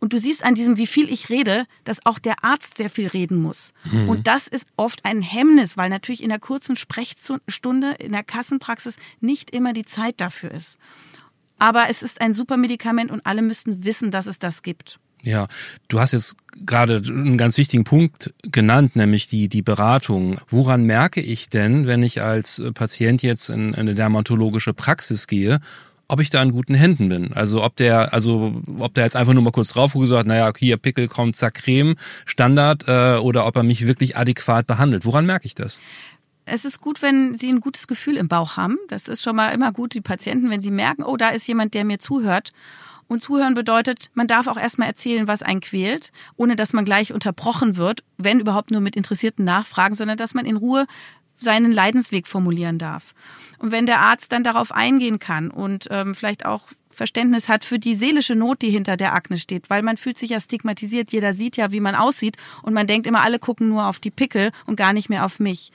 Und 0.00 0.12
du 0.12 0.18
siehst 0.18 0.44
an 0.44 0.54
diesem, 0.54 0.76
wie 0.76 0.86
viel 0.86 1.10
ich 1.10 1.28
rede, 1.28 1.66
dass 1.84 2.04
auch 2.06 2.18
der 2.18 2.44
Arzt 2.44 2.76
sehr 2.76 2.90
viel 2.90 3.08
reden 3.08 3.38
muss. 3.38 3.74
Mhm. 3.84 4.08
Und 4.08 4.26
das 4.26 4.46
ist 4.46 4.66
oft 4.76 5.04
ein 5.04 5.22
Hemmnis, 5.22 5.76
weil 5.76 5.90
natürlich 5.90 6.22
in 6.22 6.28
der 6.28 6.38
kurzen 6.38 6.76
Sprechstunde 6.76 7.92
in 7.98 8.12
der 8.12 8.22
Kassenpraxis 8.22 8.96
nicht 9.20 9.50
immer 9.50 9.72
die 9.72 9.84
Zeit 9.84 10.20
dafür 10.20 10.52
ist. 10.52 10.78
Aber 11.58 11.90
es 11.90 12.02
ist 12.02 12.20
ein 12.20 12.34
super 12.34 12.56
Medikament 12.56 13.10
und 13.10 13.26
alle 13.26 13.42
müssen 13.42 13.84
wissen, 13.84 14.12
dass 14.12 14.26
es 14.26 14.38
das 14.38 14.62
gibt. 14.62 15.00
Ja, 15.22 15.48
du 15.88 15.98
hast 15.98 16.12
jetzt 16.12 16.36
gerade 16.64 17.02
einen 17.04 17.36
ganz 17.36 17.58
wichtigen 17.58 17.82
Punkt 17.82 18.32
genannt, 18.42 18.94
nämlich 18.94 19.26
die, 19.26 19.48
die 19.48 19.62
Beratung. 19.62 20.40
Woran 20.48 20.84
merke 20.84 21.20
ich 21.20 21.48
denn, 21.48 21.88
wenn 21.88 22.04
ich 22.04 22.22
als 22.22 22.62
Patient 22.74 23.22
jetzt 23.22 23.50
in 23.50 23.74
eine 23.74 23.96
dermatologische 23.96 24.74
Praxis 24.74 25.26
gehe 25.26 25.58
ob 26.08 26.20
ich 26.20 26.30
da 26.30 26.42
in 26.42 26.52
guten 26.52 26.74
Händen 26.74 27.08
bin. 27.08 27.32
Also 27.34 27.62
ob 27.62 27.76
der, 27.76 28.12
also 28.14 28.60
ob 28.78 28.94
der 28.94 29.04
jetzt 29.04 29.14
einfach 29.14 29.34
nur 29.34 29.42
mal 29.42 29.50
kurz 29.50 29.68
drauf 29.68 29.92
gesagt, 29.92 30.26
naja, 30.26 30.50
hier 30.56 30.78
Pickel 30.78 31.06
kommt, 31.06 31.36
zack, 31.36 31.54
Creme, 31.54 31.96
Standard, 32.24 32.88
äh, 32.88 33.18
oder 33.18 33.46
ob 33.46 33.56
er 33.56 33.62
mich 33.62 33.86
wirklich 33.86 34.16
adäquat 34.16 34.66
behandelt. 34.66 35.04
Woran 35.04 35.26
merke 35.26 35.46
ich 35.46 35.54
das? 35.54 35.80
Es 36.46 36.64
ist 36.64 36.80
gut, 36.80 37.02
wenn 37.02 37.34
Sie 37.34 37.50
ein 37.52 37.60
gutes 37.60 37.86
Gefühl 37.86 38.16
im 38.16 38.28
Bauch 38.28 38.56
haben. 38.56 38.78
Das 38.88 39.06
ist 39.06 39.22
schon 39.22 39.36
mal 39.36 39.50
immer 39.50 39.70
gut, 39.70 39.92
die 39.92 40.00
Patienten, 40.00 40.48
wenn 40.50 40.62
sie 40.62 40.70
merken, 40.70 41.02
oh, 41.02 41.18
da 41.18 41.28
ist 41.28 41.46
jemand, 41.46 41.74
der 41.74 41.84
mir 41.84 41.98
zuhört. 41.98 42.52
Und 43.06 43.22
zuhören 43.22 43.54
bedeutet, 43.54 44.10
man 44.14 44.26
darf 44.26 44.46
auch 44.46 44.58
erstmal 44.58 44.88
erzählen, 44.88 45.28
was 45.28 45.42
einen 45.42 45.60
quält, 45.60 46.12
ohne 46.36 46.56
dass 46.56 46.72
man 46.72 46.84
gleich 46.84 47.12
unterbrochen 47.12 47.76
wird, 47.76 48.02
wenn 48.16 48.40
überhaupt 48.40 48.70
nur 48.70 48.80
mit 48.80 48.96
interessierten 48.96 49.44
Nachfragen, 49.44 49.94
sondern 49.94 50.18
dass 50.18 50.34
man 50.34 50.46
in 50.46 50.56
Ruhe 50.56 50.86
seinen 51.38 51.72
Leidensweg 51.72 52.26
formulieren 52.26 52.78
darf. 52.78 53.14
Und 53.58 53.72
wenn 53.72 53.86
der 53.86 54.00
Arzt 54.00 54.32
dann 54.32 54.44
darauf 54.44 54.72
eingehen 54.72 55.18
kann 55.18 55.50
und 55.50 55.88
ähm, 55.90 56.14
vielleicht 56.14 56.46
auch 56.46 56.62
Verständnis 56.90 57.48
hat 57.48 57.64
für 57.64 57.78
die 57.78 57.94
seelische 57.94 58.34
Not, 58.34 58.60
die 58.60 58.70
hinter 58.70 58.96
der 58.96 59.14
Akne 59.14 59.38
steht, 59.38 59.70
weil 59.70 59.82
man 59.82 59.96
fühlt 59.96 60.18
sich 60.18 60.30
ja 60.30 60.40
stigmatisiert, 60.40 61.12
jeder 61.12 61.32
sieht 61.32 61.56
ja, 61.56 61.70
wie 61.72 61.80
man 61.80 61.94
aussieht 61.94 62.36
und 62.62 62.74
man 62.74 62.86
denkt 62.86 63.06
immer, 63.06 63.22
alle 63.22 63.38
gucken 63.38 63.68
nur 63.68 63.86
auf 63.86 64.00
die 64.00 64.10
Pickel 64.10 64.50
und 64.66 64.76
gar 64.76 64.92
nicht 64.92 65.08
mehr 65.08 65.24
auf 65.24 65.38
mich. 65.38 65.70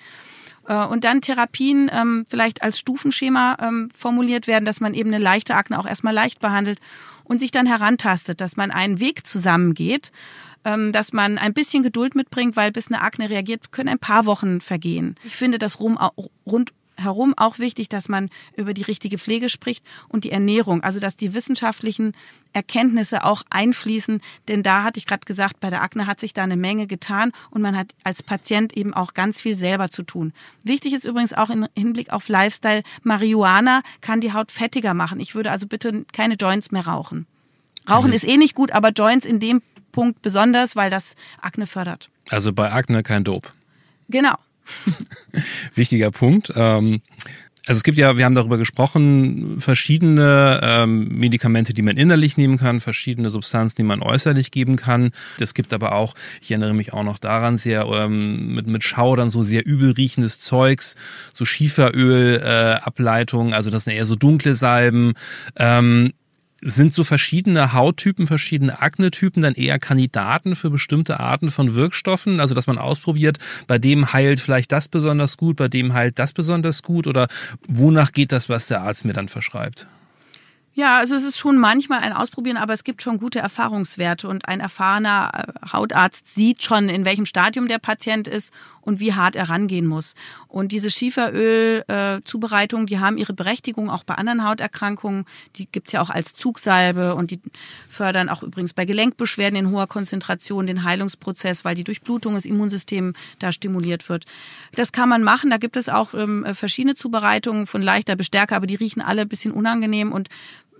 Äh, 0.67 0.85
und 0.85 1.03
dann 1.03 1.21
Therapien 1.21 1.89
ähm, 1.93 2.25
vielleicht 2.27 2.61
als 2.61 2.77
Stufenschema 2.77 3.57
ähm, 3.61 3.89
formuliert 3.95 4.47
werden, 4.47 4.65
dass 4.65 4.81
man 4.81 4.93
eben 4.93 5.13
eine 5.13 5.23
leichte 5.23 5.55
Akne 5.55 5.79
auch 5.79 5.87
erstmal 5.87 6.13
leicht 6.13 6.39
behandelt 6.39 6.79
und 7.23 7.39
sich 7.39 7.51
dann 7.51 7.65
herantastet, 7.65 8.41
dass 8.41 8.57
man 8.57 8.71
einen 8.71 8.99
Weg 8.99 9.25
zusammengeht, 9.25 10.11
ähm, 10.65 10.91
dass 10.91 11.13
man 11.13 11.37
ein 11.37 11.53
bisschen 11.53 11.83
Geduld 11.83 12.15
mitbringt, 12.15 12.55
weil 12.55 12.71
bis 12.71 12.87
eine 12.87 13.01
Akne 13.01 13.29
reagiert, 13.29 13.71
können 13.71 13.89
ein 13.89 13.99
paar 13.99 14.25
Wochen 14.25 14.61
vergehen. 14.61 15.15
Ich 15.23 15.35
finde 15.35 15.57
das 15.57 15.79
rund 15.79 16.73
herum 16.95 17.33
auch 17.37 17.59
wichtig, 17.59 17.89
dass 17.89 18.09
man 18.09 18.29
über 18.55 18.73
die 18.73 18.83
richtige 18.83 19.17
Pflege 19.17 19.49
spricht 19.49 19.83
und 20.09 20.23
die 20.23 20.31
Ernährung, 20.31 20.83
also 20.83 20.99
dass 20.99 21.15
die 21.15 21.33
wissenschaftlichen 21.33 22.13
Erkenntnisse 22.53 23.23
auch 23.23 23.43
einfließen, 23.49 24.21
denn 24.47 24.63
da 24.63 24.83
hatte 24.83 24.99
ich 24.99 25.07
gerade 25.07 25.25
gesagt, 25.25 25.59
bei 25.59 25.69
der 25.69 25.81
Akne 25.81 26.07
hat 26.07 26.19
sich 26.19 26.33
da 26.33 26.43
eine 26.43 26.55
Menge 26.55 26.87
getan 26.87 27.31
und 27.49 27.61
man 27.61 27.75
hat 27.75 27.93
als 28.03 28.21
Patient 28.21 28.75
eben 28.77 28.93
auch 28.93 29.13
ganz 29.13 29.41
viel 29.41 29.55
selber 29.55 29.89
zu 29.89 30.03
tun. 30.03 30.33
Wichtig 30.63 30.93
ist 30.93 31.05
übrigens 31.05 31.33
auch 31.33 31.49
im 31.49 31.67
Hinblick 31.75 32.11
auf 32.11 32.27
Lifestyle, 32.27 32.83
Marihuana 33.01 33.81
kann 34.01 34.21
die 34.21 34.33
Haut 34.33 34.51
fettiger 34.51 34.93
machen. 34.93 35.19
Ich 35.19 35.35
würde 35.35 35.51
also 35.51 35.67
bitte 35.67 36.05
keine 36.13 36.35
Joints 36.35 36.71
mehr 36.71 36.85
rauchen. 36.85 37.25
Rauchen 37.89 38.09
mhm. 38.09 38.15
ist 38.15 38.27
eh 38.27 38.37
nicht 38.37 38.55
gut, 38.55 38.71
aber 38.71 38.89
Joints 38.89 39.25
in 39.25 39.39
dem 39.39 39.61
Punkt 39.91 40.21
besonders, 40.21 40.75
weil 40.75 40.89
das 40.89 41.15
Akne 41.41 41.67
fördert. 41.67 42.09
Also 42.29 42.53
bei 42.53 42.71
Akne 42.71 43.03
kein 43.03 43.23
Dope. 43.23 43.49
Genau. 44.09 44.35
Wichtiger 45.75 46.11
Punkt. 46.11 46.51
Ähm, 46.55 47.01
also 47.65 47.77
es 47.77 47.83
gibt 47.83 47.97
ja, 47.97 48.17
wir 48.17 48.25
haben 48.25 48.35
darüber 48.35 48.57
gesprochen, 48.57 49.61
verschiedene 49.61 50.59
ähm, 50.61 51.07
Medikamente, 51.07 51.73
die 51.73 51.81
man 51.81 51.95
innerlich 51.95 52.35
nehmen 52.35 52.57
kann, 52.57 52.81
verschiedene 52.81 53.29
Substanzen, 53.29 53.77
die 53.77 53.83
man 53.83 54.01
äußerlich 54.01 54.51
geben 54.51 54.75
kann. 54.75 55.11
Es 55.39 55.53
gibt 55.53 55.71
aber 55.71 55.93
auch, 55.93 56.13
ich 56.41 56.51
erinnere 56.51 56.73
mich 56.73 56.91
auch 56.91 57.03
noch 57.03 57.19
daran, 57.19 57.55
sehr 57.55 57.85
ähm, 57.85 58.53
mit, 58.53 58.67
mit 58.67 58.83
Schaudern 58.83 59.29
so 59.29 59.43
sehr 59.43 59.65
übel 59.65 59.91
riechendes 59.91 60.39
Zeugs, 60.39 60.95
so 61.31 61.45
Schieferöl, 61.45 62.41
äh, 62.43 63.53
also 63.53 63.69
das 63.69 63.85
sind 63.85 63.93
eher 63.93 64.05
so 64.05 64.15
dunkle 64.15 64.55
Salben. 64.55 65.13
Ähm, 65.55 66.11
sind 66.63 66.93
so 66.93 67.03
verschiedene 67.03 67.73
Hauttypen, 67.73 68.27
verschiedene 68.27 68.81
Aknetypen 68.81 69.41
dann 69.41 69.53
eher 69.53 69.79
Kandidaten 69.79 70.55
für 70.55 70.69
bestimmte 70.69 71.19
Arten 71.19 71.51
von 71.51 71.75
Wirkstoffen? 71.75 72.39
Also, 72.39 72.55
dass 72.55 72.67
man 72.67 72.77
ausprobiert, 72.77 73.37
bei 73.67 73.77
dem 73.77 74.13
heilt 74.13 74.39
vielleicht 74.39 74.71
das 74.71 74.87
besonders 74.87 75.37
gut, 75.37 75.57
bei 75.57 75.67
dem 75.67 75.93
heilt 75.93 76.19
das 76.19 76.33
besonders 76.33 76.83
gut 76.83 77.07
oder 77.07 77.27
wonach 77.67 78.11
geht 78.11 78.31
das, 78.31 78.49
was 78.49 78.67
der 78.67 78.81
Arzt 78.81 79.05
mir 79.05 79.13
dann 79.13 79.29
verschreibt? 79.29 79.87
Ja, 80.75 80.97
also 80.97 81.13
es 81.13 81.23
ist 81.23 81.37
schon 81.37 81.59
manchmal 81.59 81.99
ein 81.99 82.13
Ausprobieren, 82.13 82.57
aber 82.57 82.73
es 82.73 82.83
gibt 82.83 83.03
schon 83.03 83.19
gute 83.19 83.37
Erfahrungswerte 83.37 84.27
und 84.27 84.47
ein 84.47 84.59
erfahrener 84.59 85.29
äh, 85.33 85.71
Hautarzt 85.71 86.33
sieht 86.33 86.63
schon, 86.63 86.89
in 86.89 87.05
welchem 87.05 87.27
Stadium 87.27 87.67
der 87.67 87.77
Patient 87.77 88.27
ist 88.27 88.51
und 88.85 88.99
wie 88.99 89.13
hart 89.13 89.35
er 89.35 89.49
rangehen 89.49 89.87
muss. 89.87 90.15
Und 90.47 90.71
diese 90.71 90.91
Schieferöl-Zubereitungen, 90.91 92.85
die 92.85 92.99
haben 92.99 93.17
ihre 93.17 93.33
Berechtigung 93.33 93.89
auch 93.89 94.03
bei 94.03 94.15
anderen 94.15 94.43
Hauterkrankungen. 94.43 95.25
Die 95.55 95.67
gibt's 95.67 95.91
ja 95.91 96.01
auch 96.01 96.09
als 96.09 96.35
Zugsalbe 96.35 97.15
und 97.15 97.31
die 97.31 97.39
fördern 97.89 98.29
auch 98.29 98.43
übrigens 98.43 98.73
bei 98.73 98.85
Gelenkbeschwerden 98.85 99.57
in 99.57 99.71
hoher 99.71 99.87
Konzentration 99.87 100.67
den 100.67 100.83
Heilungsprozess, 100.83 101.65
weil 101.65 101.75
die 101.75 101.83
Durchblutung 101.83 102.35
des 102.35 102.45
Immunsystems 102.45 103.17
da 103.39 103.51
stimuliert 103.51 104.09
wird. 104.09 104.25
Das 104.75 104.91
kann 104.91 105.09
man 105.09 105.23
machen. 105.23 105.49
Da 105.49 105.57
gibt 105.57 105.77
es 105.77 105.89
auch 105.89 106.13
ähm, 106.13 106.45
verschiedene 106.53 106.95
Zubereitungen 106.95 107.67
von 107.67 107.81
leichter 107.81 108.15
Bestärke, 108.15 108.55
aber 108.55 108.67
die 108.67 108.75
riechen 108.75 109.01
alle 109.01 109.21
ein 109.23 109.29
bisschen 109.29 109.51
unangenehm 109.51 110.11
und 110.11 110.29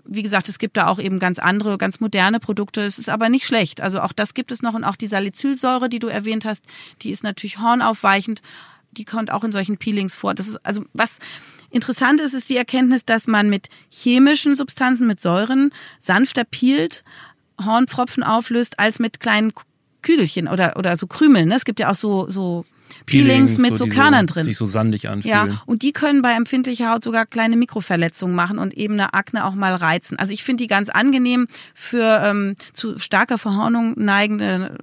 wie 0.04 0.22
gesagt, 0.22 0.48
es 0.48 0.58
gibt 0.58 0.76
da 0.76 0.86
auch 0.86 0.98
eben 0.98 1.18
ganz 1.18 1.38
andere, 1.38 1.78
ganz 1.78 2.00
moderne 2.00 2.40
Produkte. 2.40 2.82
Es 2.82 2.98
ist 2.98 3.08
aber 3.08 3.28
nicht 3.28 3.46
schlecht. 3.46 3.80
Also 3.80 4.00
auch 4.00 4.12
das 4.12 4.34
gibt 4.34 4.52
es 4.52 4.62
noch 4.62 4.74
und 4.74 4.84
auch 4.84 4.96
die 4.96 5.06
Salicylsäure, 5.06 5.88
die 5.88 5.98
du 5.98 6.08
erwähnt 6.08 6.44
hast, 6.44 6.64
die 7.02 7.10
ist 7.10 7.22
natürlich 7.22 7.58
hornaufweichend. 7.58 8.42
Die 8.92 9.04
kommt 9.04 9.32
auch 9.32 9.44
in 9.44 9.52
solchen 9.52 9.76
Peelings 9.78 10.14
vor. 10.14 10.34
Das 10.34 10.48
ist 10.48 10.64
also 10.64 10.84
was 10.92 11.18
interessant 11.70 12.20
ist, 12.20 12.34
ist 12.34 12.48
die 12.48 12.56
Erkenntnis, 12.56 13.04
dass 13.04 13.26
man 13.26 13.50
mit 13.50 13.68
chemischen 13.90 14.54
Substanzen, 14.56 15.06
mit 15.06 15.20
Säuren 15.20 15.72
sanfter 16.00 16.44
peelt, 16.44 17.02
Hornpfropfen 17.62 18.22
auflöst, 18.22 18.78
als 18.78 18.98
mit 18.98 19.20
kleinen 19.20 19.52
Kügelchen 20.02 20.48
oder, 20.48 20.76
oder 20.76 20.96
so 20.96 21.06
Krümeln. 21.06 21.48
Ne? 21.48 21.56
Es 21.56 21.64
gibt 21.64 21.80
ja 21.80 21.90
auch 21.90 21.94
so, 21.94 22.30
so 22.30 22.64
Peelings, 23.06 23.56
Peelings 23.56 23.58
mit 23.58 23.78
so, 23.78 23.84
so 23.84 23.90
Körnern 23.90 24.26
drin. 24.26 24.44
Sich 24.44 24.56
so 24.56 24.66
sandig 24.66 25.08
anfühlen. 25.08 25.50
Ja, 25.50 25.62
und 25.66 25.82
die 25.82 25.92
können 25.92 26.22
bei 26.22 26.32
empfindlicher 26.32 26.90
Haut 26.90 27.04
sogar 27.04 27.26
kleine 27.26 27.56
Mikroverletzungen 27.56 28.34
machen 28.34 28.58
und 28.58 28.74
eben 28.74 28.94
eine 28.94 29.14
Akne 29.14 29.44
auch 29.44 29.54
mal 29.54 29.74
reizen. 29.74 30.18
Also 30.18 30.32
ich 30.32 30.44
finde 30.44 30.64
die 30.64 30.68
ganz 30.68 30.88
angenehm 30.88 31.46
für 31.74 32.22
ähm, 32.24 32.56
zu 32.72 32.98
starker 32.98 33.38
Verhornung 33.38 33.94
neigende 33.96 34.76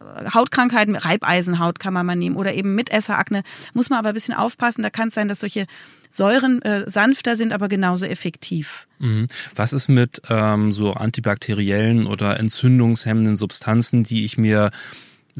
äh, 0.00 0.30
Hautkrankheiten, 0.32 0.96
Reibeisenhaut 0.96 1.78
kann 1.78 1.94
man 1.94 2.06
mal 2.06 2.16
nehmen 2.16 2.36
oder 2.36 2.54
eben 2.54 2.74
Mitesserakne. 2.74 3.42
Muss 3.74 3.90
man 3.90 3.98
aber 3.98 4.10
ein 4.10 4.14
bisschen 4.14 4.34
aufpassen, 4.34 4.82
da 4.82 4.90
kann 4.90 5.08
es 5.08 5.14
sein, 5.14 5.28
dass 5.28 5.40
solche 5.40 5.66
Säuren 6.10 6.60
äh, 6.62 6.90
sanfter 6.90 7.36
sind, 7.36 7.52
aber 7.52 7.68
genauso 7.68 8.04
effektiv. 8.04 8.88
Mhm. 8.98 9.28
Was 9.54 9.72
ist 9.72 9.88
mit 9.88 10.22
ähm, 10.28 10.72
so 10.72 10.92
antibakteriellen 10.92 12.06
oder 12.06 12.38
entzündungshemmenden 12.40 13.36
Substanzen, 13.36 14.02
die 14.02 14.24
ich 14.24 14.36
mir 14.36 14.70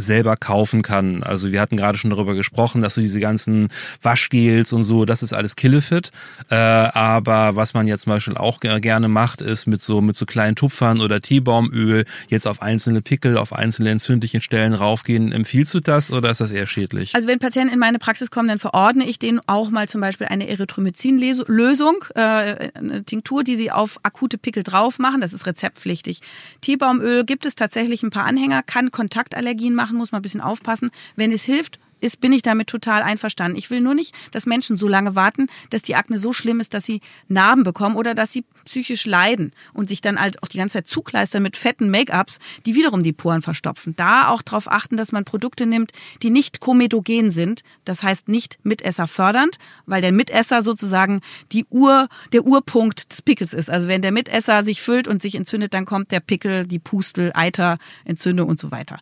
selber 0.01 0.37
kaufen 0.37 0.83
kann. 0.83 1.23
Also 1.23 1.53
wir 1.53 1.61
hatten 1.61 1.77
gerade 1.77 1.99
schon 1.99 2.11
darüber 2.11 2.35
gesprochen, 2.35 2.83
dass 2.83 2.95
so 2.95 3.01
diese 3.01 3.21
ganzen 3.21 3.69
Waschgels 4.03 4.73
und 4.73 4.83
so, 4.83 5.05
das 5.05 5.23
ist 5.23 5.33
alles 5.33 5.57
Killefit. 5.57 6.11
Äh, 6.49 6.55
aber 6.55 7.57
was 7.57 7.75
man 7.75 7.87
jetzt 7.87 8.03
zum 8.03 8.13
Beispiel 8.13 8.37
auch 8.37 8.61
gerne 8.61 9.09
macht, 9.09 9.41
ist 9.41 9.67
mit 9.67 9.83
so 9.83 10.01
mit 10.01 10.17
so 10.17 10.27
kleinen 10.27 10.57
Tupfern 10.57 11.01
oder 11.01 11.21
Teebaumöl 11.21 12.05
jetzt 12.29 12.47
auf 12.47 12.63
einzelne 12.63 13.03
Pickel, 13.03 13.37
auf 13.37 13.53
einzelne 13.53 13.91
entzündliche 13.91 14.41
Stellen 14.41 14.75
raufgehen. 14.75 15.33
Empfiehlst 15.33 15.75
du 15.75 15.81
das 15.81 16.11
oder 16.11 16.31
ist 16.31 16.41
das 16.41 16.51
eher 16.51 16.67
schädlich? 16.67 17.15
Also 17.15 17.27
wenn 17.27 17.39
Patienten 17.39 17.73
in 17.73 17.79
meine 17.79 17.99
Praxis 17.99 18.31
kommen, 18.31 18.49
dann 18.49 18.59
verordne 18.59 19.05
ich 19.07 19.19
denen 19.19 19.41
auch 19.47 19.71
mal 19.71 19.89
zum 19.89 20.01
Beispiel 20.01 20.27
eine 20.29 20.49
Erythromycin-Lösung, 20.49 22.05
äh, 22.15 22.71
eine 22.75 23.05
Tinktur, 23.05 23.45
die 23.45 23.57
sie 23.57 23.71
auf 23.71 23.99
akute 24.03 24.39
Pickel 24.39 24.63
drauf 24.63 24.99
machen. 24.99 25.21
Das 25.21 25.33
ist 25.33 25.47
rezeptpflichtig. 25.47 26.21
Teebaumöl 26.61 27.25
gibt 27.25 27.47
es 27.47 27.55
tatsächlich 27.55 28.03
ein 28.03 28.11
paar 28.11 28.25
Anhänger, 28.25 28.63
kann 28.63 28.91
Kontaktallergien 28.91 29.75
machen, 29.90 29.98
muss 29.98 30.12
man 30.12 30.20
ein 30.20 30.22
bisschen 30.22 30.40
aufpassen. 30.40 30.90
Wenn 31.16 31.33
es 31.33 31.44
hilft, 31.44 31.79
ist, 32.00 32.20
bin 32.20 32.33
ich 32.33 32.40
damit 32.40 32.68
total 32.68 33.03
einverstanden. 33.03 33.59
Ich 33.59 33.68
will 33.68 33.83
nur 33.83 33.94
nicht, 33.94 34.14
dass 34.31 34.46
Menschen 34.46 34.79
so 34.79 34.88
lange 34.88 35.14
warten, 35.16 35.48
dass 35.68 35.83
die 35.83 35.96
Akne 35.96 36.18
so 36.18 36.33
schlimm 36.33 36.59
ist, 36.59 36.72
dass 36.72 36.85
sie 36.85 37.03
Narben 37.29 37.62
bekommen 37.62 37.96
oder 37.96 38.14
dass 38.14 38.33
sie 38.33 38.44
psychisch 38.64 39.05
leiden 39.05 39.53
und 39.74 39.90
sich 39.90 40.00
dann 40.00 40.18
halt 40.18 40.42
auch 40.42 40.48
die 40.48 40.57
ganze 40.57 40.74
Zeit 40.74 40.87
zukleistern 40.87 41.42
mit 41.42 41.59
fetten 41.59 41.90
Make-ups, 41.90 42.38
die 42.64 42.74
wiederum 42.74 43.03
die 43.03 43.12
Poren 43.12 43.42
verstopfen. 43.42 43.94
Da 43.96 44.29
auch 44.29 44.40
darauf 44.40 44.70
achten, 44.70 44.96
dass 44.96 45.12
man 45.12 45.26
Produkte 45.26 45.66
nimmt, 45.66 45.92
die 46.22 46.31
nicht 46.31 46.61
komedogen 46.61 47.33
sind. 47.33 47.62
Das 47.85 48.03
heißt 48.03 48.29
nicht 48.29 48.59
Mitesser 48.62 49.07
fördernd, 49.07 49.59
weil 49.85 50.00
der 50.00 50.12
Mitesser 50.12 50.62
sozusagen 50.62 51.20
die 51.53 51.66
Ur, 51.68 52.09
der 52.33 52.46
Urpunkt 52.46 53.12
des 53.12 53.20
Pickels 53.20 53.53
ist. 53.53 53.68
Also 53.68 53.88
wenn 53.88 54.00
der 54.00 54.12
Mitesser 54.12 54.64
sich 54.64 54.81
füllt 54.81 55.07
und 55.07 55.20
sich 55.20 55.35
entzündet, 55.35 55.74
dann 55.74 55.85
kommt 55.85 56.12
der 56.12 56.20
Pickel, 56.20 56.66
die 56.66 56.79
Pustel, 56.79 57.31
Eiter, 57.35 57.76
Entzündung 58.07 58.48
und 58.48 58.59
so 58.59 58.70
weiter. 58.70 59.00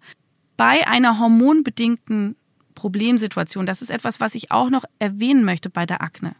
Bei 0.59 0.89
einer 0.89 1.21
hormonbedingten 1.21 2.35
Problemsituation, 2.75 3.65
das 3.65 3.81
ist 3.81 3.91
etwas, 3.91 4.19
was 4.19 4.35
ich 4.35 4.51
auch 4.51 4.71
noch 4.71 4.85
erwähnen 4.99 5.45
möchte 5.45 5.71
bei 5.71 5.87
der 5.87 6.03
Akne, 6.03 6.35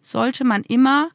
sollte 0.00 0.44
man 0.44 0.62
immer 0.62 1.10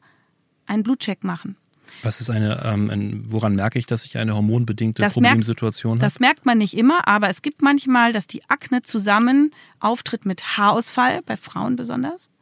einen 0.66 0.82
Blutcheck 0.82 1.24
machen. 1.24 1.56
Was 2.02 2.20
ist 2.20 2.28
eine, 2.28 2.62
ähm, 2.62 3.24
woran 3.26 3.54
merke 3.54 3.78
ich, 3.78 3.86
dass 3.86 4.04
ich 4.04 4.18
eine 4.18 4.34
hormonbedingte 4.34 5.00
das 5.00 5.14
Problemsituation 5.14 5.92
habe? 5.92 6.00
Das 6.00 6.20
merkt 6.20 6.44
man 6.44 6.58
nicht 6.58 6.76
immer, 6.76 7.08
aber 7.08 7.30
es 7.30 7.40
gibt 7.40 7.62
manchmal, 7.62 8.12
dass 8.12 8.26
die 8.26 8.42
Akne 8.50 8.82
zusammen 8.82 9.50
auftritt 9.80 10.26
mit 10.26 10.58
Haarausfall, 10.58 11.22
bei 11.22 11.38
Frauen 11.38 11.76
besonders, 11.76 12.32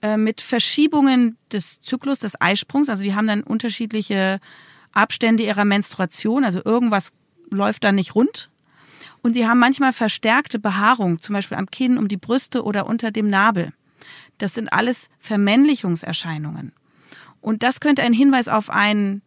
äh, 0.00 0.16
mit 0.16 0.40
Verschiebungen 0.40 1.36
des 1.52 1.82
Zyklus, 1.82 2.18
des 2.18 2.40
Eisprungs. 2.40 2.88
Also 2.88 3.02
die 3.02 3.14
haben 3.14 3.26
dann 3.26 3.42
unterschiedliche 3.42 4.40
Abstände 4.92 5.42
ihrer 5.42 5.66
Menstruation, 5.66 6.44
also 6.44 6.62
irgendwas 6.64 7.12
läuft 7.50 7.84
da 7.84 7.92
nicht 7.92 8.14
rund 8.14 8.50
und 9.24 9.32
sie 9.32 9.48
haben 9.48 9.58
manchmal 9.58 9.94
verstärkte 9.94 10.58
Behaarung, 10.58 11.18
zum 11.18 11.32
Beispiel 11.32 11.56
am 11.56 11.70
Kinn, 11.70 11.96
um 11.96 12.08
die 12.08 12.18
Brüste 12.18 12.62
oder 12.62 12.84
unter 12.84 13.10
dem 13.10 13.30
Nabel. 13.30 13.72
Das 14.36 14.52
sind 14.52 14.70
alles 14.70 15.08
Vermännlichungserscheinungen. 15.18 16.72
Und 17.40 17.62
das 17.62 17.80
könnte 17.80 18.02
ein 18.02 18.12
Hinweis 18.12 18.48
auf 18.48 18.68
ein, 18.68 19.22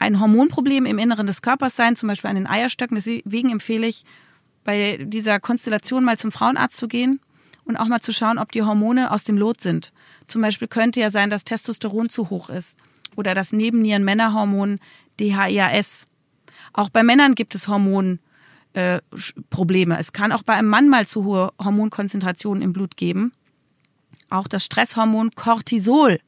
ein 0.00 0.18
Hormonproblem 0.18 0.84
im 0.84 0.98
Inneren 0.98 1.28
des 1.28 1.42
Körpers 1.42 1.76
sein, 1.76 1.94
zum 1.94 2.08
Beispiel 2.08 2.28
an 2.28 2.34
den 2.34 2.48
Eierstöcken. 2.48 2.96
Deswegen 2.96 3.50
empfehle 3.50 3.86
ich, 3.86 4.04
bei 4.64 4.98
dieser 5.00 5.38
Konstellation 5.38 6.04
mal 6.04 6.18
zum 6.18 6.32
Frauenarzt 6.32 6.76
zu 6.76 6.88
gehen 6.88 7.20
und 7.64 7.76
auch 7.76 7.86
mal 7.86 8.00
zu 8.00 8.12
schauen, 8.12 8.36
ob 8.36 8.50
die 8.50 8.62
Hormone 8.62 9.12
aus 9.12 9.22
dem 9.22 9.38
Lot 9.38 9.60
sind. 9.60 9.92
Zum 10.26 10.42
Beispiel 10.42 10.66
könnte 10.66 10.98
ja 10.98 11.10
sein, 11.10 11.30
dass 11.30 11.44
Testosteron 11.44 12.08
zu 12.08 12.30
hoch 12.30 12.50
ist 12.50 12.76
oder 13.14 13.36
das 13.36 13.52
Nebennieren-Männerhormon 13.52 14.80
DHEAS. 15.20 16.08
Auch 16.72 16.88
bei 16.88 17.04
Männern 17.04 17.36
gibt 17.36 17.54
es 17.54 17.68
Hormone. 17.68 18.18
Äh, 18.72 19.00
Probleme. 19.50 19.98
Es 19.98 20.12
kann 20.12 20.30
auch 20.30 20.44
bei 20.44 20.54
einem 20.54 20.68
Mann 20.68 20.88
mal 20.88 21.06
zu 21.06 21.24
hohe 21.24 21.52
Hormonkonzentrationen 21.58 22.62
im 22.62 22.72
Blut 22.72 22.96
geben. 22.96 23.32
Auch 24.28 24.46
das 24.46 24.64
Stresshormon 24.64 25.32
Cortisol 25.32 26.20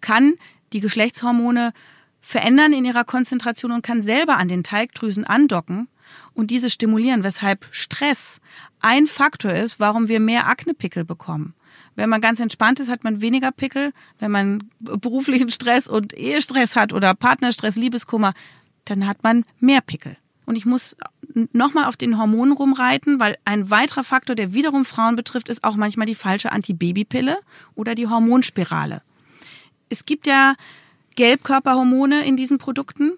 kann 0.00 0.34
die 0.72 0.78
Geschlechtshormone 0.78 1.72
verändern 2.20 2.72
in 2.72 2.84
ihrer 2.84 3.02
Konzentration 3.02 3.72
und 3.72 3.82
kann 3.82 4.00
selber 4.00 4.36
an 4.36 4.46
den 4.46 4.62
Teigdrüsen 4.62 5.24
andocken 5.24 5.88
und 6.34 6.52
diese 6.52 6.70
stimulieren, 6.70 7.24
weshalb 7.24 7.66
Stress 7.72 8.40
ein 8.80 9.08
Faktor 9.08 9.52
ist, 9.52 9.80
warum 9.80 10.06
wir 10.06 10.20
mehr 10.20 10.46
Aknepickel 10.46 11.04
bekommen. 11.04 11.54
Wenn 11.96 12.10
man 12.10 12.20
ganz 12.20 12.40
entspannt 12.40 12.78
ist, 12.78 12.88
hat 12.88 13.04
man 13.04 13.22
weniger 13.22 13.50
Pickel. 13.50 13.92
Wenn 14.18 14.30
man 14.30 14.70
beruflichen 14.78 15.50
Stress 15.50 15.88
und 15.88 16.14
Ehestress 16.14 16.76
hat 16.76 16.92
oder 16.92 17.14
Partnerstress, 17.14 17.74
Liebeskummer, 17.74 18.34
dann 18.84 19.06
hat 19.06 19.24
man 19.24 19.44
mehr 19.58 19.80
Pickel. 19.80 20.16
Und 20.46 20.56
ich 20.56 20.64
muss 20.64 20.96
nochmal 21.52 21.84
auf 21.84 21.96
den 21.96 22.18
Hormonen 22.18 22.54
rumreiten, 22.54 23.20
weil 23.20 23.36
ein 23.44 23.68
weiterer 23.68 24.04
Faktor, 24.04 24.36
der 24.36 24.54
wiederum 24.54 24.84
Frauen 24.84 25.16
betrifft, 25.16 25.48
ist 25.48 25.64
auch 25.64 25.76
manchmal 25.76 26.06
die 26.06 26.14
falsche 26.14 26.52
Antibabypille 26.52 27.38
oder 27.74 27.94
die 27.94 28.06
Hormonspirale. 28.06 29.02
Es 29.88 30.06
gibt 30.06 30.26
ja 30.26 30.54
Gelbkörperhormone 31.16 32.24
in 32.24 32.36
diesen 32.36 32.58
Produkten, 32.58 33.12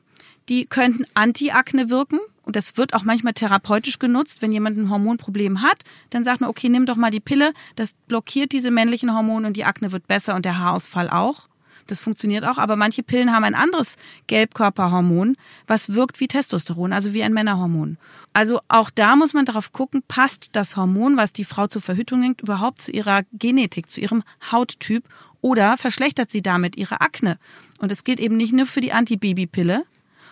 die 0.48 0.64
könnten 0.64 1.04
Anti-Akne 1.14 1.90
wirken. 1.90 2.18
Und 2.42 2.56
das 2.56 2.78
wird 2.78 2.94
auch 2.94 3.02
manchmal 3.02 3.34
therapeutisch 3.34 3.98
genutzt. 3.98 4.40
Wenn 4.40 4.52
jemand 4.52 4.78
ein 4.78 4.88
Hormonproblem 4.88 5.60
hat, 5.60 5.84
dann 6.08 6.24
sagt 6.24 6.40
man, 6.40 6.48
okay, 6.48 6.70
nimm 6.70 6.86
doch 6.86 6.96
mal 6.96 7.10
die 7.10 7.20
Pille. 7.20 7.52
Das 7.76 7.92
blockiert 8.06 8.52
diese 8.52 8.70
männlichen 8.70 9.14
Hormone 9.14 9.46
und 9.46 9.56
die 9.58 9.64
Akne 9.64 9.92
wird 9.92 10.06
besser 10.06 10.34
und 10.34 10.46
der 10.46 10.58
Haarausfall 10.58 11.10
auch. 11.10 11.48
Das 11.88 12.00
funktioniert 12.00 12.44
auch, 12.44 12.58
aber 12.58 12.76
manche 12.76 13.02
Pillen 13.02 13.32
haben 13.32 13.44
ein 13.44 13.54
anderes 13.54 13.96
Gelbkörperhormon, 14.26 15.36
was 15.66 15.94
wirkt 15.94 16.20
wie 16.20 16.28
Testosteron, 16.28 16.92
also 16.92 17.14
wie 17.14 17.22
ein 17.22 17.32
Männerhormon. 17.32 17.96
Also 18.34 18.60
auch 18.68 18.90
da 18.90 19.16
muss 19.16 19.32
man 19.32 19.46
darauf 19.46 19.72
gucken, 19.72 20.02
passt 20.06 20.50
das 20.52 20.76
Hormon, 20.76 21.16
was 21.16 21.32
die 21.32 21.44
Frau 21.44 21.66
zur 21.66 21.82
Verhütung 21.82 22.20
nimmt, 22.20 22.42
überhaupt 22.42 22.82
zu 22.82 22.92
ihrer 22.92 23.22
Genetik, 23.32 23.88
zu 23.90 24.00
ihrem 24.00 24.22
Hauttyp 24.52 25.02
oder 25.40 25.76
verschlechtert 25.78 26.30
sie 26.30 26.42
damit 26.42 26.76
ihre 26.76 27.00
Akne? 27.00 27.38
Und 27.78 27.90
es 27.90 28.04
gilt 28.04 28.20
eben 28.20 28.36
nicht 28.36 28.52
nur 28.52 28.66
für 28.66 28.82
die 28.82 28.92
Antibabypille, 28.92 29.84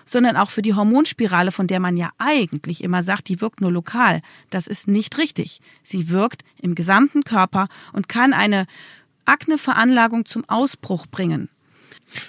sondern 0.05 0.37
auch 0.37 0.51
für 0.51 0.63
die 0.63 0.75
Hormonspirale, 0.75 1.51
von 1.53 1.67
der 1.67 1.81
man 1.81 1.97
ja 1.97 2.11
eigentlich 2.19 2.85
immer 2.85 3.03
sagt, 3.03 3.29
die 3.29 3.41
wirkt 3.41 3.61
nur 3.61 3.73
lokal. 3.73 4.23
Das 4.51 4.67
ist 4.67 4.89
nicht 4.89 5.19
richtig. 5.19 5.61
Sie 5.83 6.09
wirkt 6.11 6.45
im 6.63 6.75
gesamten 6.75 7.25
Körper 7.25 7.69
und 7.93 8.09
kann 8.09 8.33
eine 8.33 8.67
Akneveranlagung 9.27 10.25
zum 10.25 10.49
Ausbruch 10.49 11.07
bringen. 11.07 11.49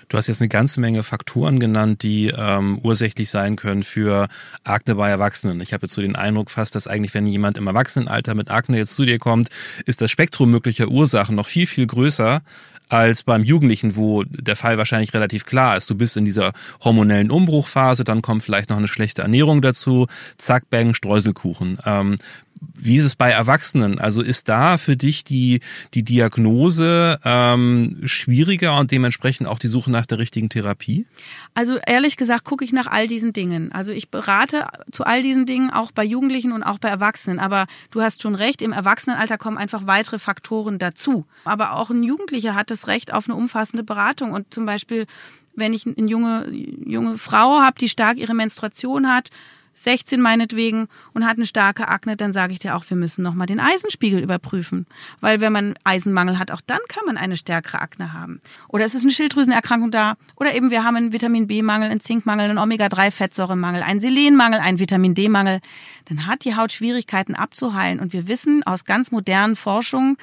Du 0.09 0.17
hast 0.17 0.27
jetzt 0.27 0.41
eine 0.41 0.49
ganze 0.49 0.79
Menge 0.79 1.03
Faktoren 1.03 1.59
genannt, 1.59 2.03
die 2.03 2.33
ähm, 2.35 2.79
ursächlich 2.83 3.29
sein 3.29 3.55
können 3.55 3.83
für 3.83 4.27
Akne 4.63 4.95
bei 4.95 5.09
Erwachsenen. 5.09 5.61
Ich 5.61 5.73
habe 5.73 5.85
jetzt 5.85 5.93
so 5.93 6.01
den 6.01 6.15
Eindruck 6.15 6.49
fast, 6.49 6.75
dass 6.75 6.87
eigentlich, 6.87 7.13
wenn 7.13 7.27
jemand 7.27 7.57
im 7.57 7.67
Erwachsenenalter 7.67 8.35
mit 8.35 8.49
Akne 8.49 8.77
jetzt 8.77 8.95
zu 8.95 9.05
dir 9.05 9.19
kommt, 9.19 9.49
ist 9.85 10.01
das 10.01 10.11
Spektrum 10.11 10.49
möglicher 10.49 10.87
Ursachen 10.87 11.35
noch 11.35 11.47
viel, 11.47 11.67
viel 11.67 11.85
größer 11.85 12.41
als 12.89 13.23
beim 13.23 13.43
Jugendlichen, 13.43 13.95
wo 13.95 14.23
der 14.23 14.55
Fall 14.55 14.77
wahrscheinlich 14.77 15.13
relativ 15.13 15.45
klar 15.45 15.75
ist. 15.75 15.89
Du 15.89 15.95
bist 15.95 16.17
in 16.17 16.25
dieser 16.25 16.53
hormonellen 16.81 17.31
Umbruchphase, 17.31 18.03
dann 18.03 18.21
kommt 18.21 18.43
vielleicht 18.43 18.69
noch 18.69 18.77
eine 18.77 18.87
schlechte 18.87 19.23
Ernährung 19.23 19.61
dazu, 19.61 20.07
zack, 20.37 20.69
bang, 20.69 20.93
Streuselkuchen. 20.93 21.79
Ähm, 21.85 22.17
wie 22.59 22.97
ist 22.97 23.03
es 23.03 23.15
bei 23.15 23.31
Erwachsenen? 23.31 23.99
Also 23.99 24.21
ist 24.21 24.49
da 24.49 24.77
für 24.77 24.95
dich 24.95 25.23
die, 25.23 25.59
die 25.93 26.03
Diagnose 26.03 27.19
ähm, 27.23 28.01
schwieriger 28.05 28.77
und 28.77 28.91
dementsprechend 28.91 29.47
auch 29.47 29.59
die 29.59 29.67
Suche 29.67 29.91
nach 29.91 30.05
der 30.05 30.19
richtigen 30.19 30.49
Therapie? 30.49 31.05
Also 31.53 31.77
ehrlich 31.85 32.17
gesagt 32.17 32.43
gucke 32.45 32.63
ich 32.63 32.73
nach 32.73 32.87
all 32.87 33.07
diesen 33.07 33.33
Dingen. 33.33 33.71
Also 33.71 33.91
ich 33.91 34.09
berate 34.09 34.67
zu 34.91 35.05
all 35.05 35.21
diesen 35.21 35.45
Dingen 35.45 35.69
auch 35.69 35.91
bei 35.91 36.03
Jugendlichen 36.03 36.51
und 36.51 36.63
auch 36.63 36.79
bei 36.79 36.89
Erwachsenen. 36.89 37.39
Aber 37.39 37.67
du 37.91 38.01
hast 38.01 38.21
schon 38.21 38.35
recht, 38.35 38.61
im 38.61 38.71
Erwachsenenalter 38.71 39.37
kommen 39.37 39.57
einfach 39.57 39.87
weitere 39.87 40.19
Faktoren 40.19 40.79
dazu. 40.79 41.25
Aber 41.45 41.73
auch 41.73 41.89
ein 41.89 42.03
Jugendlicher 42.03 42.55
hat 42.55 42.71
das 42.71 42.87
Recht 42.87 43.13
auf 43.13 43.27
eine 43.27 43.35
umfassende 43.35 43.83
Beratung. 43.83 44.31
Und 44.31 44.53
zum 44.53 44.65
Beispiel, 44.65 45.07
wenn 45.55 45.73
ich 45.73 45.85
eine 45.85 46.07
junge, 46.07 46.49
junge 46.51 47.17
Frau 47.17 47.59
habe, 47.59 47.79
die 47.79 47.89
stark 47.89 48.17
ihre 48.17 48.33
Menstruation 48.33 49.07
hat, 49.07 49.29
16 49.77 50.19
meinetwegen 50.19 50.87
und 51.13 51.25
hat 51.25 51.37
eine 51.37 51.45
starke 51.45 51.87
Akne, 51.87 52.17
dann 52.17 52.33
sage 52.33 52.51
ich 52.51 52.59
dir 52.59 52.75
auch, 52.75 52.83
wir 52.89 52.97
müssen 52.97 53.21
nochmal 53.21 53.47
den 53.47 53.59
Eisenspiegel 53.59 54.21
überprüfen. 54.21 54.87
Weil 55.21 55.39
wenn 55.39 55.53
man 55.53 55.75
Eisenmangel 55.83 56.39
hat, 56.39 56.51
auch 56.51 56.61
dann 56.65 56.79
kann 56.89 57.05
man 57.05 57.17
eine 57.17 57.37
stärkere 57.37 57.79
Akne 57.79 58.13
haben. 58.13 58.41
Oder 58.69 58.85
es 58.85 58.95
ist 58.95 59.03
eine 59.03 59.11
Schilddrüsenerkrankung 59.11 59.91
da. 59.91 60.15
Oder 60.35 60.55
eben 60.55 60.71
wir 60.71 60.83
haben 60.83 60.95
einen 60.95 61.13
Vitamin 61.13 61.47
B-Mangel, 61.47 61.91
einen 61.91 61.99
Zinkmangel, 61.99 62.49
einen 62.49 62.57
Omega-3-Fettsäuremangel, 62.57 63.83
einen 63.83 63.99
Selenmangel, 63.99 64.59
einen 64.59 64.79
Vitamin 64.79 65.13
D-Mangel. 65.13 65.59
Dann 66.05 66.25
hat 66.25 66.43
die 66.43 66.55
Haut 66.55 66.71
Schwierigkeiten 66.71 67.35
abzuheilen. 67.35 67.99
Und 67.99 68.13
wir 68.13 68.27
wissen 68.27 68.63
aus 68.63 68.85
ganz 68.85 69.11
modernen 69.11 69.55
Forschungen, 69.55 70.17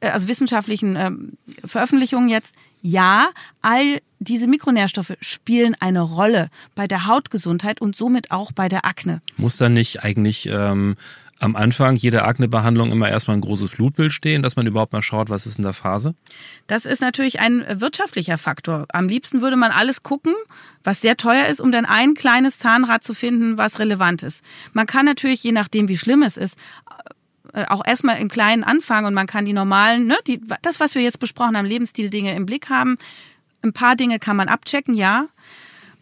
äh, 0.00 0.08
also 0.08 0.28
wissenschaftlichen 0.28 0.96
äh, 0.96 1.10
Veröffentlichungen 1.64 2.28
jetzt, 2.28 2.54
ja, 2.82 3.30
all 3.62 4.00
diese 4.20 4.48
Mikronährstoffe 4.48 5.16
spielen 5.20 5.76
eine 5.78 6.00
Rolle 6.00 6.48
bei 6.74 6.86
der 6.88 7.06
Hautgesundheit 7.06 7.80
und 7.80 7.96
somit 7.96 8.30
auch 8.30 8.52
bei 8.52 8.68
der 8.68 8.84
Akne. 8.84 9.20
Muss 9.36 9.56
da 9.56 9.68
nicht 9.68 10.02
eigentlich 10.02 10.48
ähm, 10.50 10.96
am 11.40 11.54
Anfang 11.54 11.94
jeder 11.94 12.26
Aknebehandlung 12.26 12.90
immer 12.90 13.08
erstmal 13.08 13.36
ein 13.36 13.40
großes 13.40 13.70
Blutbild 13.70 14.12
stehen, 14.12 14.42
dass 14.42 14.56
man 14.56 14.66
überhaupt 14.66 14.92
mal 14.92 15.02
schaut, 15.02 15.30
was 15.30 15.46
ist 15.46 15.56
in 15.58 15.62
der 15.62 15.72
Phase? 15.72 16.14
Das 16.66 16.84
ist 16.84 17.00
natürlich 17.00 17.38
ein 17.40 17.64
wirtschaftlicher 17.80 18.38
Faktor. 18.38 18.86
Am 18.92 19.08
liebsten 19.08 19.40
würde 19.40 19.56
man 19.56 19.70
alles 19.70 20.02
gucken, 20.02 20.34
was 20.82 21.00
sehr 21.00 21.16
teuer 21.16 21.46
ist, 21.46 21.60
um 21.60 21.70
dann 21.70 21.84
ein 21.84 22.14
kleines 22.14 22.58
Zahnrad 22.58 23.04
zu 23.04 23.14
finden, 23.14 23.56
was 23.56 23.78
relevant 23.78 24.22
ist. 24.22 24.42
Man 24.72 24.86
kann 24.86 25.06
natürlich, 25.06 25.42
je 25.44 25.52
nachdem, 25.52 25.88
wie 25.88 25.98
schlimm 25.98 26.22
es 26.22 26.36
ist, 26.36 26.56
auch 27.68 27.82
erstmal 27.86 28.20
im 28.20 28.28
Kleinen 28.28 28.64
anfangen 28.64 29.06
und 29.06 29.14
man 29.14 29.26
kann 29.26 29.44
die 29.44 29.52
normalen, 29.52 30.06
ne, 30.06 30.16
die, 30.26 30.40
das, 30.62 30.80
was 30.80 30.94
wir 30.94 31.02
jetzt 31.02 31.20
besprochen 31.20 31.56
haben, 31.56 31.66
Lebensstil-Dinge 31.66 32.34
im 32.34 32.46
Blick 32.46 32.68
haben. 32.68 32.96
Ein 33.62 33.72
paar 33.72 33.96
Dinge 33.96 34.18
kann 34.18 34.36
man 34.36 34.48
abchecken, 34.48 34.94
ja. 34.94 35.26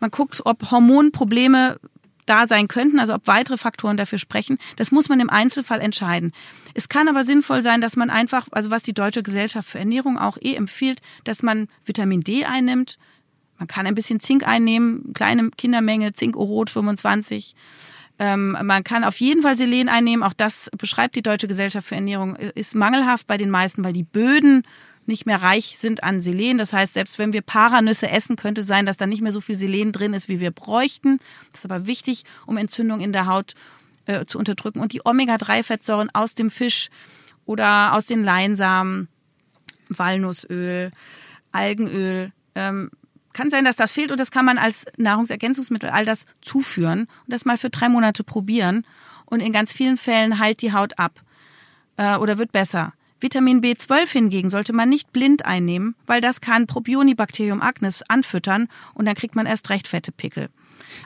Man 0.01 0.11
guckt, 0.11 0.43
ob 0.45 0.71
Hormonprobleme 0.71 1.79
da 2.27 2.47
sein 2.47 2.69
könnten, 2.69 2.99
also 2.99 3.15
ob 3.15 3.27
weitere 3.27 3.57
Faktoren 3.57 3.97
dafür 3.97 4.19
sprechen. 4.19 4.59
Das 4.77 4.91
muss 4.91 5.09
man 5.09 5.21
im 5.21 5.31
Einzelfall 5.31 5.81
entscheiden. 5.81 6.33
Es 6.75 6.89
kann 6.89 7.09
aber 7.09 7.25
sinnvoll 7.25 7.63
sein, 7.63 7.81
dass 7.81 7.97
man 7.97 8.11
einfach, 8.11 8.49
also 8.51 8.71
was 8.71 8.83
die 8.83 8.93
Deutsche 8.93 9.23
Gesellschaft 9.23 9.69
für 9.69 9.79
Ernährung 9.79 10.19
auch 10.19 10.37
eh 10.41 10.55
empfiehlt, 10.55 11.01
dass 11.25 11.43
man 11.43 11.69
Vitamin 11.85 12.21
D 12.21 12.45
einnimmt. 12.45 12.99
Man 13.59 13.69
kann 13.69 13.87
ein 13.87 13.95
bisschen 13.95 14.21
Zink 14.21 14.47
einnehmen, 14.47 15.15
kleine 15.15 15.51
Kindermenge, 15.51 16.13
Zinkorot 16.13 16.69
25. 16.69 17.55
Ähm, 18.19 18.57
man 18.63 18.85
kann 18.85 19.05
auf 19.05 19.21
jeden 19.21 19.43
Fall 19.43 19.57
Selen 19.57 19.89
einnehmen. 19.89 20.23
Auch 20.23 20.33
das 20.33 20.71
beschreibt 20.77 21.17
die 21.17 21.23
Deutsche 21.23 21.49
Gesellschaft 21.49 21.87
für 21.87 21.97
Ernährung. 21.97 22.37
Ist 22.37 22.75
mangelhaft 22.75 23.27
bei 23.27 23.37
den 23.37 23.51
meisten, 23.51 23.85
weil 23.85 23.93
die 23.93 24.03
Böden 24.03 24.63
nicht 25.07 25.27
mehr 25.27 25.43
reich 25.43 25.77
sind 25.79 26.03
an 26.03 26.21
Selen. 26.21 26.59
Das 26.59 26.73
heißt, 26.73 26.95
selbst 26.95 27.19
wenn 27.19 27.33
wir 27.33 27.43
Paranüsse 27.43 28.11
essen, 28.11 28.37
könnte 28.37 28.63
sein, 28.63 28.87
dass 28.87 28.97
da 28.97 29.07
nicht 29.07 29.23
mehr 29.23 29.33
so 29.33 29.41
viel 29.41 29.57
Selen 29.57 29.93
drin 29.93 30.15
ist, 30.15 30.29
wie 30.29 30.41
wir 30.41 30.51
bräuchten. 30.51 31.19
Das 31.53 31.61
ist 31.61 31.71
aber 31.71 31.87
wichtig, 31.87 32.25
um 32.47 32.57
Entzündung 32.57 33.01
in 33.01 33.13
der 33.13 33.27
Haut 33.27 33.55
äh, 34.07 34.25
zu 34.25 34.39
unterdrücken. 34.39 34.81
Und 34.81 34.93
die 34.93 35.03
Omega-3-Fettsäuren 35.05 36.11
aus 36.13 36.35
dem 36.35 36.51
Fisch 36.51 36.89
oder 37.45 37.93
aus 37.93 38.07
den 38.07 38.25
Leinsamen, 38.25 39.09
Walnussöl, 39.89 40.91
Algenöl, 41.53 42.33
ähm, 42.55 42.91
kann 43.37 43.51
sein, 43.51 43.67
dass 43.67 43.77
das 43.77 43.93
fehlt 43.93 44.11
und 44.11 44.19
das 44.19 44.31
kann 44.31 44.47
man 44.47 44.57
als 44.57 44.87
Nahrungsergänzungsmittel 44.97 45.91
all 45.91 46.07
das 46.07 46.25
zuführen 46.41 47.01
und 47.01 47.33
das 47.33 47.45
mal 47.45 47.59
für 47.59 47.69
drei 47.69 47.91
Monate 47.91 48.25
probieren. 48.25 48.87
Und 49.27 49.41
in 49.41 49.53
ganz 49.53 49.75
vielen 49.75 49.99
Fällen 49.99 50.39
heilt 50.39 50.63
die 50.63 50.73
Haut 50.73 50.99
ab 50.99 51.21
äh, 51.99 52.17
oder 52.17 52.39
wird 52.39 52.51
besser. 52.51 52.95
Vitamin 53.21 53.61
B12 53.61 54.09
hingegen 54.11 54.49
sollte 54.49 54.73
man 54.73 54.89
nicht 54.89 55.13
blind 55.13 55.45
einnehmen, 55.45 55.97
weil 56.07 56.23
das 56.23 56.41
kann 56.41 56.67
Propionibacterium 56.67 57.61
acnes 57.61 58.03
anfüttern 58.09 58.69
und 58.95 59.05
dann 59.05 59.15
kriegt 59.15 59.37
man 59.37 59.45
erst 59.45 59.69
recht 59.69 59.87
fette 59.87 60.13
Pickel. 60.13 60.49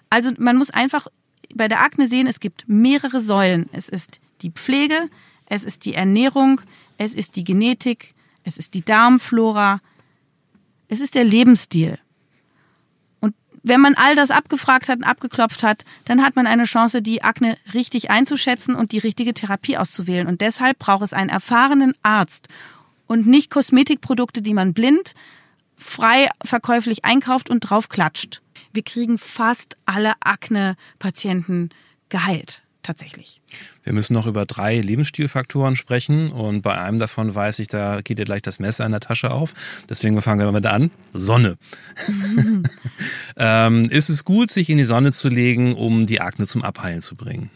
Also 0.08 0.30
man 0.38 0.56
muss 0.56 0.70
einfach 0.70 1.08
bei 1.52 1.66
der 1.66 1.80
Akne 1.80 2.06
sehen, 2.06 2.28
es 2.28 2.38
gibt 2.38 2.64
mehrere 2.68 3.20
Säulen. 3.20 3.68
Es 3.72 3.88
ist 3.88 4.20
die 4.42 4.50
Pflege, 4.50 5.08
es 5.46 5.64
ist 5.64 5.84
die 5.84 5.94
Ernährung, 5.94 6.60
es 6.96 7.14
ist 7.14 7.34
die 7.34 7.44
Genetik, 7.44 8.14
es 8.44 8.56
ist 8.56 8.74
die 8.74 8.84
Darmflora, 8.84 9.80
es 10.86 11.00
ist 11.00 11.16
der 11.16 11.24
Lebensstil 11.24 11.98
wenn 13.62 13.80
man 13.80 13.94
all 13.94 14.14
das 14.14 14.30
abgefragt 14.30 14.88
hat 14.88 14.98
und 14.98 15.04
abgeklopft 15.04 15.62
hat, 15.62 15.84
dann 16.04 16.22
hat 16.22 16.36
man 16.36 16.46
eine 16.46 16.64
Chance, 16.64 17.02
die 17.02 17.22
Akne 17.22 17.56
richtig 17.74 18.10
einzuschätzen 18.10 18.74
und 18.74 18.92
die 18.92 18.98
richtige 18.98 19.34
Therapie 19.34 19.76
auszuwählen. 19.76 20.26
Und 20.26 20.40
deshalb 20.40 20.78
braucht 20.78 21.02
es 21.02 21.12
einen 21.12 21.28
erfahrenen 21.28 21.94
Arzt 22.02 22.48
und 23.06 23.26
nicht 23.26 23.50
Kosmetikprodukte, 23.50 24.42
die 24.42 24.54
man 24.54 24.72
blind 24.72 25.14
frei 25.76 26.28
verkäuflich 26.44 27.04
einkauft 27.04 27.50
und 27.50 27.60
drauf 27.60 27.88
klatscht. 27.88 28.42
Wir 28.72 28.82
kriegen 28.82 29.18
fast 29.18 29.76
alle 29.86 30.12
Akne-Patienten 30.20 31.70
geheilt 32.08 32.62
tatsächlich. 32.82 33.40
Wir 33.84 33.92
müssen 33.92 34.14
noch 34.14 34.26
über 34.26 34.46
drei 34.46 34.80
Lebensstilfaktoren 34.80 35.76
sprechen 35.76 36.30
und 36.30 36.62
bei 36.62 36.78
einem 36.78 36.98
davon 36.98 37.34
weiß 37.34 37.58
ich, 37.58 37.68
da 37.68 38.00
geht 38.00 38.18
dir 38.18 38.24
gleich 38.24 38.42
das 38.42 38.58
Messer 38.58 38.84
in 38.84 38.92
der 38.92 39.00
Tasche 39.00 39.30
auf. 39.30 39.54
Deswegen 39.88 40.20
fangen 40.22 40.40
wir 40.40 40.46
damit 40.46 40.66
an. 40.66 40.90
Sonne. 41.12 41.56
ähm, 43.36 43.90
ist 43.90 44.08
es 44.08 44.24
gut, 44.24 44.50
sich 44.50 44.70
in 44.70 44.78
die 44.78 44.84
Sonne 44.84 45.12
zu 45.12 45.28
legen, 45.28 45.74
um 45.74 46.06
die 46.06 46.20
Akne 46.20 46.46
zum 46.46 46.62
Abheilen 46.62 47.00
zu 47.00 47.16
bringen? 47.16 47.50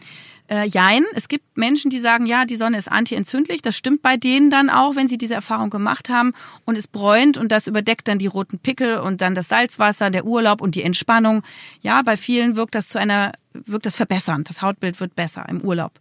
Äh, 0.47 0.67
jein, 0.67 1.03
es 1.13 1.27
gibt 1.27 1.57
Menschen, 1.57 1.89
die 1.89 1.99
sagen, 1.99 2.27
ja, 2.27 2.45
die 2.45 2.55
Sonne 2.55 2.77
ist 2.77 2.91
antientzündlich. 2.91 3.63
Das 3.63 3.75
stimmt 3.75 4.03
bei 4.03 4.15
denen 4.15 4.51
dann 4.51 4.69
auch, 4.69 4.95
wenn 4.95 5.07
sie 5.07 5.17
diese 5.17 5.33
Erfahrung 5.33 5.71
gemacht 5.71 6.09
haben 6.09 6.33
und 6.65 6.77
es 6.77 6.87
bräunt 6.87 7.37
und 7.37 7.51
das 7.51 7.65
überdeckt 7.65 8.07
dann 8.07 8.19
die 8.19 8.27
roten 8.27 8.59
Pickel 8.59 8.99
und 8.99 9.21
dann 9.21 9.33
das 9.33 9.47
Salzwasser, 9.47 10.11
der 10.11 10.25
Urlaub 10.25 10.61
und 10.61 10.75
die 10.75 10.83
Entspannung. 10.83 11.41
Ja, 11.81 12.03
bei 12.03 12.15
vielen 12.15 12.55
wirkt 12.55 12.75
das 12.75 12.89
zu 12.89 12.99
einer, 12.99 13.31
wirkt 13.53 13.87
das 13.87 13.95
verbessernd. 13.95 14.47
Das 14.47 14.61
Hautbild 14.61 14.99
wird 14.99 15.15
besser 15.15 15.47
im 15.49 15.61
Urlaub. 15.61 15.99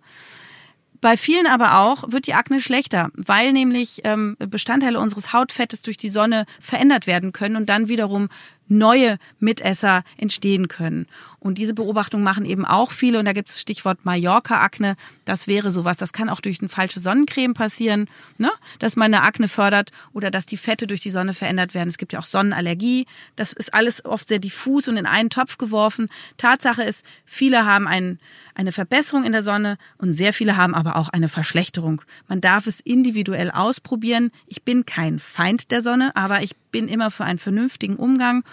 Bei 1.01 1.19
vielen 1.19 1.47
aber 1.47 1.81
auch 1.81 2.05
wird 2.13 2.27
die 2.27 2.33
Akne 2.33 2.63
schlechter, 2.63 3.11
weil 3.15 3.53
nämlich 3.53 4.01
ähm, 4.05 4.37
Bestandteile 4.39 4.99
unseres 4.99 5.35
Hautfettes 5.35 5.83
durch 5.83 5.99
die 5.99 6.09
Sonne 6.09 6.47
verändert 6.61 7.07
werden 7.07 7.33
können 7.33 7.57
und 7.57 7.69
dann 7.69 7.89
wiederum 7.89 8.31
neue 8.69 9.19
Mitesser 9.39 10.05
entstehen 10.17 10.69
können. 10.69 11.07
Und 11.45 11.59
diese 11.59 11.75
Beobachtung 11.75 12.23
machen 12.23 12.47
eben 12.47 12.65
auch 12.65 12.91
viele. 12.91 13.19
Und 13.19 13.27
da 13.27 13.35
gibt 13.35 13.51
es 13.51 13.61
Stichwort 13.61 14.07
Mallorca-Akne. 14.07 14.97
Das 15.27 15.47
wäre 15.47 15.71
sowas. 15.71 15.99
Das 15.99 16.15
kann 16.15 16.31
auch 16.31 16.41
durch 16.41 16.61
eine 16.61 16.71
falsche 16.71 17.01
Sonnencreme 17.01 17.53
passieren, 17.53 18.09
ne? 18.39 18.51
dass 18.79 18.97
man 18.97 19.13
eine 19.13 19.23
Akne 19.23 19.47
fördert 19.47 19.91
oder 20.15 20.31
dass 20.31 20.47
die 20.47 20.57
Fette 20.57 20.87
durch 20.87 21.03
die 21.03 21.11
Sonne 21.11 21.35
verändert 21.35 21.75
werden. 21.75 21.91
Es 21.91 21.99
gibt 21.99 22.15
ja 22.15 22.19
auch 22.19 22.25
Sonnenallergie. 22.25 23.07
Das 23.37 23.53
ist 23.53 23.75
alles 23.75 24.07
oft 24.07 24.27
sehr 24.27 24.39
diffus 24.39 24.89
und 24.89 24.97
in 24.97 25.05
einen 25.05 25.29
Topf 25.29 25.59
geworfen. 25.59 26.09
Tatsache 26.39 26.83
ist, 26.83 27.05
viele 27.27 27.67
haben 27.67 27.87
ein, 27.87 28.19
eine 28.55 28.73
Verbesserung 28.73 29.25
in 29.25 29.33
der 29.33 29.43
Sonne 29.43 29.77
und 29.99 30.15
sehr 30.15 30.33
viele 30.33 30.57
haben 30.57 30.75
aber 30.75 30.97
auch 30.97 31.11
eine 31.11 31.29
Verschlechterung. 31.29 32.01
Man 32.27 32.41
darf 32.41 32.67
es 32.67 32.81
individuell 32.81 33.51
ausprobieren. 33.51 34.31
Ich 34.47 34.63
bin 34.63 34.87
kein 34.87 35.19
Feind 35.19 35.71
der 35.71 35.83
Sonne, 35.83 36.17
aber 36.17 36.43
ich 36.43 36.57
bin 36.71 36.89
immer 36.89 37.11
für 37.11 37.25
einen 37.25 37.39
vernünftigen 37.39 37.97
Umgang 37.97 38.45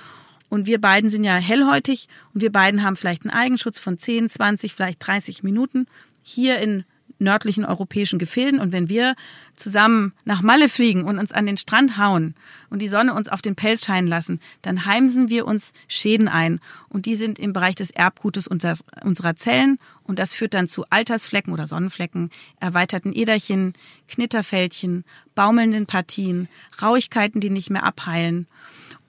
und 0.52 0.66
wir 0.66 0.82
beiden 0.82 1.10
sind 1.10 1.24
ja 1.24 1.36
hellhäutig 1.36 2.10
und 2.34 2.42
wir 2.42 2.52
beiden 2.52 2.84
haben 2.84 2.98
vielleicht 2.98 3.24
einen 3.24 3.32
Eigenschutz 3.32 3.80
von 3.80 3.98
10, 3.98 4.30
20, 4.30 4.76
vielleicht 4.76 5.08
30 5.08 5.44
Minuten 5.44 5.88
hier 6.24 6.60
in 6.60 6.84
nördlichen 7.20 7.64
europäischen 7.64 8.20
Gefilden. 8.20 8.60
Und 8.60 8.74
wenn 8.74 8.90
wir 8.90 9.16
zusammen 9.56 10.12
nach 10.26 10.42
Malle 10.42 10.68
fliegen 10.68 11.06
und 11.06 11.20
uns 11.20 11.32
an 11.32 11.46
den 11.46 11.56
Strand 11.56 11.98
hauen 11.98 12.36
und 12.70 12.80
die 12.80 12.90
Sonne 12.90 13.14
uns 13.14 13.30
auf 13.30 13.42
den 13.42 13.56
Pelz 13.56 13.86
scheinen 13.86 14.08
lassen, 14.08 14.42
dann 14.62 14.86
heimsen 14.86 15.30
wir 15.30 15.48
uns 15.48 15.72
Schäden 15.88 16.28
ein. 16.28 16.60
Und 16.90 17.06
die 17.06 17.16
sind 17.16 17.40
im 17.40 17.54
Bereich 17.54 17.76
des 17.76 17.92
Erbgutes 17.92 18.46
unserer 18.46 19.36
Zellen. 19.38 19.80
Und 20.04 20.20
das 20.20 20.34
führt 20.34 20.54
dann 20.54 20.68
zu 20.68 20.84
Altersflecken 20.90 21.54
oder 21.54 21.66
Sonnenflecken, 21.66 22.30
erweiterten 22.60 23.14
Äderchen, 23.16 23.72
Knitterfältchen, 24.10 25.06
baumelnden 25.34 25.86
Partien, 25.86 26.50
Rauigkeiten, 26.82 27.40
die 27.40 27.52
nicht 27.52 27.70
mehr 27.70 27.86
abheilen. 27.86 28.48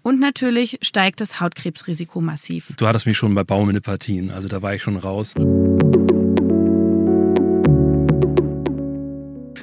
Und 0.02 0.18
natürlich 0.18 0.78
steigt 0.82 1.20
das 1.20 1.40
Hautkrebsrisiko 1.40 2.20
massiv. 2.20 2.72
Du 2.76 2.86
hattest 2.86 3.06
mich 3.06 3.16
schon 3.16 3.34
bei 3.34 3.44
Baumelnde-Partien, 3.44 4.30
also 4.30 4.48
da 4.48 4.60
war 4.62 4.74
ich 4.74 4.82
schon 4.82 4.96
raus. 4.96 5.34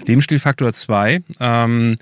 Lebensstilfaktor 0.06 0.72
2. 0.72 1.24
Ähm, 1.40 1.96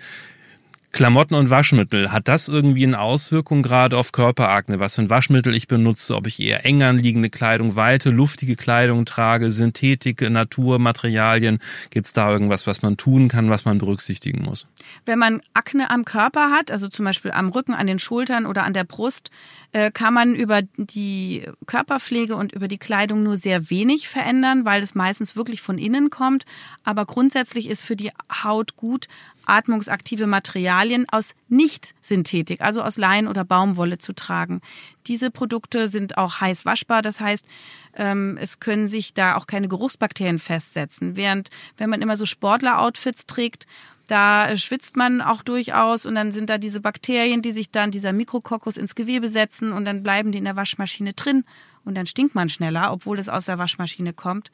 Klamotten 0.97 1.35
und 1.35 1.51
Waschmittel, 1.51 2.11
hat 2.11 2.27
das 2.27 2.47
irgendwie 2.47 2.83
eine 2.83 2.99
Auswirkung 2.99 3.61
gerade 3.61 3.95
auf 3.95 4.11
Körperakne? 4.11 4.79
Was 4.79 4.95
für 4.95 5.03
ein 5.03 5.11
Waschmittel 5.11 5.53
ich 5.53 5.67
benutze, 5.67 6.15
ob 6.15 6.25
ich 6.25 6.39
eher 6.39 6.65
eng 6.65 6.81
anliegende 6.81 7.29
Kleidung, 7.29 7.75
weite, 7.75 8.09
luftige 8.09 8.55
Kleidung 8.55 9.05
trage, 9.05 9.51
Synthetik, 9.51 10.27
Naturmaterialien? 10.27 11.59
Gibt 11.91 12.07
es 12.07 12.13
da 12.13 12.31
irgendwas, 12.31 12.65
was 12.65 12.81
man 12.81 12.97
tun 12.97 13.27
kann, 13.27 13.51
was 13.51 13.63
man 13.63 13.77
berücksichtigen 13.77 14.43
muss? 14.43 14.65
Wenn 15.05 15.19
man 15.19 15.43
Akne 15.53 15.91
am 15.91 16.03
Körper 16.03 16.49
hat, 16.49 16.71
also 16.71 16.87
zum 16.87 17.05
Beispiel 17.05 17.29
am 17.29 17.49
Rücken, 17.49 17.75
an 17.75 17.85
den 17.85 17.99
Schultern 17.99 18.47
oder 18.47 18.63
an 18.63 18.73
der 18.73 18.83
Brust, 18.83 19.29
äh, 19.73 19.91
kann 19.91 20.15
man 20.15 20.33
über 20.33 20.63
die 20.77 21.43
Körperpflege 21.67 22.35
und 22.35 22.53
über 22.53 22.67
die 22.67 22.79
Kleidung 22.79 23.21
nur 23.21 23.37
sehr 23.37 23.69
wenig 23.69 24.07
verändern, 24.07 24.65
weil 24.65 24.81
es 24.81 24.95
meistens 24.95 25.35
wirklich 25.35 25.61
von 25.61 25.77
innen 25.77 26.09
kommt. 26.09 26.45
Aber 26.83 27.05
grundsätzlich 27.05 27.69
ist 27.69 27.83
für 27.83 27.95
die 27.95 28.09
Haut 28.43 28.75
gut, 28.77 29.07
atmungsaktive 29.47 30.27
Materialien 30.27 31.05
aus 31.09 31.33
Nicht-Synthetik, 31.49 32.61
also 32.61 32.81
aus 32.81 32.97
Leinen 32.97 33.27
oder 33.27 33.43
Baumwolle 33.43 33.97
zu 33.97 34.13
tragen. 34.13 34.61
Diese 35.07 35.31
Produkte 35.31 35.87
sind 35.87 36.17
auch 36.17 36.41
heiß 36.41 36.65
waschbar, 36.65 37.01
das 37.01 37.19
heißt, 37.19 37.45
ähm, 37.95 38.37
es 38.39 38.59
können 38.59 38.87
sich 38.87 39.13
da 39.13 39.35
auch 39.35 39.47
keine 39.47 39.67
Geruchsbakterien 39.67 40.39
festsetzen. 40.39 41.17
Während 41.17 41.49
wenn 41.77 41.89
man 41.89 42.01
immer 42.01 42.17
so 42.17 42.25
Sportler-Outfits 42.25 43.25
trägt, 43.25 43.67
da 44.07 44.55
schwitzt 44.55 44.95
man 44.95 45.21
auch 45.21 45.41
durchaus 45.41 46.05
und 46.05 46.15
dann 46.15 46.31
sind 46.31 46.49
da 46.49 46.57
diese 46.57 46.79
Bakterien, 46.79 47.41
die 47.41 47.51
sich 47.51 47.71
dann 47.71 47.91
dieser 47.91 48.13
Mikrokokkus 48.13 48.77
ins 48.77 48.95
Gewebe 48.95 49.27
setzen 49.27 49.73
und 49.73 49.85
dann 49.85 50.01
bleiben 50.01 50.31
die 50.31 50.37
in 50.37 50.45
der 50.45 50.55
Waschmaschine 50.55 51.13
drin 51.13 51.43
und 51.83 51.95
dann 51.95 52.07
stinkt 52.07 52.35
man 52.35 52.49
schneller, 52.49 52.91
obwohl 52.91 53.19
es 53.19 53.29
aus 53.29 53.45
der 53.45 53.57
Waschmaschine 53.57 54.13
kommt. 54.13 54.51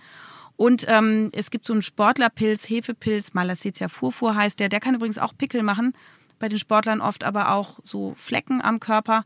Und 0.56 0.86
ähm, 0.88 1.30
es 1.34 1.51
gibt 1.51 1.66
so 1.66 1.74
einen 1.74 1.82
Sportlerpilz, 1.82 2.70
Hefepilz, 2.70 3.34
Malassezia 3.34 3.88
furfur 3.88 4.36
heißt 4.36 4.60
der. 4.60 4.70
Der 4.70 4.80
kann 4.80 4.95
übrigens 4.95 5.18
auch 5.18 5.36
Pickel 5.38 5.64
machen, 5.64 5.93
bei 6.39 6.49
den 6.49 6.60
Sportlern 6.60 7.01
oft 7.01 7.24
aber 7.24 7.51
auch 7.51 7.80
so 7.84 8.14
Flecken 8.18 8.62
am 8.62 8.80
Körper. 8.80 9.24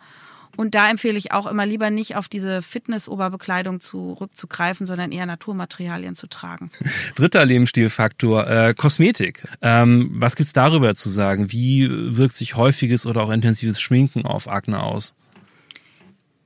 Und 0.56 0.74
da 0.74 0.90
empfehle 0.90 1.18
ich 1.18 1.32
auch 1.32 1.46
immer 1.46 1.68
lieber 1.68 1.92
nicht 1.92 2.16
auf 2.16 2.28
diese 2.28 2.64
Fitness-Oberbekleidung 2.64 3.80
zurückzugreifen, 3.80 4.88
sondern 4.88 5.12
eher 5.12 5.28
Naturmaterialien 5.28 6.16
zu 6.16 6.28
tragen. 6.28 6.72
Dritter 7.16 7.46
Lebensstilfaktor, 7.46 8.48
äh, 8.48 8.74
Kosmetik. 8.74 9.48
Ähm, 9.62 10.10
was 10.14 10.36
gibt's 10.36 10.54
darüber 10.54 10.96
zu 10.96 11.10
sagen? 11.10 11.52
Wie 11.52 11.88
wirkt 12.18 12.34
sich 12.34 12.56
häufiges 12.56 13.06
oder 13.06 13.22
auch 13.22 13.30
intensives 13.30 13.80
Schminken 13.80 14.26
auf 14.26 14.50
Akne 14.50 14.82
aus? 14.82 15.14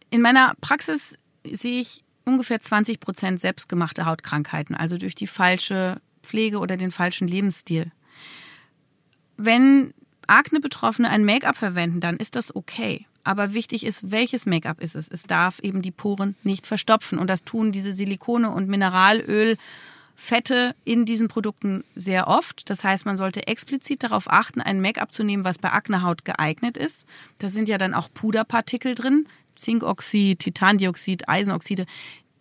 In 0.10 0.22
meiner 0.22 0.56
Praxis 0.60 1.16
sehe 1.50 1.80
ich 1.80 2.04
ungefähr 2.32 2.62
20 2.62 3.00
Prozent 3.00 3.40
selbstgemachte 3.40 4.06
Hautkrankheiten, 4.06 4.76
also 4.76 4.98
durch 4.98 5.16
die 5.16 5.28
falsche 5.28 6.02
Pflege 6.24 6.60
oder 6.60 6.78
den 6.78 6.92
falschen 6.92 7.28
Lebensstil. 7.28 7.92
Wenn 9.38 9.94
Akne-Betroffene 10.28 11.10
ein 11.10 11.26
Make-up 11.26 11.58
verwenden, 11.58 12.00
dann 12.00 12.18
ist 12.18 12.36
das 12.36 12.56
okay. 12.56 13.06
Aber 13.24 13.54
wichtig 13.54 13.86
ist, 13.86 14.12
welches 14.12 14.46
Make-up 14.46 14.82
ist 14.82 14.96
es? 14.96 15.08
Es 15.08 15.24
darf 15.24 15.60
eben 15.60 15.82
die 15.82 15.92
Poren 15.92 16.36
nicht 16.44 16.66
verstopfen. 16.66 17.20
Und 17.20 17.30
das 17.30 17.44
tun 17.44 17.72
diese 17.72 17.92
Silikone 17.92 18.50
und 18.50 18.70
Mineralöl. 18.70 19.58
Fette 20.16 20.76
in 20.84 21.06
diesen 21.06 21.28
Produkten 21.28 21.84
sehr 21.96 22.28
oft. 22.28 22.70
Das 22.70 22.84
heißt, 22.84 23.06
man 23.06 23.18
sollte 23.18 23.48
explizit 23.48 24.04
darauf 24.04 24.30
achten, 24.30 24.62
ein 24.62 24.82
Make-up 24.82 25.12
zu 25.12 25.24
nehmen, 25.24 25.44
was 25.44 25.58
bei 25.58 25.72
Aknehaut 25.72 26.26
geeignet 26.26 26.78
ist. 26.78 27.06
Da 27.40 27.50
sind 27.50 27.68
ja 27.68 27.78
dann 27.78 27.94
auch 27.94 28.10
Puderpartikel 28.14 28.94
drin, 28.94 29.26
Zinkoxid, 29.56 30.40
Titandioxid, 30.40 31.28
Eisenoxide, 31.28 31.86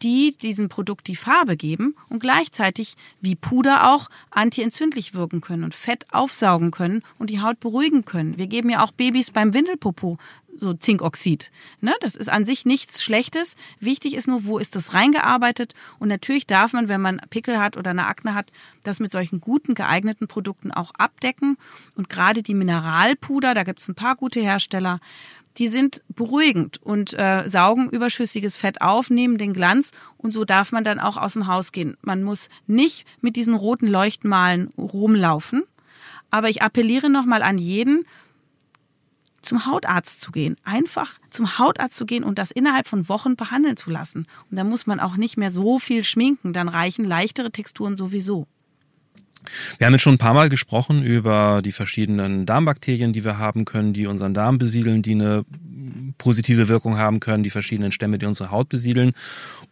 die 0.03 0.37
diesem 0.37 0.69
Produkt 0.69 1.07
die 1.07 1.17
Farbe 1.17 1.57
geben 1.57 1.95
und 2.09 2.21
gleichzeitig 2.21 2.97
wie 3.21 3.37
Puder 3.37 3.93
auch 3.93 4.09
antientzündlich 4.31 5.15
wirken 5.15 5.41
können 5.41 5.65
und 5.65 5.75
Fett 5.75 6.07
aufsaugen 6.13 6.71
können 6.71 7.03
und 7.19 7.31
die 7.31 7.41
Haut 7.41 7.61
beruhigen 7.61 8.05
können. 8.05 8.39
Wir 8.39 8.47
geben 8.47 8.71
ja 8.71 8.83
auch 8.83 8.93
Babys 8.93 9.31
beim 9.31 9.55
Windelpopo 9.55 10.19
so 10.57 10.75
Zinkoxid. 10.75 11.51
Ne? 11.81 11.95
Das 12.01 12.15
ist 12.15 12.29
an 12.29 12.45
sich 12.45 12.65
nichts 12.65 13.03
Schlechtes. 13.03 13.57
Wichtig 13.81 14.15
ist 14.15 14.29
nur, 14.29 14.45
wo 14.45 14.59
ist 14.59 14.77
das 14.77 14.95
reingearbeitet. 14.95 15.75
Und 15.99 16.09
natürlich 16.09 16.47
darf 16.47 16.73
man, 16.73 16.89
wenn 16.89 17.01
man 17.01 17.21
Pickel 17.31 17.59
hat 17.59 17.77
oder 17.77 17.91
eine 17.91 18.07
Akne 18.07 18.35
hat, 18.35 18.53
das 18.83 19.01
mit 19.01 19.13
solchen 19.13 19.41
guten, 19.41 19.75
geeigneten 19.75 20.29
Produkten 20.29 20.71
auch 20.71 20.93
abdecken. 20.95 21.57
Und 21.95 22.09
gerade 22.09 22.43
die 22.43 22.55
Mineralpuder, 22.55 23.55
da 23.55 23.65
gibt 23.65 23.81
es 23.81 23.89
ein 23.89 23.95
paar 23.95 24.17
gute 24.17 24.41
Hersteller, 24.41 25.01
die 25.59 25.69
sind 25.69 26.03
beruhigend 26.09 26.83
und 26.83 27.13
äh, 27.19 27.49
saugen 27.49 27.91
überschüssiges 27.91 28.57
Fett 28.57 28.81
auf, 28.81 29.11
nehmen 29.11 29.39
den 29.39 29.53
Glanz 29.53 29.93
und 30.17 30.33
so 30.33 30.45
darf 30.45 30.73
man 30.73 30.85
dann 30.85 31.01
auch 31.01 31.17
aus 31.17 31.35
dem 31.35 31.47
Haus 31.47 31.73
gehen. 31.73 31.97
Man 32.03 32.23
muss 32.23 32.49
nicht 32.67 33.07
mit 33.21 33.37
diesen 33.37 33.55
roten 33.55 33.87
Leuchtmalen 33.87 34.71
rumlaufen. 34.79 35.65
Aber 36.31 36.49
ich 36.49 36.63
appelliere 36.63 37.11
nochmal 37.11 37.43
an 37.43 37.59
jeden, 37.59 38.07
zum 39.43 39.67
Hautarzt 39.67 40.21
zu 40.21 40.33
gehen. 40.33 40.57
Einfach 40.65 41.19
zum 41.31 41.59
Hautarzt 41.59 41.97
zu 41.97 42.07
gehen 42.07 42.25
und 42.25 42.39
das 42.39 42.51
innerhalb 42.51 42.87
von 42.87 43.09
Wochen 43.09 43.37
behandeln 43.37 43.77
zu 43.77 43.91
lassen. 43.91 44.27
Und 44.51 44.57
da 44.57 44.65
muss 44.65 44.87
man 44.87 45.01
auch 45.01 45.17
nicht 45.17 45.37
mehr 45.37 45.51
so 45.51 45.79
viel 45.79 46.05
schminken, 46.05 46.53
dann 46.53 46.69
reichen 46.69 47.05
leichtere 47.05 47.51
Texturen 47.51 47.97
sowieso. 47.97 48.47
Wir 49.79 49.87
haben 49.87 49.95
jetzt 49.95 50.03
schon 50.03 50.15
ein 50.15 50.19
paar 50.19 50.35
Mal 50.35 50.49
gesprochen 50.49 51.03
über 51.03 51.63
die 51.65 51.73
verschiedenen 51.73 52.47
Darmbakterien, 52.47 53.13
die 53.13 53.25
wir 53.25 53.39
haben 53.39 53.65
können, 53.65 53.93
die 53.93 54.07
unseren 54.07 54.35
Darm 54.35 54.59
besiedeln, 54.59 55.03
die 55.03 55.13
eine 55.13 55.45
positive 56.19 56.69
Wirkung 56.69 56.99
haben 56.99 57.21
können, 57.21 57.43
die 57.43 57.51
verschiedenen 57.51 57.93
Stämme, 57.93 58.19
die 58.19 58.27
unsere 58.27 58.51
Haut 58.51 58.69
besiedeln. 58.69 59.13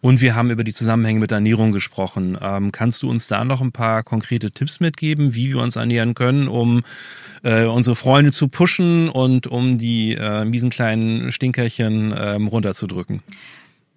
Und 0.01 0.21
wir 0.21 0.35
haben 0.35 0.51
über 0.51 0.65
die 0.65 0.73
Zusammenhänge 0.73 1.21
mit 1.21 1.33
Ernährung 1.33 1.73
gesprochen. 1.73 2.39
Ähm, 2.41 2.73
kannst 2.73 3.03
du 3.03 3.11
uns 3.11 3.29
da 3.29 3.45
noch 3.45 3.61
ein 3.61 3.73
paar 3.73 4.03
konkrete 4.03 4.51
Tipps 4.51 4.81
mitgeben, 4.81 5.35
wie 5.35 5.51
wir 5.51 5.59
uns 5.59 5.77
ernähren 5.77 6.15
können, 6.15 6.49
um 6.49 6.83
äh, 7.43 7.65
unsere 7.65 7.97
Freunde 7.97 8.33
zu 8.33 8.49
pushen 8.49 9.09
und 9.09 9.47
um 9.47 9.79
die 9.79 10.15
äh, 10.15 10.45
miesen 10.45 10.71
kleinen 10.71 11.33
Stinkerchen 11.33 12.15
ähm, 12.17 12.49
runterzudrücken? 12.49 13.23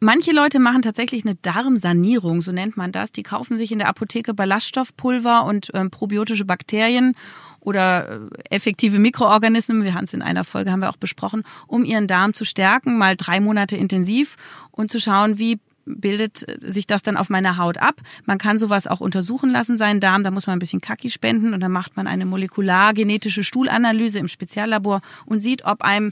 Manche 0.03 0.31
Leute 0.31 0.57
machen 0.57 0.81
tatsächlich 0.81 1.25
eine 1.25 1.35
Darmsanierung, 1.35 2.41
so 2.41 2.51
nennt 2.51 2.75
man 2.75 2.91
das. 2.91 3.11
Die 3.11 3.21
kaufen 3.21 3.55
sich 3.55 3.71
in 3.71 3.77
der 3.77 3.87
Apotheke 3.87 4.33
Ballaststoffpulver 4.33 5.45
und 5.45 5.69
ähm, 5.75 5.91
probiotische 5.91 6.43
Bakterien 6.43 7.13
oder 7.59 8.09
äh, 8.09 8.19
effektive 8.49 8.97
Mikroorganismen, 8.97 9.83
wir 9.83 9.93
haben 9.93 10.05
es 10.05 10.15
in 10.15 10.23
einer 10.23 10.43
Folge 10.43 10.71
haben 10.71 10.79
wir 10.79 10.89
auch 10.89 10.97
besprochen, 10.97 11.43
um 11.67 11.85
ihren 11.85 12.07
Darm 12.07 12.33
zu 12.33 12.45
stärken, 12.45 12.97
mal 12.97 13.15
drei 13.15 13.39
Monate 13.39 13.77
intensiv 13.77 14.37
und 14.71 14.89
zu 14.89 14.99
schauen, 14.99 15.37
wie 15.37 15.59
bildet 15.85 16.45
sich 16.61 16.87
das 16.87 17.03
dann 17.03 17.17
auf 17.17 17.29
meiner 17.29 17.57
Haut 17.57 17.77
ab. 17.77 18.01
Man 18.25 18.37
kann 18.37 18.57
sowas 18.57 18.87
auch 18.87 19.01
untersuchen 19.01 19.49
lassen, 19.49 19.77
seinen 19.77 19.99
Darm. 19.99 20.23
Da 20.23 20.31
muss 20.31 20.47
man 20.47 20.55
ein 20.55 20.59
bisschen 20.59 20.81
Kaki 20.81 21.09
spenden 21.09 21.53
und 21.53 21.59
dann 21.59 21.71
macht 21.71 21.95
man 21.97 22.07
eine 22.07 22.25
molekulargenetische 22.25 23.43
Stuhlanalyse 23.43 24.19
im 24.19 24.27
Speziallabor 24.27 25.01
und 25.25 25.41
sieht, 25.41 25.65
ob 25.65 25.81
einem 25.81 26.11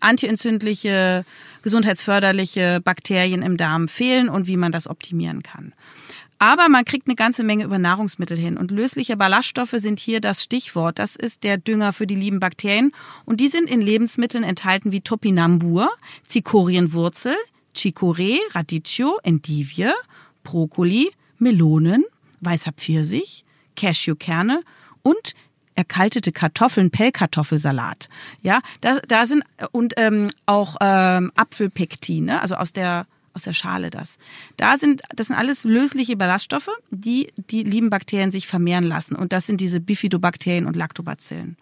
antientzündliche, 0.00 1.24
gesundheitsförderliche 1.62 2.80
Bakterien 2.82 3.42
im 3.42 3.56
Darm 3.56 3.88
fehlen 3.88 4.28
und 4.28 4.46
wie 4.46 4.56
man 4.56 4.72
das 4.72 4.88
optimieren 4.88 5.42
kann. 5.42 5.72
Aber 6.38 6.68
man 6.68 6.84
kriegt 6.84 7.06
eine 7.06 7.16
ganze 7.16 7.42
Menge 7.42 7.64
über 7.64 7.78
Nahrungsmittel 7.78 8.36
hin. 8.36 8.58
Und 8.58 8.70
lösliche 8.70 9.16
Ballaststoffe 9.16 9.74
sind 9.76 9.98
hier 9.98 10.20
das 10.20 10.42
Stichwort. 10.42 10.98
Das 10.98 11.16
ist 11.16 11.44
der 11.44 11.56
Dünger 11.56 11.92
für 11.92 12.06
die 12.06 12.14
lieben 12.14 12.40
Bakterien. 12.40 12.92
Und 13.24 13.40
die 13.40 13.48
sind 13.48 13.70
in 13.70 13.80
Lebensmitteln 13.80 14.44
enthalten 14.44 14.92
wie 14.92 15.00
Topinambur, 15.00 15.90
Zikorienwurzel, 16.26 17.34
Chicorée, 17.74 18.38
Radicchio, 18.52 19.18
Endivie, 19.22 19.92
Brokkoli, 20.44 21.10
Melonen, 21.38 22.04
weißer 22.40 22.72
Pfirsich, 22.72 23.44
Cashewkerne 23.74 24.62
und 25.02 25.34
erkaltete 25.76 26.32
Kartoffeln, 26.32 26.90
Pellkartoffelsalat. 26.90 28.08
Ja, 28.42 28.60
da, 28.80 28.98
da 29.06 29.26
sind 29.26 29.44
und 29.72 29.94
ähm, 29.96 30.28
auch 30.46 30.76
ähm, 30.80 31.30
Apfelpektine, 31.36 32.40
also 32.40 32.56
aus 32.56 32.72
der 32.72 33.06
aus 33.34 33.42
der 33.42 33.52
Schale 33.52 33.90
das. 33.90 34.16
Da 34.56 34.78
sind, 34.78 35.02
das 35.14 35.26
sind 35.26 35.36
alles 35.36 35.64
lösliche 35.64 36.16
Ballaststoffe, 36.16 36.70
die 36.90 37.34
die 37.50 37.64
lieben 37.64 37.90
Bakterien 37.90 38.32
sich 38.32 38.46
vermehren 38.46 38.84
lassen. 38.84 39.14
Und 39.14 39.34
das 39.34 39.46
sind 39.46 39.60
diese 39.60 39.78
Bifidobakterien 39.78 40.66
und 40.66 40.74
Lactobacillen. 40.74 41.58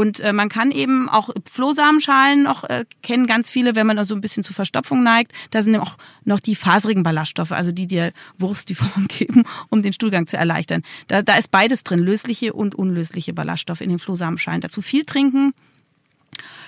Und 0.00 0.18
äh, 0.20 0.32
man 0.32 0.48
kann 0.48 0.70
eben 0.70 1.10
auch 1.10 1.28
Flohsamenschalen 1.44 2.44
noch 2.44 2.64
äh, 2.64 2.86
kennen 3.02 3.26
ganz 3.26 3.50
viele, 3.50 3.74
wenn 3.74 3.86
man 3.86 4.02
so 4.02 4.14
ein 4.14 4.22
bisschen 4.22 4.42
zu 4.42 4.54
Verstopfung 4.54 5.02
neigt. 5.02 5.32
Da 5.50 5.60
sind 5.60 5.76
auch 5.76 5.98
noch 6.24 6.40
die 6.40 6.54
faserigen 6.54 7.02
Ballaststoffe, 7.02 7.52
also 7.52 7.70
die 7.70 7.86
dir 7.86 8.12
Wurst 8.38 8.70
die 8.70 8.74
Form 8.80 9.08
geben, 9.08 9.44
um 9.68 9.82
den 9.82 9.92
Stuhlgang 9.92 10.26
zu 10.26 10.38
erleichtern. 10.38 10.84
Da, 11.08 11.20
da 11.20 11.36
ist 11.36 11.50
beides 11.50 11.84
drin, 11.84 11.98
lösliche 11.98 12.54
und 12.54 12.74
unlösliche 12.74 13.34
Ballaststoffe 13.34 13.82
in 13.82 13.90
den 13.90 13.98
Flohsamenschalen. 13.98 14.62
Dazu 14.62 14.80
viel 14.80 15.04
trinken, 15.04 15.52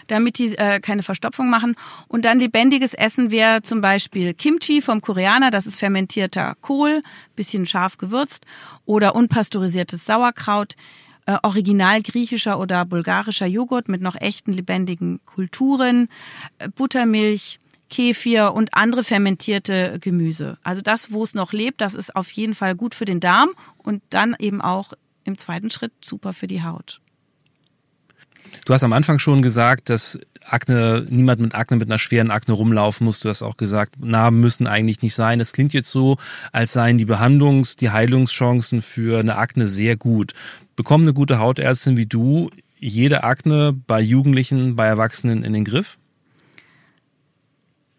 damit 0.08 0.36
die 0.36 0.54
äh, 0.58 0.80
keine 0.80 1.02
Verstopfung 1.02 1.48
machen. 1.48 1.74
Und 2.08 2.26
dann 2.26 2.38
lebendiges 2.38 2.92
Essen 2.92 3.30
wäre 3.30 3.62
zum 3.62 3.80
Beispiel 3.80 4.34
Kimchi 4.34 4.82
vom 4.82 5.00
Koreaner, 5.00 5.50
das 5.50 5.64
ist 5.64 5.76
fermentierter 5.76 6.54
Kohl, 6.60 7.00
bisschen 7.34 7.64
scharf 7.64 7.96
gewürzt, 7.96 8.44
oder 8.84 9.14
unpasteurisiertes 9.14 10.04
Sauerkraut 10.04 10.76
äh, 11.26 11.38
original 11.42 12.02
griechischer 12.02 12.58
oder 12.58 12.84
bulgarischer 12.84 13.46
Joghurt 13.46 13.88
mit 13.88 14.02
noch 14.02 14.16
echten 14.16 14.52
lebendigen 14.52 15.20
Kulturen, 15.24 16.08
äh, 16.58 16.68
Buttermilch, 16.68 17.58
Kefir 17.90 18.54
und 18.54 18.74
andere 18.74 19.04
fermentierte 19.04 19.98
Gemüse. 20.00 20.56
Also 20.62 20.80
das, 20.80 21.12
wo 21.12 21.22
es 21.22 21.34
noch 21.34 21.52
lebt, 21.52 21.80
das 21.80 21.94
ist 21.94 22.16
auf 22.16 22.30
jeden 22.30 22.54
Fall 22.54 22.74
gut 22.74 22.94
für 22.94 23.04
den 23.04 23.20
Darm 23.20 23.50
und 23.76 24.02
dann 24.08 24.34
eben 24.38 24.62
auch 24.62 24.94
im 25.24 25.36
zweiten 25.36 25.70
Schritt 25.70 25.92
super 26.00 26.32
für 26.32 26.46
die 26.46 26.62
Haut. 26.62 27.00
Du 28.64 28.72
hast 28.72 28.84
am 28.84 28.92
Anfang 28.92 29.18
schon 29.18 29.42
gesagt, 29.42 29.90
dass 29.90 30.18
Akne, 30.44 31.06
niemand 31.08 31.40
mit 31.40 31.54
Akne, 31.54 31.76
mit 31.76 31.88
einer 31.88 31.98
schweren 31.98 32.30
Akne 32.30 32.54
rumlaufen 32.54 33.04
muss. 33.04 33.20
Du 33.20 33.28
hast 33.28 33.42
auch 33.42 33.56
gesagt, 33.56 34.00
Narben 34.00 34.40
müssen 34.40 34.66
eigentlich 34.66 35.02
nicht 35.02 35.14
sein. 35.14 35.40
Es 35.40 35.52
klingt 35.52 35.72
jetzt 35.72 35.90
so, 35.90 36.16
als 36.52 36.72
seien 36.72 36.98
die 36.98 37.06
Behandlungs-, 37.06 37.76
die 37.76 37.90
Heilungschancen 37.90 38.82
für 38.82 39.20
eine 39.20 39.36
Akne 39.36 39.68
sehr 39.68 39.96
gut. 39.96 40.32
Bekommt 40.76 41.04
eine 41.04 41.14
gute 41.14 41.38
Hautärztin 41.38 41.96
wie 41.96 42.06
du 42.06 42.50
jede 42.78 43.22
Akne 43.22 43.72
bei 43.72 44.00
Jugendlichen, 44.00 44.74
bei 44.74 44.86
Erwachsenen 44.86 45.44
in 45.44 45.52
den 45.52 45.64
Griff? 45.64 45.98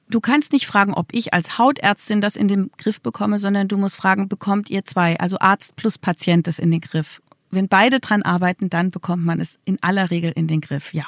Du 0.09 0.19
kannst 0.19 0.51
nicht 0.51 0.67
fragen, 0.67 0.93
ob 0.93 1.07
ich 1.11 1.33
als 1.33 1.57
Hautärztin 1.57 2.21
das 2.21 2.35
in 2.35 2.47
den 2.47 2.69
Griff 2.77 3.01
bekomme, 3.01 3.39
sondern 3.39 3.67
du 3.67 3.77
musst 3.77 3.95
fragen, 3.95 4.29
bekommt 4.29 4.69
ihr 4.69 4.85
zwei, 4.85 5.19
also 5.19 5.39
Arzt 5.39 5.75
plus 5.75 5.97
Patient 5.97 6.45
das 6.45 6.59
in 6.59 6.69
den 6.69 6.81
Griff? 6.81 7.21
Wenn 7.53 7.67
beide 7.67 7.99
dran 7.99 8.23
arbeiten, 8.23 8.69
dann 8.69 8.91
bekommt 8.91 9.25
man 9.25 9.39
es 9.39 9.59
in 9.65 9.77
aller 9.81 10.11
Regel 10.11 10.31
in 10.35 10.47
den 10.47 10.61
Griff, 10.61 10.93
ja. 10.93 11.05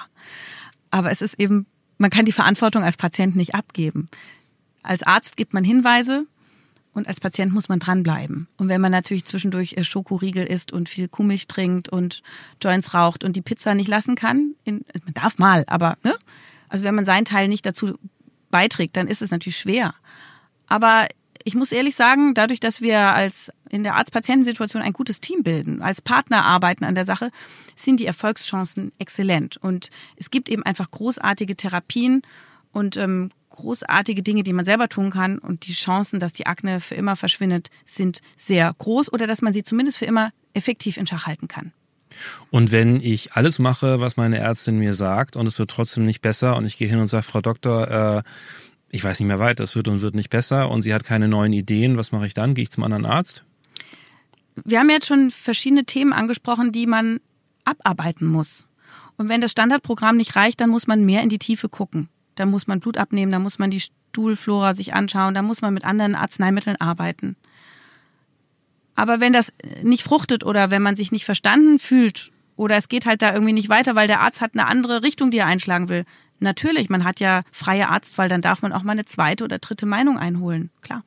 Aber 0.92 1.12
es 1.12 1.22
ist 1.22 1.40
eben, 1.40 1.66
man 1.98 2.10
kann 2.10 2.26
die 2.26 2.32
Verantwortung 2.32 2.84
als 2.84 2.98
Patient 2.98 3.36
nicht 3.36 3.56
abgeben. 3.56 4.06
Als 4.84 5.04
Arzt 5.04 5.38
gibt 5.38 5.54
man 5.54 5.64
Hinweise 5.64 6.26
und 6.94 7.08
als 7.08 7.20
Patient 7.20 7.52
muss 7.54 7.68
man 7.68 7.80
dranbleiben. 7.80 8.48
Und 8.58 8.70
wenn 8.70 8.82
man 8.82 8.92
natürlich 8.92 9.26
zwischendurch 9.26 9.74
äh, 9.74 9.84
Schokoriegel 9.84 10.46
isst 10.46 10.72
und 10.72 10.88
viel 10.88 11.08
Kuhmilch 11.08 11.48
trinkt 11.48 11.90
und 11.90 12.22
Joints 12.62 12.94
raucht 12.94 13.24
und 13.24 13.36
die 13.36 13.42
Pizza 13.42 13.76
nicht 13.76 13.90
lassen 13.90 14.16
kann, 14.16 14.56
in, 14.64 14.86
man 15.04 15.14
darf 15.14 15.38
mal, 15.38 15.64
aber 15.68 15.98
ne? 16.04 16.16
Also 16.70 16.84
wenn 16.84 16.96
man 16.96 17.06
seinen 17.06 17.26
Teil 17.26 17.48
nicht 17.48 17.66
dazu 17.66 17.98
beiträgt, 18.50 18.98
dann 18.98 19.08
ist 19.08 19.22
es 19.22 19.32
natürlich 19.32 19.58
schwer. 19.58 19.94
Aber 20.68 21.08
ich 21.46 21.54
muss 21.54 21.72
ehrlich 21.72 21.96
sagen, 21.96 22.34
dadurch, 22.34 22.60
dass 22.60 22.82
wir 22.82 23.00
als 23.00 23.52
in 23.70 23.84
der 23.84 23.96
Arzt-Patientensituation 23.96 24.82
ein 24.82 24.94
gutes 24.94 25.22
Team 25.22 25.44
bilden, 25.44 25.82
als 25.84 26.02
Partner 26.02 26.44
arbeiten 26.44 26.84
an 26.84 26.96
der 26.96 27.06
Sache, 27.06 27.30
sind 27.76 28.00
die 28.00 28.08
Erfolgschancen 28.08 28.92
exzellent. 28.98 29.56
Und 29.58 29.92
es 30.18 30.32
gibt 30.32 30.50
eben 30.50 30.64
einfach 30.64 30.90
großartige 30.90 31.56
Therapien 31.56 32.24
und 32.72 32.98
ähm, 32.98 33.30
großartige 33.52 34.24
Dinge, 34.24 34.42
die 34.42 34.54
man 34.54 34.66
selber 34.66 34.90
tun 34.90 35.12
kann 35.12 35.38
und 35.38 35.68
die 35.68 35.74
Chancen, 35.74 36.20
dass 36.20 36.34
die 36.34 36.48
Akne 36.48 36.80
für 36.80 36.96
immer 36.96 37.16
verschwindet, 37.16 37.70
sind 37.86 38.22
sehr 38.36 38.74
groß 38.80 39.14
oder 39.14 39.28
dass 39.28 39.44
man 39.44 39.54
sie 39.54 39.62
zumindest 39.62 40.00
für 40.00 40.06
immer 40.06 40.32
effektiv 40.56 40.98
in 40.98 41.06
Schach 41.06 41.28
halten 41.28 41.48
kann. 41.48 41.72
Und 42.50 42.72
wenn 42.72 43.02
ich 43.02 43.34
alles 43.34 43.60
mache, 43.60 44.00
was 44.00 44.18
meine 44.18 44.38
Ärztin 44.38 44.80
mir 44.80 44.94
sagt 44.94 45.36
und 45.36 45.48
es 45.48 45.60
wird 45.60 45.70
trotzdem 45.70 46.06
nicht 46.06 46.22
besser 46.22 46.56
und 46.56 46.66
ich 46.66 46.78
gehe 46.78 46.88
hin 46.88 47.00
und 47.00 47.08
sage, 47.08 47.24
Frau 47.24 47.42
Doktor, 47.42 47.92
äh, 48.18 48.24
ich 48.96 49.04
weiß 49.04 49.20
nicht 49.20 49.28
mehr 49.28 49.40
weiter, 49.40 49.64
es 49.64 49.76
wird 49.76 49.90
und 49.90 50.02
wird 50.02 50.16
nicht 50.16 50.30
besser 50.30 50.72
und 50.72 50.82
sie 50.82 50.94
hat 50.94 51.04
keine 51.04 51.28
neuen 51.28 51.52
Ideen, 51.52 51.98
was 51.98 52.14
mache 52.14 52.28
ich 52.28 52.34
dann? 52.34 52.54
Gehe 52.54 52.64
ich 52.64 52.72
zum 52.72 52.84
anderen 52.86 53.06
Arzt? 53.06 53.44
Wir 54.64 54.80
haben 54.80 54.90
jetzt 54.90 55.08
schon 55.08 55.32
verschiedene 55.32 55.84
Themen 55.84 56.14
angesprochen, 56.14 56.72
die 56.72 56.88
man 56.88 57.20
abarbeiten 57.66 58.26
muss. 58.26 58.70
Und 59.18 59.28
wenn 59.28 59.42
das 59.42 59.52
Standardprogramm 59.52 60.16
nicht 60.16 60.38
reicht, 60.38 60.62
dann 60.62 60.70
muss 60.70 60.88
man 60.88 61.04
mehr 61.04 61.24
in 61.24 61.30
die 61.30 61.40
Tiefe 61.40 61.68
gucken. 61.68 62.08
Da 62.36 62.46
muss 62.46 62.68
man 62.68 62.80
Blut 62.80 62.98
abnehmen, 62.98 63.34
da 63.34 63.40
muss 63.40 63.60
man 63.60 63.70
die 63.70 63.82
Stuhlflora 63.82 64.74
sich 64.74 64.94
anschauen, 64.94 65.34
da 65.34 65.42
muss 65.42 65.62
man 65.62 65.74
mit 65.74 65.84
anderen 65.84 66.16
Arzneimitteln 66.16 66.80
arbeiten. 66.80 67.36
Aber 68.96 69.20
wenn 69.20 69.34
das 69.34 69.52
nicht 69.84 70.04
fruchtet 70.04 70.46
oder 70.46 70.72
wenn 70.72 70.82
man 70.82 70.96
sich 70.96 71.12
nicht 71.12 71.26
verstanden 71.26 71.80
fühlt 71.80 72.32
oder 72.56 72.78
es 72.78 72.88
geht 72.88 73.06
halt 73.06 73.22
da 73.22 73.34
irgendwie 73.34 73.52
nicht 73.52 73.68
weiter, 73.68 73.96
weil 73.96 74.08
der 74.08 74.22
Arzt 74.22 74.40
hat 74.40 74.52
eine 74.54 74.68
andere 74.68 75.04
Richtung, 75.04 75.32
die 75.32 75.40
er 75.40 75.48
einschlagen 75.48 75.90
will. 75.90 76.06
Natürlich, 76.40 76.90
man 76.90 77.04
hat 77.04 77.20
ja 77.20 77.44
freie 77.52 77.90
Arztwahl, 77.90 78.30
dann 78.30 78.42
darf 78.42 78.62
man 78.62 78.74
auch 78.74 78.84
mal 78.84 78.92
eine 78.92 79.06
zweite 79.06 79.44
oder 79.44 79.60
dritte 79.60 79.86
Meinung 79.86 80.18
einholen, 80.18 80.70
klar. 80.82 81.04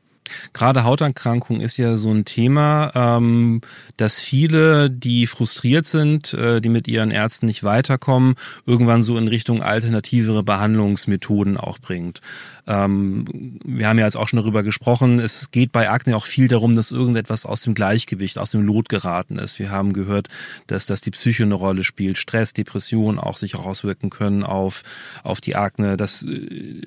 Gerade 0.53 0.85
Hauterkrankung 0.85 1.61
ist 1.61 1.79
ja 1.79 1.97
so 1.97 2.11
ein 2.11 2.25
Thema, 2.25 2.91
ähm, 2.95 3.61
dass 3.97 4.21
viele, 4.21 4.91
die 4.91 5.27
frustriert 5.27 5.87
sind, 5.87 6.35
äh, 6.35 6.61
die 6.61 6.69
mit 6.69 6.89
ihren 6.89 7.11
Ärzten 7.11 7.47
nicht 7.47 7.65
weiterkommen, 7.65 8.35
irgendwann 8.67 9.03
so 9.03 9.17
in 9.17 9.29
Richtung 9.29 9.63
alternativere 9.63 10.43
Behandlungsmethoden 10.43 11.57
auch 11.57 11.79
bringt. 11.79 12.21
Ähm, 12.69 13.25
wir 13.65 13.89
haben 13.89 13.99
ja 13.99 14.05
jetzt 14.05 14.17
auch 14.17 14.29
schon 14.29 14.39
darüber 14.39 14.63
gesprochen, 14.63 15.21
es 15.21 15.51
geht 15.51 15.73
bei 15.73 15.89
Akne 15.89 16.15
auch 16.15 16.27
viel 16.27 16.49
darum, 16.49 16.77
dass 16.77 16.91
irgendetwas 16.91 17.47
aus 17.47 17.63
dem 17.63 17.73
Gleichgewicht, 17.73 18.39
aus 18.39 18.51
dem 18.51 18.63
Lot 18.63 18.91
geraten 18.91 19.39
ist. 19.39 19.59
Wir 19.59 19.71
haben 19.71 19.95
gehört, 19.95 20.29
dass, 20.67 20.85
dass 20.85 21.01
die 21.01 21.11
Psyche 21.11 21.45
eine 21.45 21.55
Rolle 21.55 21.83
spielt, 21.83 22.19
Stress, 22.19 22.53
Depression 22.53 23.19
auch 23.19 23.39
sich 23.39 23.55
auch 23.55 23.65
auswirken 23.65 24.11
können 24.11 24.43
auf, 24.43 24.83
auf 25.23 25.41
die 25.41 25.57
Akne, 25.57 25.97
dass, 25.97 26.27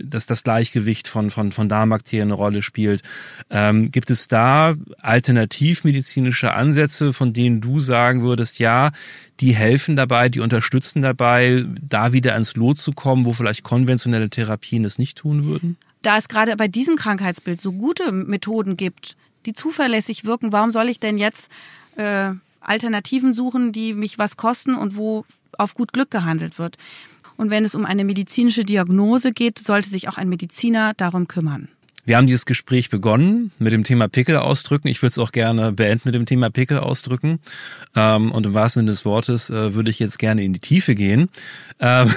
dass 0.04 0.28
das 0.28 0.44
Gleichgewicht 0.44 1.08
von, 1.08 1.32
von, 1.32 1.52
von 1.52 1.68
Darmbakterien 1.68 2.28
eine 2.28 2.36
Rolle 2.36 2.62
spielt. 2.62 3.02
Ähm, 3.50 3.92
gibt 3.92 4.12
es 4.12 4.28
da 4.28 4.76
alternativmedizinische 5.00 6.54
Ansätze, 6.54 7.14
von 7.14 7.34
denen 7.34 7.62
du 7.62 7.80
sagen 7.80 8.22
würdest, 8.22 8.60
ja, 8.60 8.92
die 9.40 9.56
helfen 9.56 9.96
dabei, 9.96 10.30
die 10.30 10.40
unterstützen 10.40 11.02
dabei, 11.02 11.66
da 11.82 12.14
wieder 12.14 12.34
ans 12.34 12.56
Lot 12.56 12.78
zu 12.78 12.94
kommen, 12.94 13.26
wo 13.26 13.34
vielleicht 13.34 13.64
konventionelle 13.64 14.30
Therapien 14.30 14.86
es 14.86 15.00
nicht 15.00 15.18
tun 15.18 15.46
würden? 15.46 15.78
Da 16.02 16.18
es 16.18 16.28
gerade 16.28 16.56
bei 16.56 16.68
diesem 16.68 16.96
Krankheitsbild 16.96 17.62
so 17.62 17.72
gute 17.72 18.12
Methoden 18.12 18.78
gibt, 18.78 19.16
die 19.46 19.54
zuverlässig 19.54 20.26
wirken, 20.26 20.52
warum 20.52 20.72
soll 20.72 20.90
ich 20.90 21.00
denn 21.00 21.18
jetzt 21.18 21.52
äh, 21.96 22.32
Alternativen 22.60 23.34
suchen, 23.34 23.72
die 23.72 23.94
mich 23.94 24.18
was 24.18 24.38
kosten 24.38 24.76
und 24.76 24.96
wo 24.96 25.26
auf 25.58 25.74
gut 25.74 25.94
Glück 25.94 26.12
gehandelt 26.12 26.60
wird? 26.60 26.78
Und 27.38 27.50
wenn 27.50 27.66
es 27.66 27.74
um 27.74 27.86
eine 27.86 28.04
medizinische 28.04 28.64
Diagnose 28.64 29.32
geht, 29.32 29.58
sollte 29.58 29.90
sich 29.90 30.08
auch 30.08 30.18
ein 30.18 30.30
Mediziner 30.30 30.94
darum 30.94 31.28
kümmern. 31.28 31.70
Wir 32.04 32.18
haben 32.18 32.26
dieses 32.26 32.46
Gespräch 32.46 32.90
begonnen 32.90 33.52
mit 33.60 33.74
dem 33.74 33.84
Thema 33.84 34.08
Pickel 34.08 34.38
ausdrücken. 34.38 34.88
Ich 34.88 35.02
würde 35.02 35.12
es 35.12 35.20
auch 35.20 35.32
gerne 35.32 35.72
beenden 35.72 36.02
mit 36.06 36.16
dem 36.16 36.26
Thema 36.26 36.50
Pickel 36.50 36.80
ausdrücken. 36.80 37.40
Ähm, 37.96 38.32
und 38.32 38.46
im 38.46 38.54
wahrsten 38.54 38.82
Sinne 38.82 38.92
des 38.92 39.06
Wortes 39.06 39.50
äh, 39.50 39.76
würde 39.76 39.92
ich 39.92 40.00
jetzt 40.00 40.18
gerne 40.18 40.44
in 40.44 40.54
die 40.54 40.60
Tiefe 40.60 40.96
gehen. 40.96 41.30
Ähm, 41.80 42.12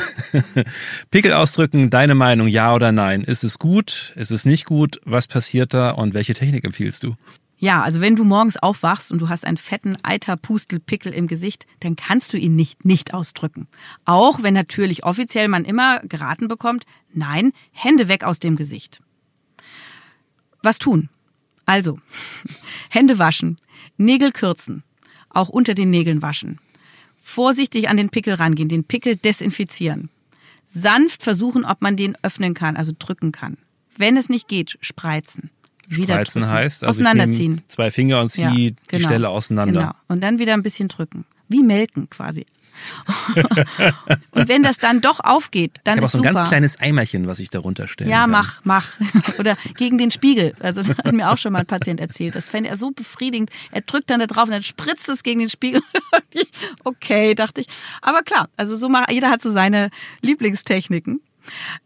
Pickel 1.11 1.35
ausdrücken, 1.35 1.91
deine 1.91 2.14
Meinung, 2.14 2.49
ja 2.49 2.74
oder 2.74 2.93
nein? 2.93 3.22
Ist 3.22 3.45
es 3.45 3.59
gut? 3.59 4.14
Ist 4.16 4.30
es 4.30 4.47
nicht 4.47 4.64
gut? 4.64 5.01
Was 5.05 5.26
passiert 5.26 5.74
da 5.74 5.91
und 5.91 6.14
welche 6.14 6.35
Technik 6.35 6.64
empfiehlst 6.64 7.03
du? 7.03 7.14
Ja, 7.59 7.82
also 7.82 8.01
wenn 8.01 8.16
du 8.16 8.24
morgens 8.24 8.57
aufwachst 8.57 9.12
und 9.12 9.20
du 9.20 9.28
hast 9.28 9.47
einen 9.47 9.57
fetten 9.57 9.97
Eiterpustelpickel 10.03 11.12
im 11.12 11.28
Gesicht, 11.28 11.66
dann 11.80 11.95
kannst 11.95 12.32
du 12.32 12.37
ihn 12.37 12.57
nicht 12.57 12.85
nicht 12.85 13.14
ausdrücken. 13.14 13.68
Auch 14.05 14.43
wenn 14.43 14.55
natürlich 14.55 15.05
offiziell 15.05 15.49
man 15.49 15.64
immer 15.64 16.01
geraten 16.01 16.49
bekommt, 16.49 16.85
nein, 17.12 17.53
Hände 17.70 18.09
weg 18.09 18.24
aus 18.24 18.41
dem 18.41 18.57
Gesicht 18.57 19.01
was 20.64 20.78
tun. 20.78 21.08
Also, 21.66 21.98
Hände 22.90 23.18
waschen, 23.18 23.56
Nägel 23.96 24.32
kürzen, 24.32 24.82
auch 25.30 25.48
unter 25.48 25.74
den 25.74 25.90
Nägeln 25.90 26.22
waschen. 26.22 26.58
Vorsichtig 27.18 27.88
an 27.88 27.96
den 27.96 28.10
Pickel 28.10 28.34
rangehen, 28.34 28.68
den 28.68 28.84
Pickel 28.84 29.16
desinfizieren. 29.16 30.10
Sanft 30.66 31.22
versuchen, 31.22 31.64
ob 31.64 31.80
man 31.80 31.96
den 31.96 32.16
öffnen 32.22 32.54
kann, 32.54 32.76
also 32.76 32.92
drücken 32.98 33.32
kann. 33.32 33.56
Wenn 33.96 34.16
es 34.16 34.28
nicht 34.28 34.48
geht, 34.48 34.76
spreizen. 34.80 35.50
Wieder 35.88 36.14
spreizen 36.14 36.42
drücken. 36.42 36.54
heißt, 36.54 36.84
also 36.84 37.00
auseinanderziehen. 37.00 37.62
zwei 37.66 37.90
Finger 37.90 38.20
und 38.20 38.28
ziehe 38.28 38.46
ja, 38.46 38.54
genau, 38.54 38.76
die 38.92 39.02
Stelle 39.02 39.28
auseinander. 39.28 39.80
Genau. 39.80 39.92
Und 40.08 40.22
dann 40.22 40.38
wieder 40.38 40.54
ein 40.54 40.62
bisschen 40.62 40.88
drücken. 40.88 41.24
Wie 41.48 41.62
melken 41.62 42.08
quasi. 42.10 42.46
und 44.33 44.49
wenn 44.49 44.62
das 44.62 44.79
dann 44.79 45.01
doch 45.01 45.20
aufgeht, 45.20 45.79
dann 45.85 45.99
ich 45.99 46.05
ist 46.05 46.12
so 46.12 46.18
ein 46.18 46.22
super. 46.25 46.35
ganz 46.35 46.49
kleines 46.49 46.81
Eimerchen, 46.81 47.27
was 47.27 47.39
ich 47.41 47.51
darunter 47.51 47.89
stelle. 47.89 48.11
Ja, 48.11 48.22
kann. 48.22 48.31
mach, 48.31 48.61
mach. 48.64 48.93
Oder 49.39 49.57
gegen 49.77 49.99
den 49.99 50.11
Spiegel. 50.11 50.55
Also 50.61 50.83
das 50.83 50.97
hat 50.97 51.12
mir 51.12 51.31
auch 51.31 51.39
schon 51.39 51.53
mal 51.53 51.61
ein 51.61 51.66
Patient 51.66 52.01
erzählt. 52.01 52.35
Das 52.35 52.47
fände 52.47 52.70
er 52.70 52.77
so 52.77 52.91
befriedigend. 52.91 53.51
Er 53.70 53.83
drückt 53.83 54.11
dann 54.11 54.20
da 54.20 54.27
drauf 54.27 54.45
und 54.45 54.53
dann 54.53 54.62
spritzt 54.62 55.09
es 55.09 55.22
gegen 55.22 55.41
den 55.41 55.51
Spiegel. 55.51 55.83
okay, 56.85 57.35
dachte 57.35 57.61
ich. 57.61 57.68
Aber 58.03 58.22
klar, 58.22 58.49
also 58.57 58.77
so 58.77 58.89
macht 58.89 59.11
jeder 59.11 59.31
hat 59.31 59.43
so 59.43 59.51
seine 59.51 59.91
Lieblingstechniken. 60.22 61.20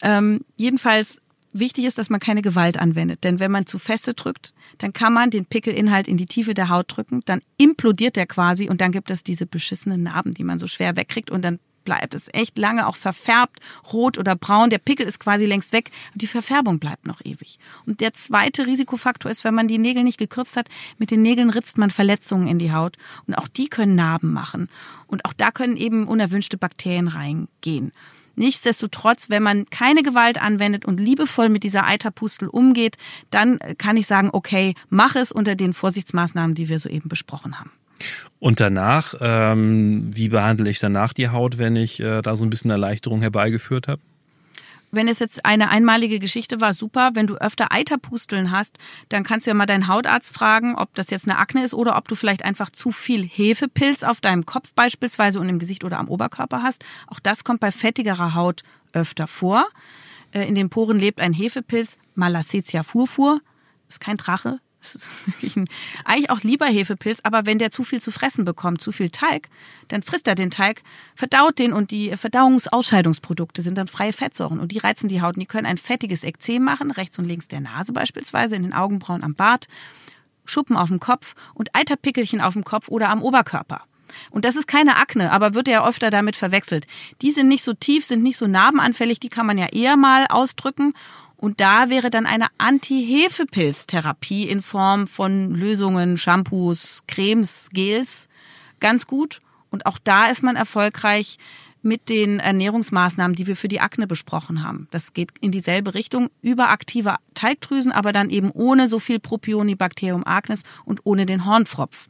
Ähm, 0.02 0.40
jedenfalls 0.56 1.20
Wichtig 1.52 1.86
ist, 1.86 1.96
dass 1.96 2.10
man 2.10 2.20
keine 2.20 2.42
Gewalt 2.42 2.78
anwendet, 2.78 3.24
denn 3.24 3.40
wenn 3.40 3.50
man 3.50 3.66
zu 3.66 3.78
feste 3.78 4.14
drückt, 4.14 4.52
dann 4.78 4.92
kann 4.92 5.14
man 5.14 5.30
den 5.30 5.46
Pickelinhalt 5.46 6.06
in 6.06 6.18
die 6.18 6.26
Tiefe 6.26 6.52
der 6.52 6.68
Haut 6.68 6.94
drücken, 6.94 7.22
dann 7.24 7.40
implodiert 7.56 8.16
der 8.16 8.26
quasi 8.26 8.68
und 8.68 8.80
dann 8.80 8.92
gibt 8.92 9.10
es 9.10 9.24
diese 9.24 9.46
beschissenen 9.46 10.02
Narben, 10.02 10.34
die 10.34 10.44
man 10.44 10.58
so 10.58 10.66
schwer 10.66 10.96
wegkriegt 10.96 11.30
und 11.30 11.42
dann 11.42 11.58
bleibt 11.88 12.14
es 12.14 12.28
echt 12.34 12.58
lange 12.58 12.86
auch 12.86 12.96
verfärbt, 12.96 13.60
rot 13.94 14.18
oder 14.18 14.36
braun. 14.36 14.68
Der 14.68 14.76
Pickel 14.76 15.06
ist 15.06 15.20
quasi 15.20 15.46
längst 15.46 15.72
weg 15.72 15.90
und 16.12 16.20
die 16.20 16.26
Verfärbung 16.26 16.78
bleibt 16.78 17.06
noch 17.06 17.22
ewig. 17.24 17.58
Und 17.86 18.02
der 18.02 18.12
zweite 18.12 18.66
Risikofaktor 18.66 19.30
ist, 19.30 19.42
wenn 19.42 19.54
man 19.54 19.68
die 19.68 19.78
Nägel 19.78 20.04
nicht 20.04 20.18
gekürzt 20.18 20.58
hat, 20.58 20.68
mit 20.98 21.10
den 21.10 21.22
Nägeln 21.22 21.48
ritzt 21.48 21.78
man 21.78 21.88
Verletzungen 21.88 22.46
in 22.46 22.58
die 22.58 22.72
Haut 22.72 22.98
und 23.26 23.32
auch 23.36 23.48
die 23.48 23.68
können 23.68 23.94
Narben 23.94 24.34
machen. 24.34 24.68
Und 25.06 25.24
auch 25.24 25.32
da 25.32 25.50
können 25.50 25.78
eben 25.78 26.06
unerwünschte 26.06 26.58
Bakterien 26.58 27.08
reingehen. 27.08 27.92
Nichtsdestotrotz, 28.38 29.30
wenn 29.30 29.42
man 29.42 29.66
keine 29.66 30.02
Gewalt 30.02 30.40
anwendet 30.40 30.84
und 30.84 31.00
liebevoll 31.00 31.48
mit 31.48 31.64
dieser 31.64 31.84
Eiterpustel 31.84 32.48
umgeht, 32.48 32.96
dann 33.30 33.58
kann 33.78 33.96
ich 33.96 34.06
sagen, 34.06 34.30
okay, 34.32 34.74
mach 34.88 35.16
es 35.16 35.32
unter 35.32 35.56
den 35.56 35.72
Vorsichtsmaßnahmen, 35.72 36.54
die 36.54 36.68
wir 36.68 36.78
soeben 36.78 37.08
besprochen 37.08 37.58
haben. 37.58 37.72
Und 38.38 38.60
danach, 38.60 39.14
ähm, 39.20 40.10
wie 40.14 40.28
behandle 40.28 40.70
ich 40.70 40.78
danach 40.78 41.12
die 41.12 41.28
Haut, 41.28 41.58
wenn 41.58 41.74
ich 41.74 41.98
äh, 41.98 42.22
da 42.22 42.36
so 42.36 42.44
ein 42.44 42.50
bisschen 42.50 42.70
Erleichterung 42.70 43.20
herbeigeführt 43.20 43.88
habe? 43.88 44.00
Wenn 44.90 45.08
es 45.08 45.18
jetzt 45.18 45.44
eine 45.44 45.68
einmalige 45.68 46.18
Geschichte 46.18 46.60
war, 46.60 46.72
super. 46.72 47.10
Wenn 47.14 47.26
du 47.26 47.36
öfter 47.36 47.72
Eiterpusteln 47.72 48.50
hast, 48.50 48.78
dann 49.08 49.22
kannst 49.22 49.46
du 49.46 49.50
ja 49.50 49.54
mal 49.54 49.66
deinen 49.66 49.88
Hautarzt 49.88 50.32
fragen, 50.32 50.76
ob 50.76 50.94
das 50.94 51.10
jetzt 51.10 51.28
eine 51.28 51.38
Akne 51.38 51.64
ist 51.64 51.74
oder 51.74 51.96
ob 51.96 52.08
du 52.08 52.14
vielleicht 52.14 52.44
einfach 52.44 52.70
zu 52.70 52.90
viel 52.90 53.24
Hefepilz 53.26 54.02
auf 54.02 54.20
deinem 54.20 54.46
Kopf 54.46 54.72
beispielsweise 54.74 55.40
und 55.40 55.48
im 55.48 55.58
Gesicht 55.58 55.84
oder 55.84 55.98
am 55.98 56.08
Oberkörper 56.08 56.62
hast. 56.62 56.84
Auch 57.06 57.20
das 57.20 57.44
kommt 57.44 57.60
bei 57.60 57.70
fettigerer 57.70 58.34
Haut 58.34 58.62
öfter 58.92 59.26
vor. 59.26 59.68
Äh, 60.32 60.48
in 60.48 60.54
den 60.54 60.70
Poren 60.70 60.98
lebt 60.98 61.20
ein 61.20 61.32
Hefepilz, 61.32 61.98
Malassezia 62.14 62.82
furfur. 62.82 63.40
Ist 63.88 64.00
kein 64.00 64.16
Drache, 64.16 64.60
das 64.80 64.94
ist 64.94 65.56
ein, 65.56 65.64
eigentlich 66.04 66.30
auch 66.30 66.40
lieber 66.42 66.66
Hefepilz, 66.66 67.20
aber 67.22 67.46
wenn 67.46 67.58
der 67.58 67.70
zu 67.70 67.84
viel 67.84 68.00
zu 68.00 68.10
fressen 68.10 68.44
bekommt, 68.44 68.80
zu 68.80 68.92
viel 68.92 69.10
Teig, 69.10 69.48
dann 69.88 70.02
frisst 70.02 70.28
er 70.28 70.34
den 70.34 70.50
Teig, 70.50 70.82
verdaut 71.14 71.58
den 71.58 71.72
und 71.72 71.90
die 71.90 72.16
Verdauungsausscheidungsprodukte 72.16 73.62
sind 73.62 73.76
dann 73.76 73.88
freie 73.88 74.12
Fettsäuren 74.12 74.60
und 74.60 74.72
die 74.72 74.78
reizen 74.78 75.08
die 75.08 75.20
Haut 75.20 75.36
und 75.36 75.40
die 75.40 75.46
können 75.46 75.66
ein 75.66 75.78
fettiges 75.78 76.22
Ekzem 76.22 76.62
machen, 76.62 76.90
rechts 76.90 77.18
und 77.18 77.24
links 77.24 77.48
der 77.48 77.60
Nase 77.60 77.92
beispielsweise, 77.92 78.56
in 78.56 78.62
den 78.62 78.72
Augenbrauen, 78.72 79.24
am 79.24 79.34
Bart, 79.34 79.66
Schuppen 80.44 80.76
auf 80.76 80.88
dem 80.88 81.00
Kopf 81.00 81.34
und 81.54 81.74
Eiterpickelchen 81.74 82.40
auf 82.40 82.54
dem 82.54 82.64
Kopf 82.64 82.88
oder 82.88 83.10
am 83.10 83.22
Oberkörper. 83.22 83.82
Und 84.30 84.44
das 84.44 84.56
ist 84.56 84.66
keine 84.66 84.96
Akne, 84.96 85.32
aber 85.32 85.54
wird 85.54 85.68
ja 85.68 85.86
öfter 85.86 86.10
damit 86.10 86.36
verwechselt. 86.36 86.86
Die 87.20 87.30
sind 87.30 87.48
nicht 87.48 87.62
so 87.62 87.74
tief, 87.74 88.06
sind 88.06 88.22
nicht 88.22 88.38
so 88.38 88.46
narbenanfällig, 88.46 89.20
die 89.20 89.28
kann 89.28 89.46
man 89.46 89.58
ja 89.58 89.66
eher 89.66 89.96
mal 89.96 90.26
ausdrücken. 90.28 90.92
Und 91.38 91.60
da 91.60 91.88
wäre 91.88 92.10
dann 92.10 92.26
eine 92.26 92.48
Anti-Hefepilz-Therapie 92.58 94.48
in 94.48 94.60
Form 94.60 95.06
von 95.06 95.52
Lösungen, 95.54 96.18
Shampoos, 96.18 97.04
Cremes, 97.06 97.70
Gels 97.72 98.28
ganz 98.80 99.06
gut. 99.06 99.38
Und 99.70 99.86
auch 99.86 99.98
da 100.02 100.26
ist 100.26 100.42
man 100.42 100.56
erfolgreich 100.56 101.38
mit 101.80 102.08
den 102.08 102.40
Ernährungsmaßnahmen, 102.40 103.36
die 103.36 103.46
wir 103.46 103.54
für 103.54 103.68
die 103.68 103.80
Akne 103.80 104.08
besprochen 104.08 104.64
haben. 104.64 104.88
Das 104.90 105.14
geht 105.14 105.30
in 105.40 105.52
dieselbe 105.52 105.94
Richtung, 105.94 106.28
überaktive 106.42 107.16
Teigdrüsen, 107.34 107.92
aber 107.92 108.12
dann 108.12 108.30
eben 108.30 108.50
ohne 108.50 108.88
so 108.88 108.98
viel 108.98 109.20
Propionibacterium 109.20 110.24
acnes 110.26 110.64
und 110.84 111.00
ohne 111.04 111.24
den 111.24 111.44
Hornfropf. 111.44 112.08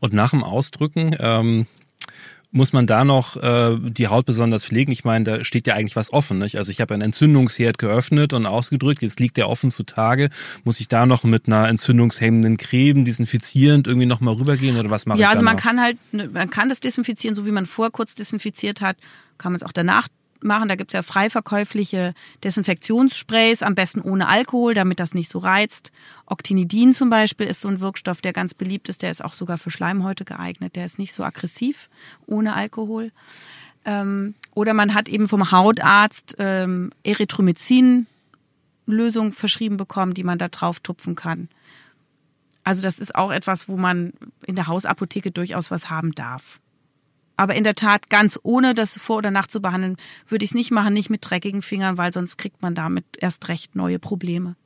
Und 0.00 0.14
nach 0.14 0.30
dem 0.30 0.42
Ausdrücken, 0.42 1.14
ähm, 1.20 1.66
muss 2.50 2.72
man 2.72 2.86
da 2.86 3.04
noch 3.04 3.36
äh, 3.36 3.76
die 3.78 4.08
Haut 4.08 4.24
besonders 4.24 4.64
pflegen? 4.64 4.90
Ich 4.90 5.04
meine, 5.04 5.24
da 5.24 5.44
steht 5.44 5.66
ja 5.66 5.74
eigentlich 5.74 5.96
was 5.96 6.12
offen. 6.12 6.38
Nicht? 6.38 6.56
Also 6.56 6.70
ich 6.70 6.80
habe 6.80 6.94
einen 6.94 7.02
Entzündungsherd 7.02 7.78
geöffnet 7.78 8.32
und 8.32 8.46
ausgedrückt, 8.46 9.02
jetzt 9.02 9.20
liegt 9.20 9.36
der 9.36 9.48
offen 9.48 9.70
zutage. 9.70 10.30
Muss 10.64 10.80
ich 10.80 10.88
da 10.88 11.04
noch 11.04 11.24
mit 11.24 11.46
einer 11.46 11.68
entzündungshemmenden 11.68 12.56
Creme 12.56 13.04
desinfizierend 13.04 13.86
irgendwie 13.86 14.06
nochmal 14.06 14.34
rübergehen 14.34 14.78
oder 14.78 14.90
was 14.90 15.04
mache 15.04 15.18
ja, 15.18 15.26
ich 15.26 15.32
also 15.32 15.44
man 15.44 15.56
noch? 15.56 15.62
kann 15.62 15.80
halt, 15.80 15.98
ne, 16.12 16.28
man 16.32 16.48
kann 16.48 16.68
das 16.68 16.80
desinfizieren, 16.80 17.34
so 17.34 17.44
wie 17.44 17.50
man 17.52 17.66
vorher 17.66 17.90
kurz 17.90 18.14
desinfiziert 18.14 18.80
hat, 18.80 18.96
kann 19.36 19.52
man 19.52 19.56
es 19.56 19.62
auch 19.62 19.72
danach 19.72 20.08
machen. 20.44 20.68
Da 20.68 20.76
gibt's 20.76 20.94
ja 20.94 21.02
frei 21.02 21.30
verkäufliche 21.30 22.14
Desinfektionssprays, 22.44 23.62
am 23.62 23.74
besten 23.74 24.00
ohne 24.00 24.28
Alkohol, 24.28 24.74
damit 24.74 25.00
das 25.00 25.14
nicht 25.14 25.28
so 25.28 25.38
reizt. 25.38 25.90
Octinidin 26.26 26.92
zum 26.92 27.10
Beispiel 27.10 27.46
ist 27.46 27.60
so 27.60 27.68
ein 27.68 27.80
Wirkstoff, 27.80 28.20
der 28.20 28.32
ganz 28.32 28.54
beliebt 28.54 28.88
ist. 28.88 29.02
Der 29.02 29.10
ist 29.10 29.24
auch 29.24 29.34
sogar 29.34 29.58
für 29.58 29.70
Schleimhäute 29.70 30.24
geeignet. 30.24 30.76
Der 30.76 30.86
ist 30.86 30.98
nicht 30.98 31.12
so 31.12 31.24
aggressiv 31.24 31.88
ohne 32.26 32.54
Alkohol. 32.54 33.10
Ähm, 33.84 34.34
oder 34.54 34.74
man 34.74 34.94
hat 34.94 35.08
eben 35.08 35.28
vom 35.28 35.50
Hautarzt 35.50 36.36
ähm, 36.38 36.90
Erythromycin-Lösung 37.04 39.32
verschrieben 39.32 39.76
bekommen, 39.76 40.14
die 40.14 40.24
man 40.24 40.38
da 40.38 40.48
drauf 40.48 40.80
tupfen 40.80 41.14
kann. 41.14 41.48
Also 42.64 42.82
das 42.82 42.98
ist 42.98 43.14
auch 43.14 43.30
etwas, 43.30 43.68
wo 43.68 43.76
man 43.78 44.12
in 44.44 44.56
der 44.56 44.66
Hausapotheke 44.66 45.30
durchaus 45.30 45.70
was 45.70 45.88
haben 45.88 46.12
darf. 46.12 46.60
Aber 47.38 47.54
in 47.54 47.62
der 47.62 47.76
Tat, 47.76 48.10
ganz 48.10 48.38
ohne 48.42 48.74
das 48.74 48.98
vor 48.98 49.18
oder 49.18 49.30
nach 49.30 49.46
zu 49.46 49.62
behandeln, 49.62 49.96
würde 50.26 50.44
ich 50.44 50.50
es 50.50 50.54
nicht 50.56 50.72
machen, 50.72 50.92
nicht 50.92 51.08
mit 51.08 51.20
dreckigen 51.22 51.62
Fingern, 51.62 51.96
weil 51.96 52.12
sonst 52.12 52.36
kriegt 52.36 52.62
man 52.62 52.74
damit 52.74 53.04
erst 53.20 53.48
recht 53.48 53.76
neue 53.76 54.00
Probleme. 54.00 54.56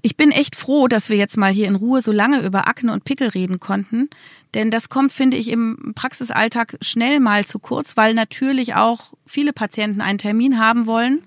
Ich 0.00 0.16
bin 0.16 0.30
echt 0.30 0.56
froh, 0.56 0.88
dass 0.88 1.10
wir 1.10 1.18
jetzt 1.18 1.36
mal 1.36 1.52
hier 1.52 1.68
in 1.68 1.76
Ruhe 1.76 2.00
so 2.00 2.10
lange 2.10 2.40
über 2.40 2.66
Akne 2.68 2.90
und 2.92 3.04
Pickel 3.04 3.28
reden 3.28 3.60
konnten, 3.60 4.08
denn 4.54 4.70
das 4.70 4.88
kommt, 4.88 5.12
finde 5.12 5.36
ich, 5.36 5.48
im 5.48 5.92
Praxisalltag 5.94 6.78
schnell 6.80 7.20
mal 7.20 7.44
zu 7.44 7.58
kurz, 7.58 7.98
weil 7.98 8.14
natürlich 8.14 8.74
auch 8.74 9.12
viele 9.26 9.52
Patienten 9.52 10.00
einen 10.00 10.18
Termin 10.18 10.58
haben 10.58 10.86
wollen 10.86 11.22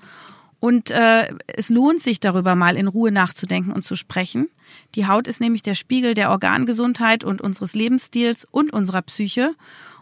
und 0.59 0.89
äh, 0.89 1.31
es 1.45 1.69
lohnt 1.69 2.01
sich 2.01 2.19
darüber 2.19 2.55
mal 2.55 2.75
in 2.75 2.87
Ruhe 2.87 3.11
nachzudenken 3.11 3.71
und 3.71 3.83
zu 3.83 3.95
sprechen. 3.95 4.49
Die 4.95 5.05
Haut 5.05 5.27
ist 5.27 5.39
nämlich 5.39 5.61
der 5.61 5.75
Spiegel 5.75 6.15
der 6.15 6.31
Organgesundheit 6.31 7.23
und 7.23 7.41
unseres 7.41 7.75
Lebensstils 7.75 8.47
und 8.49 8.73
unserer 8.73 9.03
Psyche. 9.03 9.53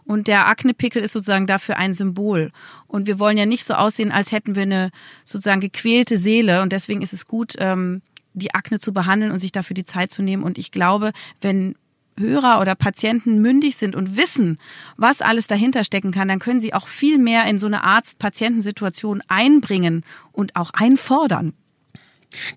Und 0.06 0.26
der 0.26 0.48
Aknepickel 0.48 1.02
ist 1.02 1.12
sozusagen 1.12 1.46
dafür 1.46 1.76
ein 1.76 1.94
Symbol. 1.94 2.52
Und 2.86 3.06
wir 3.06 3.18
wollen 3.18 3.38
ja 3.38 3.46
nicht 3.46 3.64
so 3.64 3.74
aussehen, 3.74 4.12
als 4.12 4.32
hätten 4.32 4.54
wir 4.54 4.62
eine 4.62 4.90
sozusagen 5.24 5.60
gequälte 5.60 6.18
Seele. 6.18 6.62
Und 6.62 6.72
deswegen 6.72 7.02
ist 7.02 7.12
es 7.12 7.26
gut, 7.26 7.54
ähm, 7.58 8.02
die 8.34 8.54
Akne 8.54 8.80
zu 8.80 8.92
behandeln 8.92 9.32
und 9.32 9.38
sich 9.38 9.52
dafür 9.52 9.74
die 9.74 9.84
Zeit 9.84 10.12
zu 10.12 10.22
nehmen. 10.22 10.42
Und 10.42 10.58
ich 10.58 10.72
glaube, 10.72 11.12
wenn 11.40 11.74
Hörer 12.18 12.60
oder 12.60 12.74
Patienten 12.74 13.40
mündig 13.40 13.76
sind 13.76 13.96
und 13.96 14.16
wissen, 14.16 14.58
was 14.96 15.22
alles 15.22 15.46
dahinter 15.46 15.84
stecken 15.84 16.12
kann, 16.12 16.28
dann 16.28 16.38
können 16.38 16.60
sie 16.60 16.74
auch 16.74 16.86
viel 16.86 17.18
mehr 17.18 17.46
in 17.46 17.58
so 17.58 17.66
eine 17.66 17.82
Arzt-Patientensituation 17.82 19.22
einbringen 19.28 20.04
und 20.32 20.54
auch 20.56 20.70
einfordern. 20.74 21.54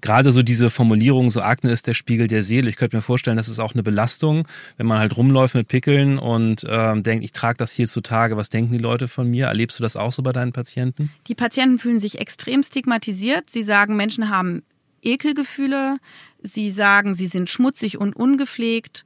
Gerade 0.01 0.31
so 0.31 0.43
diese 0.43 0.69
Formulierung, 0.69 1.29
so 1.29 1.41
Akne 1.41 1.71
ist 1.71 1.87
der 1.87 1.93
Spiegel 1.93 2.27
der 2.27 2.43
Seele. 2.43 2.69
Ich 2.69 2.75
könnte 2.75 2.95
mir 2.95 3.01
vorstellen, 3.01 3.37
das 3.37 3.49
ist 3.49 3.59
auch 3.59 3.73
eine 3.73 3.83
Belastung, 3.83 4.47
wenn 4.77 4.85
man 4.85 4.99
halt 4.99 5.17
rumläuft 5.17 5.55
mit 5.55 5.67
Pickeln 5.67 6.19
und 6.19 6.65
ähm, 6.69 7.03
denkt, 7.03 7.23
ich 7.23 7.31
trage 7.31 7.57
das 7.57 7.73
hier 7.73 7.87
zutage. 7.87 8.37
Was 8.37 8.49
denken 8.49 8.71
die 8.71 8.77
Leute 8.77 9.07
von 9.07 9.29
mir? 9.29 9.47
Erlebst 9.47 9.79
du 9.79 9.83
das 9.83 9.97
auch 9.97 10.11
so 10.11 10.23
bei 10.23 10.31
deinen 10.31 10.53
Patienten? 10.53 11.11
Die 11.27 11.35
Patienten 11.35 11.79
fühlen 11.79 11.99
sich 11.99 12.19
extrem 12.19 12.63
stigmatisiert. 12.63 13.49
Sie 13.49 13.63
sagen, 13.63 13.95
Menschen 13.95 14.29
haben 14.29 14.63
Ekelgefühle. 15.01 15.97
Sie 16.41 16.71
sagen, 16.71 17.13
sie 17.13 17.27
sind 17.27 17.49
schmutzig 17.49 17.97
und 17.97 18.15
ungepflegt. 18.15 19.05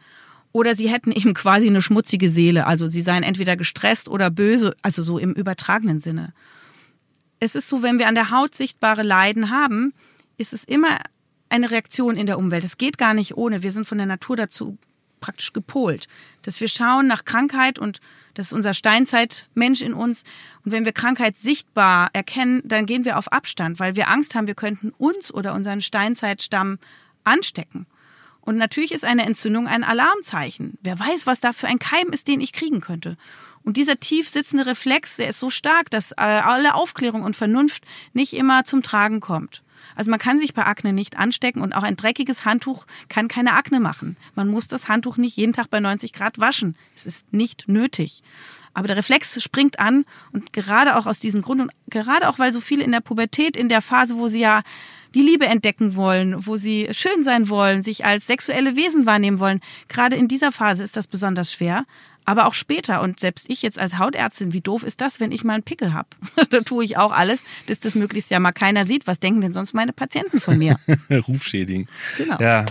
Oder 0.51 0.75
sie 0.75 0.89
hätten 0.89 1.11
eben 1.15 1.33
quasi 1.33 1.67
eine 1.67 1.81
schmutzige 1.81 2.29
Seele. 2.29 2.67
Also 2.67 2.87
sie 2.87 3.01
seien 3.01 3.23
entweder 3.23 3.55
gestresst 3.55 4.09
oder 4.09 4.29
böse, 4.29 4.75
also 4.81 5.03
so 5.03 5.17
im 5.17 5.33
übertragenen 5.33 5.99
Sinne. 5.99 6.33
Es 7.39 7.55
ist 7.55 7.67
so, 7.69 7.81
wenn 7.81 7.97
wir 7.97 8.07
an 8.07 8.13
der 8.13 8.29
Haut 8.29 8.53
sichtbare 8.53 9.01
Leiden 9.01 9.49
haben, 9.49 9.93
ist 10.37 10.53
es 10.53 10.63
immer 10.63 10.99
eine 11.49 11.71
Reaktion 11.71 12.15
in 12.15 12.25
der 12.25 12.37
Umwelt. 12.37 12.63
Es 12.63 12.77
geht 12.77 12.97
gar 12.97 13.13
nicht 13.13 13.35
ohne. 13.37 13.63
Wir 13.63 13.71
sind 13.71 13.87
von 13.87 13.97
der 13.97 14.07
Natur 14.07 14.35
dazu 14.35 14.77
praktisch 15.19 15.53
gepolt, 15.53 16.07
dass 16.41 16.59
wir 16.59 16.67
schauen 16.67 17.07
nach 17.07 17.25
Krankheit 17.25 17.77
und 17.79 18.01
das 18.33 18.47
ist 18.47 18.53
unser 18.53 18.73
Steinzeitmensch 18.73 19.81
in 19.81 19.93
uns. 19.93 20.23
Und 20.65 20.71
wenn 20.71 20.83
wir 20.83 20.93
Krankheit 20.93 21.37
sichtbar 21.37 22.09
erkennen, 22.13 22.61
dann 22.65 22.85
gehen 22.85 23.05
wir 23.05 23.17
auf 23.17 23.31
Abstand, 23.31 23.79
weil 23.79 23.95
wir 23.95 24.09
Angst 24.09 24.35
haben, 24.35 24.47
wir 24.47 24.55
könnten 24.55 24.91
uns 24.97 25.33
oder 25.33 25.53
unseren 25.53 25.81
Steinzeitstamm 25.81 26.79
anstecken. 27.23 27.85
Und 28.41 28.57
natürlich 28.57 28.91
ist 28.91 29.05
eine 29.05 29.25
Entzündung 29.25 29.67
ein 29.67 29.83
Alarmzeichen. 29.83 30.77
Wer 30.81 30.99
weiß, 30.99 31.27
was 31.27 31.39
da 31.39 31.53
für 31.53 31.67
ein 31.67 31.77
Keim 31.77 32.09
ist, 32.09 32.27
den 32.27 32.41
ich 32.41 32.53
kriegen 32.53 32.81
könnte. 32.81 33.15
Und 33.63 33.77
dieser 33.77 33.99
tief 33.99 34.27
sitzende 34.27 34.65
Reflex, 34.65 35.17
der 35.17 35.27
ist 35.27 35.39
so 35.39 35.51
stark, 35.51 35.91
dass 35.91 36.11
äh, 36.13 36.15
alle 36.15 36.73
Aufklärung 36.73 37.21
und 37.21 37.35
Vernunft 37.35 37.85
nicht 38.13 38.33
immer 38.33 38.63
zum 38.63 38.81
Tragen 38.81 39.19
kommt. 39.19 39.61
Also 39.95 40.11
man 40.11 40.19
kann 40.19 40.39
sich 40.39 40.53
bei 40.53 40.65
Akne 40.65 40.93
nicht 40.93 41.17
anstecken 41.17 41.61
und 41.61 41.73
auch 41.73 41.83
ein 41.83 41.95
dreckiges 41.95 42.45
Handtuch 42.45 42.85
kann 43.09 43.27
keine 43.27 43.53
Akne 43.53 43.79
machen. 43.79 44.17
Man 44.35 44.47
muss 44.47 44.67
das 44.67 44.87
Handtuch 44.87 45.17
nicht 45.17 45.37
jeden 45.37 45.53
Tag 45.53 45.69
bei 45.69 45.79
90 45.79 46.13
Grad 46.13 46.39
waschen. 46.39 46.75
Es 46.95 47.05
ist 47.05 47.31
nicht 47.33 47.67
nötig. 47.67 48.23
Aber 48.73 48.87
der 48.87 48.97
Reflex 48.97 49.41
springt 49.43 49.79
an 49.79 50.05
und 50.31 50.53
gerade 50.53 50.95
auch 50.95 51.05
aus 51.05 51.19
diesem 51.19 51.41
Grund 51.41 51.61
und 51.61 51.71
gerade 51.89 52.29
auch, 52.29 52.39
weil 52.39 52.53
so 52.53 52.61
viele 52.61 52.83
in 52.83 52.91
der 52.91 53.01
Pubertät, 53.01 53.57
in 53.57 53.69
der 53.69 53.81
Phase, 53.81 54.15
wo 54.15 54.27
sie 54.27 54.39
ja 54.39 54.61
die 55.13 55.21
Liebe 55.21 55.45
entdecken 55.45 55.95
wollen, 55.95 56.45
wo 56.45 56.55
sie 56.55 56.87
schön 56.91 57.23
sein 57.23 57.49
wollen, 57.49 57.81
sich 57.81 58.05
als 58.05 58.27
sexuelle 58.27 58.77
Wesen 58.77 59.05
wahrnehmen 59.05 59.39
wollen, 59.39 59.59
gerade 59.89 60.15
in 60.15 60.29
dieser 60.29 60.53
Phase 60.53 60.83
ist 60.83 60.95
das 60.95 61.07
besonders 61.07 61.51
schwer 61.51 61.85
aber 62.25 62.45
auch 62.45 62.53
später. 62.53 63.01
Und 63.01 63.19
selbst 63.19 63.49
ich 63.49 63.61
jetzt 63.61 63.79
als 63.79 63.97
Hautärztin, 63.97 64.53
wie 64.53 64.61
doof 64.61 64.83
ist 64.83 65.01
das, 65.01 65.19
wenn 65.19 65.31
ich 65.31 65.43
mal 65.43 65.53
einen 65.53 65.63
Pickel 65.63 65.93
habe? 65.93 66.09
da 66.49 66.61
tue 66.61 66.83
ich 66.83 66.97
auch 66.97 67.11
alles, 67.11 67.43
dass 67.67 67.79
das 67.79 67.95
möglichst 67.95 68.31
ja 68.31 68.39
mal 68.39 68.51
keiner 68.51 68.85
sieht. 68.85 69.07
Was 69.07 69.19
denken 69.19 69.41
denn 69.41 69.53
sonst 69.53 69.73
meine 69.73 69.93
Patienten 69.93 70.39
von 70.39 70.57
mir? 70.57 70.77
Rufschädigen. 71.27 71.87
Genau. 72.17 72.37
Ja, 72.39 72.65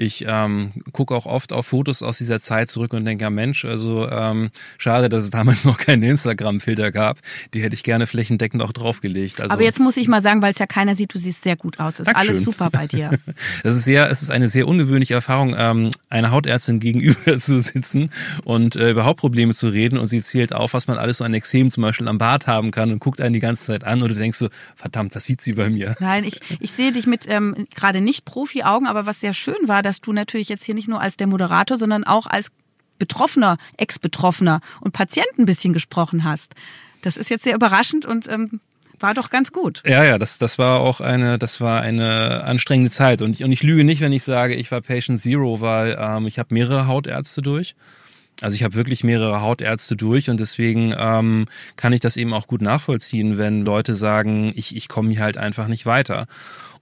ich 0.00 0.24
ähm, 0.26 0.72
gucke 0.92 1.14
auch 1.14 1.26
oft 1.26 1.52
auf 1.52 1.66
Fotos 1.66 2.02
aus 2.02 2.18
dieser 2.18 2.40
Zeit 2.40 2.70
zurück 2.70 2.94
und 2.94 3.04
denke, 3.04 3.22
ja 3.22 3.30
Mensch, 3.30 3.66
also 3.66 4.08
ähm, 4.08 4.50
schade, 4.78 5.10
dass 5.10 5.24
es 5.24 5.30
damals 5.30 5.64
noch 5.66 5.76
keinen 5.76 6.02
Instagram-Filter 6.02 6.90
gab. 6.90 7.18
Die 7.52 7.62
hätte 7.62 7.74
ich 7.74 7.82
gerne 7.82 8.06
flächendeckend 8.06 8.62
auch 8.62 8.72
draufgelegt. 8.72 9.40
Also, 9.40 9.52
Aber 9.52 9.62
jetzt 9.62 9.78
muss 9.78 9.98
ich 9.98 10.08
mal 10.08 10.22
sagen, 10.22 10.40
weil 10.40 10.52
es 10.52 10.58
ja 10.58 10.66
keiner 10.66 10.94
sieht, 10.94 11.12
du 11.12 11.18
siehst 11.18 11.42
sehr 11.42 11.56
gut 11.56 11.80
aus. 11.80 12.00
Ist 12.00 12.06
Dankeschön. 12.06 12.30
alles 12.30 12.44
super 12.44 12.70
bei 12.70 12.86
dir. 12.86 13.10
das 13.62 13.76
ist 13.76 13.84
sehr, 13.84 14.10
es 14.10 14.22
ist 14.22 14.30
eine 14.30 14.48
sehr 14.48 14.66
ungewöhnliche 14.66 15.12
Erfahrung, 15.12 15.54
ähm, 15.58 15.90
einer 16.08 16.30
Hautärztin 16.30 16.80
gegenüber 16.80 17.38
zu 17.38 17.60
sitzen 17.60 18.10
und 18.44 18.76
äh, 18.76 18.92
über 18.92 19.04
Hautprobleme 19.04 19.52
zu 19.52 19.68
reden 19.68 19.98
und 19.98 20.06
sie 20.06 20.22
zählt 20.22 20.54
auf, 20.54 20.72
was 20.72 20.86
man 20.86 20.96
alles 20.96 21.18
so 21.18 21.24
an 21.24 21.34
Exem 21.34 21.70
zum 21.70 21.82
Beispiel 21.82 22.08
am 22.08 22.16
Bart 22.16 22.46
haben 22.46 22.70
kann 22.70 22.90
und 22.90 23.00
guckt 23.00 23.20
einen 23.20 23.34
die 23.34 23.40
ganze 23.40 23.66
Zeit 23.66 23.84
an 23.84 24.02
und 24.02 24.08
du 24.08 24.14
denkst 24.14 24.38
so, 24.38 24.48
verdammt, 24.76 25.14
was 25.14 25.24
sieht 25.24 25.42
sie 25.42 25.52
bei 25.52 25.68
mir? 25.68 25.94
Nein, 26.00 26.24
ich, 26.24 26.40
ich 26.58 26.72
sehe 26.72 26.92
dich 26.92 27.06
mit 27.06 27.28
ähm, 27.28 27.66
gerade 27.74 28.00
nicht 28.00 28.24
Profi-Augen, 28.24 28.86
aber 28.86 29.04
was 29.04 29.20
sehr 29.20 29.34
schön 29.34 29.56
war, 29.66 29.82
dass 29.82 29.89
du 29.98 30.12
natürlich 30.12 30.48
jetzt 30.48 30.64
hier 30.64 30.74
nicht 30.76 30.86
nur 30.86 31.00
als 31.00 31.16
der 31.16 31.26
Moderator, 31.26 31.76
sondern 31.76 32.04
auch 32.04 32.26
als 32.26 32.52
Betroffener, 33.00 33.56
Ex-Betroffener 33.76 34.60
und 34.80 34.92
Patient 34.92 35.38
ein 35.38 35.46
bisschen 35.46 35.72
gesprochen 35.72 36.22
hast. 36.22 36.54
Das 37.02 37.16
ist 37.16 37.30
jetzt 37.30 37.42
sehr 37.42 37.54
überraschend 37.54 38.06
und 38.06 38.28
ähm, 38.28 38.60
war 39.00 39.14
doch 39.14 39.30
ganz 39.30 39.50
gut. 39.50 39.82
Ja, 39.86 40.04
ja, 40.04 40.18
das, 40.18 40.38
das 40.38 40.58
war 40.58 40.80
auch 40.80 41.00
eine, 41.00 41.38
das 41.38 41.60
war 41.60 41.80
eine 41.80 42.44
anstrengende 42.44 42.90
Zeit. 42.90 43.22
Und 43.22 43.32
ich, 43.32 43.44
und 43.44 43.50
ich 43.50 43.62
lüge 43.62 43.82
nicht, 43.82 44.00
wenn 44.02 44.12
ich 44.12 44.22
sage, 44.22 44.54
ich 44.54 44.70
war 44.70 44.82
Patient 44.82 45.18
Zero, 45.18 45.60
weil 45.60 45.96
ähm, 45.98 46.26
ich 46.26 46.38
habe 46.38 46.54
mehrere 46.54 46.86
Hautärzte 46.86 47.40
durch. 47.40 47.74
Also 48.42 48.54
ich 48.54 48.62
habe 48.62 48.74
wirklich 48.74 49.04
mehrere 49.04 49.40
Hautärzte 49.42 49.96
durch 49.96 50.30
und 50.30 50.40
deswegen 50.40 50.94
ähm, 50.96 51.46
kann 51.76 51.92
ich 51.92 52.00
das 52.00 52.16
eben 52.16 52.32
auch 52.32 52.46
gut 52.46 52.62
nachvollziehen, 52.62 53.36
wenn 53.36 53.64
Leute 53.64 53.94
sagen, 53.94 54.52
ich, 54.54 54.76
ich 54.76 54.88
komme 54.88 55.10
hier 55.10 55.20
halt 55.20 55.36
einfach 55.36 55.66
nicht 55.66 55.84
weiter. 55.84 56.26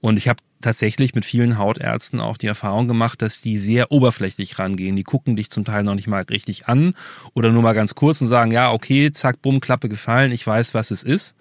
Und 0.00 0.18
ich 0.18 0.28
habe 0.28 0.40
tatsächlich 0.60 1.14
mit 1.14 1.24
vielen 1.24 1.58
Hautärzten 1.58 2.20
auch 2.20 2.36
die 2.36 2.46
Erfahrung 2.46 2.88
gemacht, 2.88 3.22
dass 3.22 3.40
die 3.40 3.56
sehr 3.58 3.92
oberflächlich 3.92 4.58
rangehen. 4.58 4.96
Die 4.96 5.04
gucken 5.04 5.36
dich 5.36 5.50
zum 5.50 5.64
Teil 5.64 5.84
noch 5.84 5.94
nicht 5.94 6.08
mal 6.08 6.22
richtig 6.22 6.68
an 6.68 6.94
oder 7.34 7.52
nur 7.52 7.62
mal 7.62 7.74
ganz 7.74 7.94
kurz 7.94 8.20
und 8.20 8.26
sagen, 8.26 8.50
ja, 8.50 8.72
okay, 8.72 9.12
zack, 9.12 9.42
bumm, 9.42 9.60
Klappe 9.60 9.88
gefallen, 9.88 10.32
ich 10.32 10.46
weiß, 10.46 10.74
was 10.74 10.90
es 10.90 11.02
ist. 11.02 11.36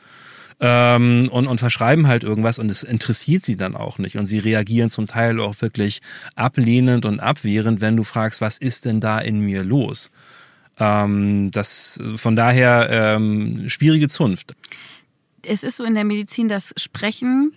Ähm, 0.59 1.29
und, 1.31 1.45
und 1.45 1.59
verschreiben 1.59 2.07
halt 2.07 2.23
irgendwas 2.23 2.57
und 2.57 2.71
es 2.71 2.81
interessiert 2.81 3.45
sie 3.45 3.57
dann 3.57 3.75
auch 3.75 3.99
nicht. 3.99 4.17
Und 4.17 4.25
sie 4.25 4.39
reagieren 4.39 4.89
zum 4.89 5.05
Teil 5.05 5.39
auch 5.39 5.61
wirklich 5.61 6.01
ablehnend 6.35 7.05
und 7.05 7.19
abwehrend, 7.19 7.79
wenn 7.79 7.95
du 7.95 8.03
fragst, 8.03 8.41
was 8.41 8.57
ist 8.57 8.85
denn 8.85 8.99
da 8.99 9.19
in 9.19 9.39
mir 9.39 9.63
los? 9.63 10.09
Ähm, 10.79 11.51
das 11.51 12.01
von 12.15 12.35
daher 12.35 12.89
ähm, 12.89 13.69
schwierige 13.69 14.09
Zunft. 14.09 14.55
Es 15.43 15.63
ist 15.63 15.77
so 15.77 15.83
in 15.83 15.93
der 15.93 16.03
Medizin, 16.03 16.47
dass 16.47 16.73
Sprechen 16.75 17.53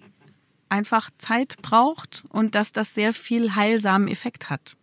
einfach 0.70 1.10
Zeit 1.18 1.56
braucht 1.62 2.24
und 2.28 2.54
dass 2.54 2.72
das 2.72 2.94
sehr 2.94 3.12
viel 3.12 3.54
heilsamen 3.54 4.08
Effekt 4.08 4.50
hat. 4.50 4.76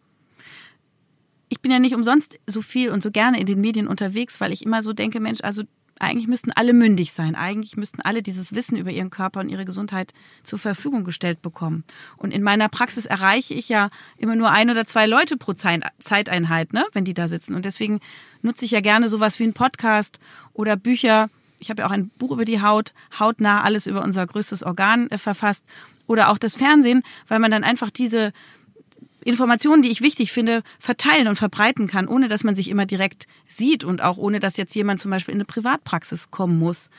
Ich 1.50 1.62
bin 1.62 1.72
ja 1.72 1.80
nicht 1.80 1.96
umsonst 1.96 2.38
so 2.46 2.62
viel 2.62 2.92
und 2.92 3.02
so 3.02 3.10
gerne 3.10 3.40
in 3.40 3.46
den 3.46 3.62
Medien 3.62 3.88
unterwegs, 3.88 4.42
weil 4.42 4.52
ich 4.52 4.66
immer 4.66 4.84
so 4.84 4.92
denke, 4.94 5.20
Mensch, 5.20 5.40
also 5.42 5.64
eigentlich 6.00 6.28
müssten 6.28 6.52
alle 6.52 6.74
mündig 6.74 7.12
sein. 7.12 7.36
Eigentlich 7.36 7.78
müssten 7.78 8.02
alle 8.02 8.22
dieses 8.22 8.54
Wissen 8.54 8.78
über 8.78 8.92
ihren 8.92 9.10
Körper 9.10 9.40
und 9.40 9.50
ihre 9.50 9.66
Gesundheit 9.66 10.14
zur 10.44 10.60
Verfügung 10.60 11.04
gestellt 11.04 11.42
bekommen. 11.42 11.84
Und 12.18 12.32
in 12.34 12.44
meiner 12.44 12.70
Praxis 12.70 13.06
erreiche 13.06 13.54
ich 13.54 13.70
ja 13.70 13.90
immer 14.18 14.36
nur 14.36 14.52
ein 14.52 14.70
oder 14.70 14.86
zwei 14.86 15.06
Leute 15.06 15.38
pro 15.38 15.54
Zeiteinheit, 15.54 16.74
ne, 16.74 16.86
wenn 16.94 17.06
die 17.06 17.14
da 17.14 17.28
sitzen. 17.28 17.56
Und 17.56 17.66
deswegen 17.66 18.00
nutze 18.42 18.66
ich 18.66 18.72
ja 18.72 18.82
gerne 18.82 19.08
sowas 19.08 19.40
wie 19.40 19.44
einen 19.44 19.54
Podcast 19.54 20.20
oder 20.54 20.76
Bücher. 20.76 21.30
Ich 21.60 21.70
habe 21.70 21.82
ja 21.82 21.88
auch 21.88 21.92
ein 21.92 22.10
Buch 22.18 22.32
über 22.32 22.46
die 22.46 22.62
Haut, 22.62 22.94
hautnah 23.20 23.64
alles 23.64 23.88
über 23.88 24.04
unser 24.04 24.26
größtes 24.26 24.64
Organ 24.64 25.10
äh, 25.10 25.18
verfasst. 25.18 25.66
Oder 26.06 26.30
auch 26.30 26.38
das 26.38 26.56
Fernsehen, 26.56 27.04
weil 27.28 27.40
man 27.40 27.52
dann 27.52 27.64
einfach 27.64 27.90
diese 27.90 28.32
Informationen, 29.24 29.82
die 29.82 29.90
ich 29.90 30.02
wichtig 30.02 30.32
finde, 30.32 30.64
verteilen 30.80 31.28
und 31.28 31.36
verbreiten 31.36 31.88
kann, 31.88 32.08
ohne 32.08 32.30
dass 32.30 32.46
man 32.46 32.56
sich 32.56 32.70
immer 32.70 32.86
direkt 32.86 33.28
sieht 33.48 33.84
und 33.84 34.02
auch 34.02 34.18
ohne 34.18 34.40
dass 34.40 34.56
jetzt 34.56 34.74
jemand 34.74 35.02
zum 35.02 35.12
Beispiel 35.12 35.34
in 35.34 35.40
eine 35.40 35.46
Privatpraxis 35.46 36.32
kommen 36.32 36.58
muss. 36.58 36.90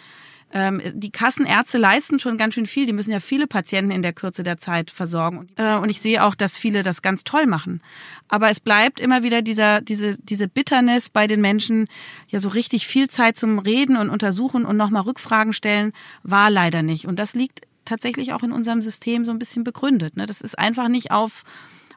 Ähm, 0.51 0.81
die 0.95 1.11
Kassenärzte 1.11 1.77
leisten 1.77 2.19
schon 2.19 2.39
ganz 2.39 2.55
schön 2.55 2.67
viel. 2.67 2.87
Die 2.87 2.93
müssen 2.93 3.11
ja 3.11 3.21
viele 3.21 3.47
Patienten 3.47 3.91
in 3.91 4.03
der 4.03 4.13
Kürze 4.13 4.43
der 4.43 4.59
Zeit 4.59 4.91
versorgen. 4.91 5.49
Äh, 5.57 5.77
und 5.77 5.91
ich 5.91 6.01
sehe 6.01 6.25
auch, 6.25 6.35
dass 6.35 6.57
viele 6.57 6.83
das 6.83 7.03
ganz 7.03 7.25
toll 7.25 7.47
machen. 7.47 7.83
Aber 8.29 8.51
es 8.51 8.61
bleibt 8.61 8.99
immer 9.01 9.23
wieder 9.23 9.43
dieser, 9.43 9.81
diese, 9.81 10.17
diese 10.23 10.49
Bitternis 10.49 11.11
bei 11.11 11.27
den 11.27 11.41
Menschen, 11.41 11.87
ja 12.29 12.41
so 12.41 12.49
richtig 12.49 12.87
viel 12.87 13.09
Zeit 13.11 13.37
zum 13.37 13.59
Reden 13.59 13.97
und 13.97 14.09
Untersuchen 14.09 14.65
und 14.65 14.77
nochmal 14.77 15.03
Rückfragen 15.03 15.53
stellen, 15.53 15.93
war 16.23 16.51
leider 16.51 16.83
nicht. 16.83 17.07
Und 17.07 17.19
das 17.19 17.35
liegt 17.35 17.63
tatsächlich 17.85 18.33
auch 18.33 18.43
in 18.43 18.53
unserem 18.53 18.81
System 18.81 19.25
so 19.25 19.31
ein 19.31 19.39
bisschen 19.39 19.65
begründet. 19.65 20.17
Ne? 20.17 20.27
Das 20.27 20.41
ist 20.41 20.59
einfach 20.59 20.89
nicht 20.89 21.11
auf 21.11 21.45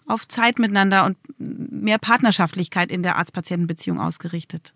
auf 0.08 0.28
Zeit 0.28 0.60
miteinander 0.60 1.06
und 1.06 1.18
mehr 1.38 1.98
Partnerschaftlichkeit 1.98 2.92
in 2.92 3.04
der 3.04 3.18
Arzt-Patienten-Beziehung 3.18 4.00
ausgerichtet. 4.00 4.74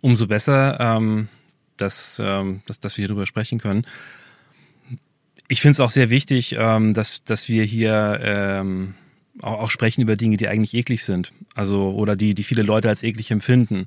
Umso 0.00 0.26
besser, 0.26 0.78
ähm, 0.78 1.28
dass, 1.80 2.20
ähm, 2.24 2.62
dass, 2.66 2.80
dass 2.80 2.96
wir 2.96 3.02
hier 3.02 3.08
drüber 3.08 3.26
sprechen 3.26 3.58
können. 3.58 3.86
Ich 5.48 5.60
finde 5.60 5.72
es 5.72 5.80
auch 5.80 5.90
sehr 5.90 6.10
wichtig, 6.10 6.56
ähm, 6.58 6.94
dass, 6.94 7.24
dass 7.24 7.48
wir 7.48 7.64
hier 7.64 8.20
ähm, 8.22 8.94
auch, 9.40 9.62
auch 9.62 9.70
sprechen 9.70 10.02
über 10.02 10.16
Dinge, 10.16 10.36
die 10.36 10.48
eigentlich 10.48 10.74
eklig 10.74 11.04
sind. 11.04 11.32
Also, 11.54 11.90
oder 11.90 12.16
die, 12.16 12.34
die 12.34 12.44
viele 12.44 12.62
Leute 12.62 12.88
als 12.88 13.02
eklig 13.02 13.30
empfinden 13.30 13.86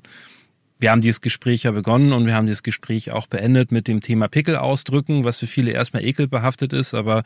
wir 0.84 0.90
haben 0.90 1.00
dieses 1.00 1.20
Gespräch 1.20 1.62
ja 1.62 1.70
begonnen 1.70 2.12
und 2.12 2.26
wir 2.26 2.34
haben 2.34 2.46
dieses 2.46 2.62
Gespräch 2.62 3.10
auch 3.12 3.26
beendet 3.26 3.72
mit 3.72 3.88
dem 3.88 4.00
Thema 4.00 4.28
Pickel 4.28 4.56
ausdrücken, 4.56 5.24
was 5.24 5.38
für 5.38 5.46
viele 5.46 5.70
erstmal 5.70 6.04
ekelbehaftet 6.04 6.72
ist, 6.72 6.94
aber 6.94 7.22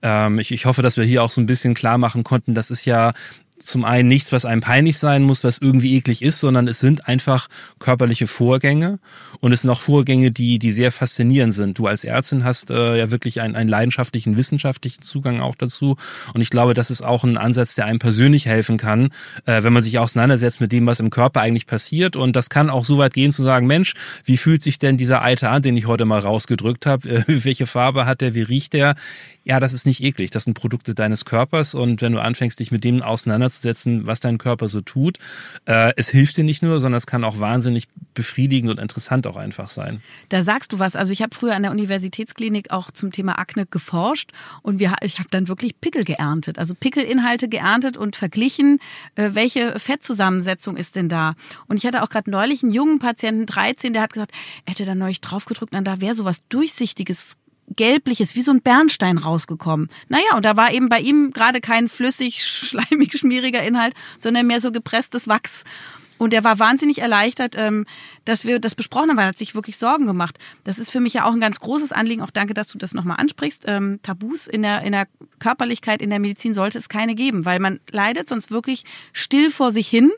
ähm, 0.00 0.38
ich, 0.38 0.52
ich 0.52 0.64
hoffe, 0.64 0.80
dass 0.80 0.96
wir 0.96 1.04
hier 1.04 1.22
auch 1.22 1.30
so 1.30 1.40
ein 1.40 1.46
bisschen 1.46 1.74
klar 1.74 1.98
machen 1.98 2.24
konnten, 2.24 2.54
das 2.54 2.70
ist 2.70 2.84
ja 2.84 3.12
zum 3.58 3.84
einen 3.84 4.08
nichts, 4.08 4.32
was 4.32 4.44
einem 4.44 4.60
peinlich 4.60 4.98
sein 4.98 5.22
muss, 5.22 5.44
was 5.44 5.58
irgendwie 5.58 5.96
eklig 5.96 6.22
ist, 6.22 6.40
sondern 6.40 6.66
es 6.66 6.80
sind 6.80 7.06
einfach 7.06 7.48
körperliche 7.78 8.26
Vorgänge 8.26 8.98
und 9.40 9.52
es 9.52 9.62
sind 9.62 9.70
auch 9.70 9.80
Vorgänge, 9.80 10.32
die, 10.32 10.58
die 10.58 10.72
sehr 10.72 10.90
faszinierend 10.90 11.54
sind. 11.54 11.78
Du 11.78 11.86
als 11.86 12.04
Ärztin 12.04 12.44
hast 12.44 12.70
äh, 12.70 12.98
ja 12.98 13.10
wirklich 13.10 13.40
einen, 13.40 13.54
einen 13.54 13.68
leidenschaftlichen, 13.68 14.36
wissenschaftlichen 14.36 15.02
Zugang 15.02 15.40
auch 15.40 15.54
dazu 15.54 15.96
und 16.34 16.40
ich 16.40 16.50
glaube, 16.50 16.74
das 16.74 16.90
ist 16.90 17.04
auch 17.04 17.22
ein 17.22 17.36
Ansatz, 17.36 17.74
der 17.74 17.86
einem 17.86 18.00
persönlich 18.00 18.46
helfen 18.46 18.76
kann, 18.76 19.10
äh, 19.46 19.62
wenn 19.62 19.72
man 19.72 19.82
sich 19.82 19.98
auseinandersetzt 19.98 20.60
mit 20.60 20.72
dem, 20.72 20.86
was 20.86 20.98
im 20.98 21.10
Körper 21.10 21.40
eigentlich 21.40 21.66
passiert 21.66 22.16
und 22.16 22.34
das 22.34 22.50
kann 22.50 22.70
auch 22.70 22.84
so 22.84 22.98
weit 22.98 23.14
gehen 23.14 23.30
zu 23.30 23.44
sagen, 23.44 23.66
Mensch, 23.66 23.94
wie 24.24 24.36
fühlt 24.36 24.62
sich 24.62 24.78
denn 24.78 24.96
dieser 24.96 25.22
Eiter 25.22 25.50
an, 25.50 25.62
den 25.62 25.76
ich 25.76 25.86
heute 25.86 26.04
mal 26.04 26.18
rausgedrückt 26.20 26.86
habe? 26.86 27.08
Äh, 27.08 27.24
welche 27.44 27.66
Farbe 27.66 28.04
hat 28.04 28.20
der? 28.20 28.34
Wie 28.34 28.42
riecht 28.42 28.72
der? 28.72 28.96
Ja, 29.44 29.60
das 29.60 29.74
ist 29.74 29.84
nicht 29.84 30.02
eklig. 30.02 30.30
Das 30.30 30.44
sind 30.44 30.54
Produkte 30.54 30.94
deines 30.94 31.24
Körpers 31.24 31.74
und 31.74 32.00
wenn 32.02 32.12
du 32.12 32.20
anfängst, 32.20 32.58
dich 32.58 32.72
mit 32.72 32.82
dem 32.82 33.02
auseinanderzusetzen, 33.44 34.06
was 34.06 34.20
dein 34.20 34.38
Körper 34.38 34.68
so 34.68 34.80
tut, 34.80 35.18
äh, 35.66 35.92
es 35.96 36.08
hilft 36.08 36.36
dir 36.36 36.44
nicht 36.44 36.62
nur, 36.62 36.80
sondern 36.80 36.98
es 36.98 37.06
kann 37.06 37.24
auch 37.24 37.40
wahnsinnig 37.40 37.88
befriedigend 38.14 38.70
und 38.70 38.78
interessant 38.78 39.26
auch 39.26 39.36
einfach 39.36 39.68
sein. 39.68 40.02
Da 40.28 40.42
sagst 40.42 40.72
du 40.72 40.78
was. 40.78 40.96
Also 40.96 41.12
ich 41.12 41.22
habe 41.22 41.34
früher 41.34 41.54
an 41.54 41.62
der 41.62 41.72
Universitätsklinik 41.72 42.70
auch 42.70 42.90
zum 42.90 43.12
Thema 43.12 43.38
Akne 43.38 43.66
geforscht 43.66 44.30
und 44.62 44.78
wir, 44.78 44.94
ich 45.02 45.18
habe 45.18 45.28
dann 45.30 45.48
wirklich 45.48 45.80
Pickel 45.80 46.04
geerntet, 46.04 46.58
also 46.58 46.74
Pickelinhalte 46.74 47.48
geerntet 47.48 47.96
und 47.96 48.16
verglichen, 48.16 48.78
äh, 49.14 49.30
welche 49.32 49.78
Fettzusammensetzung 49.78 50.76
ist 50.76 50.96
denn 50.96 51.08
da. 51.08 51.34
Und 51.66 51.76
ich 51.76 51.86
hatte 51.86 52.02
auch 52.02 52.08
gerade 52.08 52.30
neulich 52.30 52.62
einen 52.62 52.72
jungen 52.72 52.98
Patienten, 52.98 53.46
13, 53.46 53.92
der 53.92 54.02
hat 54.02 54.12
gesagt, 54.12 54.32
er 54.66 54.72
hätte 54.72 54.84
da 54.84 54.94
neulich 54.94 55.20
draufgedrückt, 55.20 55.74
dann 55.74 55.84
da 55.84 56.00
wäre 56.00 56.14
sowas 56.14 56.42
Durchsichtiges 56.48 57.38
gelbliches, 57.76 58.34
wie 58.34 58.40
so 58.40 58.50
ein 58.50 58.62
Bernstein 58.62 59.18
rausgekommen. 59.18 59.88
Naja, 60.08 60.36
und 60.36 60.44
da 60.44 60.56
war 60.56 60.72
eben 60.72 60.88
bei 60.88 61.00
ihm 61.00 61.32
gerade 61.32 61.60
kein 61.60 61.88
flüssig, 61.88 62.42
schleimig, 62.46 63.12
schmieriger 63.18 63.62
Inhalt, 63.62 63.94
sondern 64.18 64.46
mehr 64.46 64.60
so 64.60 64.72
gepresstes 64.72 65.28
Wachs. 65.28 65.64
Und 66.16 66.32
er 66.32 66.44
war 66.44 66.58
wahnsinnig 66.58 67.00
erleichtert, 67.00 67.54
ähm, 67.56 67.86
dass 68.24 68.44
wir 68.44 68.60
das 68.60 68.74
besprochen 68.74 69.10
haben, 69.10 69.16
weil 69.16 69.24
er 69.24 69.30
hat 69.30 69.38
sich 69.38 69.54
wirklich 69.54 69.76
Sorgen 69.76 70.06
gemacht. 70.06 70.38
Das 70.62 70.78
ist 70.78 70.90
für 70.90 71.00
mich 71.00 71.14
ja 71.14 71.26
auch 71.26 71.32
ein 71.32 71.40
ganz 71.40 71.60
großes 71.60 71.92
Anliegen. 71.92 72.22
Auch 72.22 72.30
danke, 72.30 72.54
dass 72.54 72.68
du 72.68 72.78
das 72.78 72.94
nochmal 72.94 73.16
ansprichst. 73.18 73.64
Ähm, 73.66 73.98
Tabus 74.02 74.46
in 74.46 74.62
der, 74.62 74.82
in 74.82 74.92
der 74.92 75.08
Körperlichkeit, 75.40 76.00
in 76.00 76.10
der 76.10 76.20
Medizin 76.20 76.54
sollte 76.54 76.78
es 76.78 76.88
keine 76.88 77.14
geben, 77.14 77.44
weil 77.44 77.58
man 77.58 77.80
leidet 77.90 78.28
sonst 78.28 78.50
wirklich 78.50 78.84
still 79.12 79.50
vor 79.50 79.72
sich 79.72 79.88
hin 79.88 80.12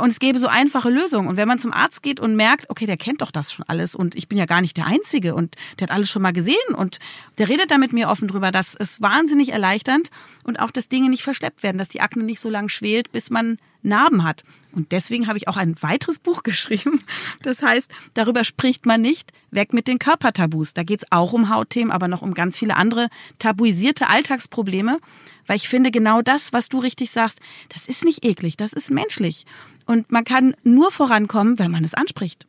und 0.00 0.10
es 0.10 0.18
gäbe 0.18 0.38
so 0.38 0.46
einfache 0.46 0.90
Lösungen. 0.90 1.28
Und 1.28 1.36
wenn 1.36 1.48
man 1.48 1.58
zum 1.58 1.72
Arzt 1.72 2.02
geht 2.02 2.20
und 2.20 2.36
merkt, 2.36 2.70
okay, 2.70 2.86
der 2.86 2.96
kennt 2.96 3.22
doch 3.22 3.30
das 3.30 3.52
schon 3.52 3.64
alles 3.68 3.94
und 3.94 4.14
ich 4.14 4.28
bin 4.28 4.38
ja 4.38 4.46
gar 4.46 4.60
nicht 4.60 4.76
der 4.76 4.86
Einzige 4.86 5.34
und 5.34 5.56
der 5.78 5.88
hat 5.88 5.94
alles 5.94 6.10
schon 6.10 6.22
mal 6.22 6.32
gesehen 6.32 6.74
und 6.76 6.98
der 7.38 7.48
redet 7.48 7.70
da 7.70 7.78
mit 7.78 7.92
mir 7.92 8.08
offen 8.08 8.28
drüber, 8.28 8.50
das 8.50 8.74
ist 8.74 9.02
wahnsinnig 9.02 9.50
erleichternd 9.52 10.10
und 10.44 10.60
auch, 10.60 10.70
dass 10.70 10.88
Dinge 10.88 11.10
nicht 11.10 11.22
verschleppt 11.22 11.62
werden, 11.62 11.78
dass 11.78 11.88
die 11.88 12.00
Akne 12.00 12.22
nicht 12.22 12.40
so 12.40 12.50
lang 12.50 12.68
schwelt, 12.68 13.10
bis 13.12 13.30
man 13.30 13.58
Narben 13.82 14.24
hat. 14.24 14.42
Und 14.72 14.92
deswegen 14.92 15.28
habe 15.28 15.38
ich 15.38 15.46
auch 15.46 15.56
ein 15.56 15.80
weiteres 15.82 16.18
Buch 16.18 16.42
geschrieben. 16.44 16.98
Das 17.42 17.62
heißt, 17.62 17.90
darüber 18.14 18.44
spricht 18.44 18.86
man 18.86 19.00
nicht. 19.00 19.32
Weg 19.50 19.72
mit 19.72 19.86
den 19.86 19.98
Körpertabus. 19.98 20.74
Da 20.74 20.82
geht 20.82 21.02
es 21.02 21.12
auch 21.12 21.32
um 21.32 21.48
Hautthemen, 21.48 21.92
aber 21.92 22.08
noch 22.08 22.22
um 22.22 22.34
ganz 22.34 22.58
viele 22.58 22.76
andere 22.76 23.08
tabuisierte 23.38 24.08
Alltagsprobleme. 24.08 24.98
Weil 25.46 25.56
ich 25.56 25.68
finde, 25.68 25.90
genau 25.90 26.22
das, 26.22 26.52
was 26.52 26.68
du 26.68 26.78
richtig 26.78 27.10
sagst, 27.10 27.40
das 27.72 27.86
ist 27.86 28.04
nicht 28.04 28.24
eklig, 28.24 28.56
das 28.56 28.72
ist 28.72 28.90
menschlich. 28.90 29.44
Und 29.86 30.10
man 30.10 30.24
kann 30.24 30.54
nur 30.64 30.90
vorankommen, 30.90 31.58
wenn 31.58 31.70
man 31.70 31.84
es 31.84 31.94
anspricht. 31.94 32.46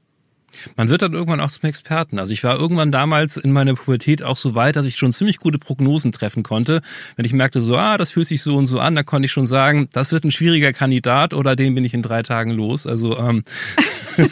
Man 0.76 0.90
wird 0.90 1.02
dann 1.02 1.14
irgendwann 1.14 1.40
auch 1.40 1.52
zum 1.52 1.68
Experten. 1.68 2.20
Also 2.20 2.34
ich 2.34 2.44
war 2.44 2.58
irgendwann 2.58 2.92
damals 2.92 3.38
in 3.38 3.52
meiner 3.52 3.74
Pubertät 3.74 4.24
auch 4.24 4.38
so 4.38 4.56
weit, 4.56 4.76
dass 4.76 4.86
ich 4.86 4.96
schon 4.98 5.12
ziemlich 5.12 5.40
gute 5.40 5.60
Prognosen 5.60 6.12
treffen 6.12 6.44
konnte. 6.44 6.82
Wenn 7.16 7.26
ich 7.26 7.34
merkte, 7.34 7.62
so, 7.62 7.78
ah, 7.78 7.98
das 7.98 8.12
fühlt 8.12 8.28
sich 8.28 8.42
so 8.42 8.56
und 8.56 8.68
so 8.68 8.80
an, 8.80 8.96
dann 8.96 9.06
konnte 9.06 9.26
ich 9.26 9.32
schon 9.32 9.46
sagen, 9.46 9.90
das 9.92 10.12
wird 10.12 10.24
ein 10.24 10.32
schwieriger 10.32 10.74
Kandidat 10.74 11.34
oder 11.34 11.56
den 11.56 11.76
bin 11.76 11.84
ich 11.84 11.94
in 11.94 12.02
drei 12.02 12.24
Tagen 12.24 12.52
los. 12.52 12.88
Also 12.88 13.18
ähm, 13.18 13.44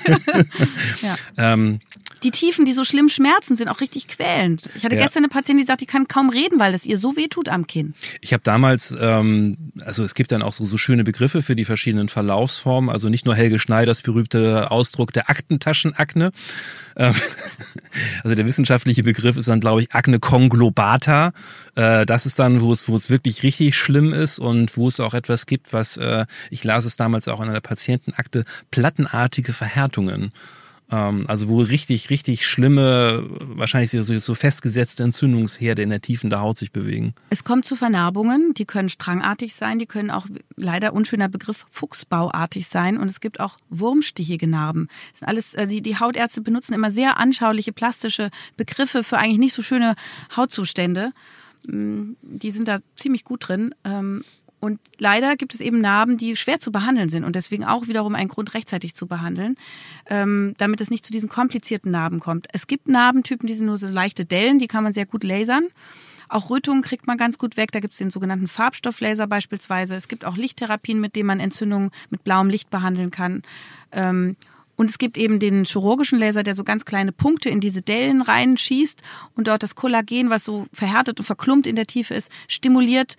ja. 1.02 1.16
ähm, 1.38 1.80
die 2.24 2.32
Tiefen, 2.32 2.66
die 2.66 2.72
so 2.72 2.84
schlimm 2.84 3.10
schmerzen, 3.10 3.58
sind 3.58 3.68
auch 3.68 3.82
richtig 3.82 4.08
quälend. 4.08 4.64
Ich 4.76 4.84
hatte 4.84 4.96
ja. 4.96 5.04
gestern 5.04 5.24
eine 5.24 5.30
Patientin, 5.30 5.58
die 5.58 5.64
sagt, 5.66 5.82
die 5.82 5.86
kann 5.86 6.08
kaum 6.08 6.30
reden, 6.30 6.60
weil 6.60 6.72
das 6.72 6.86
ihr 6.86 6.98
so 6.98 7.16
weh 7.16 7.28
tut 7.28 7.50
am 7.50 7.68
Kinn. 7.68 7.94
Ich 8.22 8.34
habe 8.34 8.44
damals, 8.44 8.96
ähm, 9.00 9.58
also 9.82 10.04
es 10.04 10.14
gibt 10.16 10.32
dann 10.32 10.42
auch 10.42 10.54
so, 10.54 10.64
so 10.64 10.78
schöne 10.78 11.04
Begriffe 11.04 11.42
für 11.42 11.56
die 11.56 11.66
verschiedenen 11.66 12.08
Verlaufsformen. 12.08 12.90
Also 12.90 13.10
nicht 13.10 13.26
nur 13.26 13.36
Helge 13.36 13.60
Schneiders 13.60 14.02
berühmte 14.02 14.72
Ausdruck 14.72 15.14
der 15.14 15.30
Aktentaschenakne. 15.30 16.32
Ähm, 16.96 17.14
also 18.24 18.36
der 18.36 18.46
wissenschaftliche 18.46 19.04
Begriff 19.04 19.38
ist 19.38 19.48
dann, 19.48 19.60
glaube 19.60 19.82
ich, 19.82 19.94
Akne 19.94 20.20
conglobata. 20.20 21.34
Äh, 21.76 22.06
das 22.06 22.26
ist 22.26 22.40
dann, 22.40 22.62
wo 22.62 22.72
es, 22.72 22.88
wo 22.88 22.96
es 22.96 23.10
wirklich 23.10 23.44
richtig 23.44 23.76
schlimm 23.76 24.14
ist 24.14 24.40
und 24.40 24.78
wo 24.78 24.88
es 24.88 25.00
auch 25.00 25.14
etwas 25.14 25.46
gibt, 25.46 25.74
was, 25.74 25.98
äh, 25.98 26.26
ich 26.50 26.64
las 26.64 26.86
es 26.86 26.96
damals 26.96 27.28
auch 27.28 27.42
in 27.42 27.50
einer 27.50 27.62
Patientenakte, 27.62 28.46
plattenartige 28.72 29.54
Verhärtungen. 29.54 30.32
Ähm, 30.92 31.26
also 31.28 31.50
wo 31.50 31.62
richtig, 31.62 32.10
richtig 32.10 32.46
schlimme, 32.46 33.28
wahrscheinlich 33.40 33.92
so, 33.92 34.02
so 34.02 34.36
festgesetzte 34.36 35.04
Entzündungsherde 35.04 35.82
in 35.82 35.90
der 35.90 36.02
Tiefen 36.02 36.30
der 36.30 36.42
Haut 36.42 36.58
sich 36.58 36.72
bewegen. 36.72 37.14
Es 37.30 37.44
kommt 37.44 37.66
zu 37.66 37.76
Vernarbungen, 37.76 38.54
die 38.54 38.66
können 38.66 38.90
strangartig 38.90 39.56
sein, 39.56 39.80
die 39.80 39.86
können 39.86 40.12
auch, 40.12 40.28
leider 40.56 40.94
unschöner 40.94 41.30
Begriff, 41.30 41.66
fuchsbauartig 41.70 42.68
sein 42.68 42.98
und 42.98 43.10
es 43.10 43.22
gibt 43.22 43.40
auch 43.40 43.58
wurmstichige 43.70 44.48
Narben. 44.48 44.88
Das 45.12 45.20
sind 45.20 45.28
alles, 45.30 45.56
also 45.56 45.80
die 45.80 46.00
Hautärzte 46.00 46.42
benutzen 46.42 46.74
immer 46.74 46.92
sehr 46.92 47.18
anschauliche, 47.18 47.72
plastische 47.72 48.30
Begriffe 48.58 49.04
für 49.04 49.18
eigentlich 49.18 49.40
nicht 49.40 49.54
so 49.54 49.62
schöne 49.62 49.96
Hautzustände. 50.36 51.12
Mm, 51.66 52.14
die 52.22 52.52
sind 52.52 52.68
da 52.68 52.80
ziemlich 52.96 53.24
gut 53.24 53.48
drin. 53.48 53.74
Und 54.64 54.80
leider 54.98 55.36
gibt 55.36 55.54
es 55.54 55.60
eben 55.60 55.82
Narben, 55.82 56.16
die 56.18 56.38
schwer 56.38 56.58
zu 56.58 56.72
behandeln 56.72 57.10
sind 57.10 57.26
und 57.26 57.36
deswegen 57.36 57.66
auch 57.66 57.90
wiederum 57.90 58.16
ein 58.16 58.30
Grund, 58.30 58.54
rechtzeitig 58.54 58.96
zu 58.96 59.08
behandeln, 59.08 59.58
ähm, 60.06 60.56
damit 60.58 60.80
es 60.80 60.90
nicht 60.90 61.04
zu 61.04 61.12
diesen 61.12 61.28
komplizierten 61.28 61.92
Narben 61.92 62.22
kommt. 62.22 62.48
Es 62.54 62.66
gibt 62.66 62.88
Narbentypen, 62.88 63.46
die 63.46 63.56
sind 63.56 63.66
nur 63.66 63.78
so 63.78 63.88
leichte 63.88 64.24
Dellen, 64.24 64.60
die 64.60 64.68
kann 64.68 64.86
man 64.86 64.94
sehr 64.94 65.06
gut 65.06 65.26
lasern. 65.26 65.68
Auch 66.30 66.50
Rötungen 66.50 66.82
kriegt 66.82 67.08
man 67.08 67.18
ganz 67.18 67.38
gut 67.38 67.58
weg. 67.58 67.74
Da 67.74 67.82
gibt 67.82 67.92
es 67.92 68.00
den 68.00 68.10
sogenannten 68.10 68.48
Farbstofflaser 68.48 69.28
beispielsweise. 69.28 69.96
Es 69.96 70.08
gibt 70.08 70.24
auch 70.24 70.38
Lichttherapien, 70.38 71.02
mit 71.02 71.18
denen 71.18 71.28
man 71.28 71.42
Entzündungen 71.42 71.92
mit 72.10 72.24
blauem 72.24 72.50
Licht 72.50 72.70
behandeln 72.70 73.12
kann. 73.12 73.44
Ähm, 73.92 74.38
und 74.76 74.90
es 74.90 74.98
gibt 74.98 75.18
eben 75.18 75.40
den 75.40 75.66
chirurgischen 75.66 76.20
Laser, 76.20 76.42
der 76.42 76.56
so 76.56 76.64
ganz 76.64 76.86
kleine 76.86 77.12
Punkte 77.12 77.50
in 77.50 77.60
diese 77.60 77.82
Dellen 77.82 78.22
reinschießt 78.22 79.02
und 79.36 79.48
dort 79.48 79.62
das 79.62 79.76
Kollagen, 79.76 80.30
was 80.30 80.46
so 80.46 80.68
verhärtet 80.74 81.20
und 81.20 81.26
verklumpt 81.26 81.68
in 81.68 81.76
der 81.76 81.86
Tiefe 81.86 82.14
ist, 82.14 82.32
stimuliert 82.48 83.16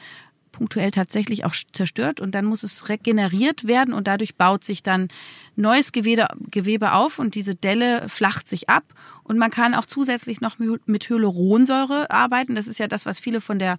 punktuell 0.54 0.90
tatsächlich 0.90 1.44
auch 1.44 1.54
zerstört 1.72 2.20
und 2.20 2.34
dann 2.34 2.44
muss 2.44 2.62
es 2.62 2.88
regeneriert 2.88 3.66
werden 3.66 3.92
und 3.92 4.06
dadurch 4.06 4.36
baut 4.36 4.64
sich 4.64 4.82
dann 4.82 5.08
neues 5.56 5.92
Gewebe, 5.92 6.28
Gewebe 6.50 6.92
auf 6.92 7.18
und 7.18 7.34
diese 7.34 7.54
Delle 7.54 8.08
flacht 8.08 8.48
sich 8.48 8.68
ab 8.68 8.84
und 9.24 9.38
man 9.38 9.50
kann 9.50 9.74
auch 9.74 9.86
zusätzlich 9.86 10.40
noch 10.40 10.56
mit 10.58 11.08
Hyaluronsäure 11.08 12.10
arbeiten. 12.10 12.54
Das 12.54 12.66
ist 12.66 12.78
ja 12.78 12.86
das, 12.86 13.04
was 13.04 13.18
viele 13.18 13.40
von 13.40 13.58
der 13.58 13.78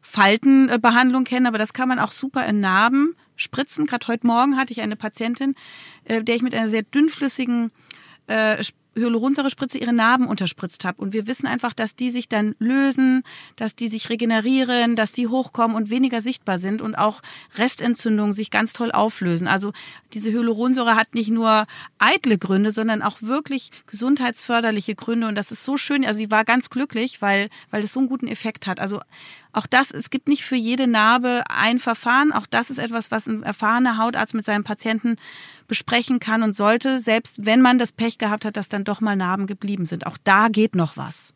Faltenbehandlung 0.00 1.24
kennen, 1.24 1.46
aber 1.46 1.58
das 1.58 1.72
kann 1.72 1.88
man 1.88 1.98
auch 1.98 2.10
super 2.10 2.46
in 2.46 2.60
Narben 2.60 3.14
spritzen. 3.36 3.86
Gerade 3.86 4.06
heute 4.06 4.26
Morgen 4.26 4.56
hatte 4.56 4.72
ich 4.72 4.80
eine 4.80 4.96
Patientin, 4.96 5.54
äh, 6.04 6.22
der 6.22 6.34
ich 6.34 6.42
mit 6.42 6.54
einer 6.54 6.68
sehr 6.68 6.82
dünnflüssigen 6.82 7.70
äh, 8.26 8.62
Hyaluronsäurespritze 8.96 9.78
ihre 9.78 9.92
Narben 9.92 10.26
unterspritzt 10.26 10.84
habe. 10.84 11.00
Und 11.00 11.12
wir 11.12 11.26
wissen 11.26 11.46
einfach, 11.46 11.72
dass 11.72 11.96
die 11.96 12.10
sich 12.10 12.28
dann 12.28 12.54
lösen, 12.58 13.22
dass 13.56 13.74
die 13.74 13.88
sich 13.88 14.10
regenerieren, 14.10 14.96
dass 14.96 15.12
die 15.12 15.28
hochkommen 15.28 15.76
und 15.76 15.90
weniger 15.90 16.20
sichtbar 16.20 16.58
sind 16.58 16.82
und 16.82 16.94
auch 16.94 17.20
Restentzündungen 17.56 18.32
sich 18.32 18.50
ganz 18.50 18.72
toll 18.72 18.92
auflösen. 18.92 19.48
Also 19.48 19.72
diese 20.12 20.30
Hyaluronsäure 20.30 20.96
hat 20.96 21.14
nicht 21.14 21.30
nur 21.30 21.66
eitle 21.98 22.38
Gründe, 22.38 22.70
sondern 22.70 23.02
auch 23.02 23.22
wirklich 23.22 23.70
gesundheitsförderliche 23.86 24.94
Gründe. 24.94 25.28
Und 25.28 25.34
das 25.34 25.50
ist 25.50 25.64
so 25.64 25.76
schön. 25.76 26.04
Also 26.04 26.18
sie 26.18 26.30
war 26.30 26.44
ganz 26.44 26.70
glücklich, 26.70 27.22
weil, 27.22 27.48
weil 27.70 27.84
es 27.84 27.92
so 27.92 28.00
einen 28.00 28.08
guten 28.08 28.28
Effekt 28.28 28.66
hat. 28.66 28.80
Also 28.80 29.00
auch 29.54 29.66
das, 29.66 29.90
es 29.90 30.10
gibt 30.10 30.28
nicht 30.28 30.44
für 30.44 30.56
jede 30.56 30.86
Narbe 30.86 31.44
ein 31.48 31.78
Verfahren. 31.78 32.32
Auch 32.32 32.46
das 32.46 32.70
ist 32.70 32.78
etwas, 32.78 33.10
was 33.10 33.26
ein 33.26 33.42
erfahrener 33.42 33.98
Hautarzt 33.98 34.34
mit 34.34 34.44
seinem 34.44 34.64
Patienten 34.64 35.16
besprechen 35.68 36.18
kann 36.20 36.42
und 36.42 36.56
sollte, 36.56 37.00
selbst 37.00 37.46
wenn 37.46 37.62
man 37.62 37.78
das 37.78 37.92
Pech 37.92 38.18
gehabt 38.18 38.44
hat, 38.44 38.56
dass 38.56 38.68
dann 38.68 38.84
doch 38.84 39.00
mal 39.00 39.16
Narben 39.16 39.46
geblieben 39.46 39.86
sind. 39.86 40.06
Auch 40.06 40.18
da 40.22 40.48
geht 40.48 40.74
noch 40.74 40.96
was. 40.96 41.34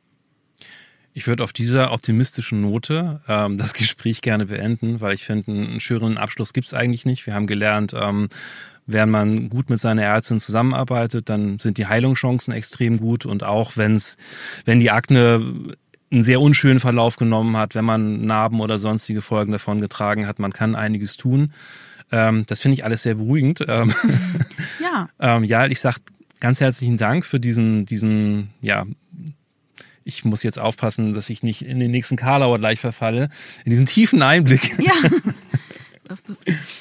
Ich 1.15 1.27
würde 1.27 1.43
auf 1.43 1.53
dieser 1.53 1.93
optimistischen 1.93 2.61
Note 2.61 3.21
ähm, 3.29 3.59
das 3.59 3.73
Gespräch 3.75 4.21
gerne 4.21 4.47
beenden, 4.47 5.01
weil 5.01 5.15
ich 5.15 5.25
finde, 5.25 5.51
einen 5.51 5.81
schöneren 5.81 6.19
Abschluss 6.19 6.53
gibt 6.53 6.67
es 6.67 6.75
eigentlich 6.75 7.07
nicht. 7.07 7.27
Wir 7.27 7.35
haben 7.35 7.47
gelernt, 7.47 7.95
ähm, 7.95 8.29
wenn 8.87 9.11
man 9.11 9.51
gut 9.51 9.69
mit 9.69 9.79
seiner 9.79 10.03
Ärztin 10.03 10.41
zusammenarbeitet, 10.41 11.29
dann 11.29 11.59
sind 11.59 11.77
die 11.77 11.87
Heilungschancen 11.87 12.55
extrem 12.55 12.99
gut 12.99 13.27
und 13.27 13.45
auch 13.45 13.77
wenn's, 13.77 14.17
wenn 14.65 14.81
die 14.81 14.91
Akne 14.91 15.77
einen 16.11 16.23
sehr 16.23 16.41
unschönen 16.41 16.81
Verlauf 16.81 17.17
genommen 17.17 17.57
hat, 17.57 17.75
wenn 17.75 17.85
man 17.85 18.25
Narben 18.25 18.61
oder 18.61 18.79
sonstige 18.79 19.21
Folgen 19.21 19.53
davon 19.53 19.81
getragen 19.81 20.27
hat. 20.27 20.39
Man 20.39 20.53
kann 20.53 20.75
einiges 20.75 21.17
tun. 21.17 21.53
Ähm, 22.11 22.45
das 22.47 22.61
finde 22.61 22.75
ich 22.75 22.85
alles 22.85 23.03
sehr 23.03 23.17
beruhigend. 23.17 23.65
Ähm, 23.69 23.93
ja. 24.83 25.09
ähm, 25.37 25.45
ja, 25.45 25.67
ich 25.67 25.81
sage 25.81 25.97
ganz 26.41 26.61
herzlichen 26.61 26.97
Dank 26.97 27.27
für 27.27 27.41
diesen, 27.41 27.85
diesen, 27.85 28.51
ja, 28.61 28.85
ich 30.05 30.25
muss 30.25 30.43
jetzt 30.43 30.59
aufpassen, 30.59 31.13
dass 31.13 31.29
ich 31.29 31.43
nicht 31.43 31.63
in 31.63 31.81
den 31.81 31.91
nächsten 31.91 32.17
Karlauer 32.17 32.59
gleich 32.59 32.81
verfalle, 32.81 33.29
in 33.65 33.71
diesen 33.71 33.85
tiefen 33.85 34.23
Einblick. 34.23 34.79
Ja. 34.79 34.93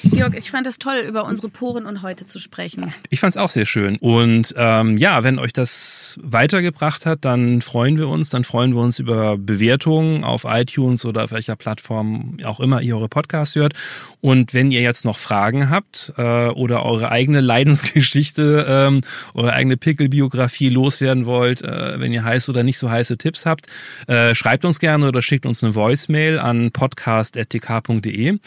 Georg, 0.04 0.36
ich 0.36 0.50
fand 0.50 0.66
es 0.66 0.78
toll, 0.78 1.04
über 1.06 1.24
unsere 1.24 1.48
Poren 1.48 1.86
und 1.86 2.02
heute 2.02 2.26
zu 2.26 2.38
sprechen. 2.38 2.92
Ich 3.10 3.20
fand 3.20 3.32
es 3.32 3.36
auch 3.36 3.50
sehr 3.50 3.66
schön. 3.66 3.96
Und 3.96 4.54
ähm, 4.56 4.96
ja, 4.96 5.22
wenn 5.24 5.38
euch 5.38 5.52
das 5.52 6.18
weitergebracht 6.22 7.06
hat, 7.06 7.24
dann 7.24 7.62
freuen 7.62 7.98
wir 7.98 8.08
uns. 8.08 8.30
Dann 8.30 8.44
freuen 8.44 8.74
wir 8.74 8.80
uns 8.80 8.98
über 8.98 9.36
Bewertungen 9.36 10.24
auf 10.24 10.44
iTunes 10.48 11.04
oder 11.04 11.24
auf 11.24 11.32
welcher 11.32 11.56
Plattform 11.56 12.38
auch 12.44 12.60
immer 12.60 12.80
ihr 12.82 12.96
eure 12.96 13.08
Podcasts 13.08 13.54
hört. 13.54 13.74
Und 14.20 14.54
wenn 14.54 14.70
ihr 14.70 14.80
jetzt 14.80 15.04
noch 15.04 15.18
Fragen 15.18 15.70
habt 15.70 16.12
äh, 16.16 16.48
oder 16.48 16.84
eure 16.84 17.10
eigene 17.10 17.40
Leidensgeschichte, 17.40 18.66
ähm, 18.68 19.00
eure 19.34 19.52
eigene 19.52 19.76
Pickelbiografie 19.76 20.70
loswerden 20.70 21.26
wollt, 21.26 21.62
äh, 21.62 22.00
wenn 22.00 22.12
ihr 22.12 22.24
heiß 22.24 22.48
oder 22.48 22.62
nicht 22.62 22.78
so 22.78 22.90
heiße 22.90 23.18
Tipps 23.18 23.46
habt, 23.46 23.66
äh, 24.06 24.34
schreibt 24.34 24.64
uns 24.64 24.80
gerne 24.80 25.08
oder 25.08 25.22
schickt 25.22 25.46
uns 25.46 25.62
eine 25.62 25.74
Voicemail 25.74 26.38
an 26.38 26.70
podcast.tk.de. 26.72 28.38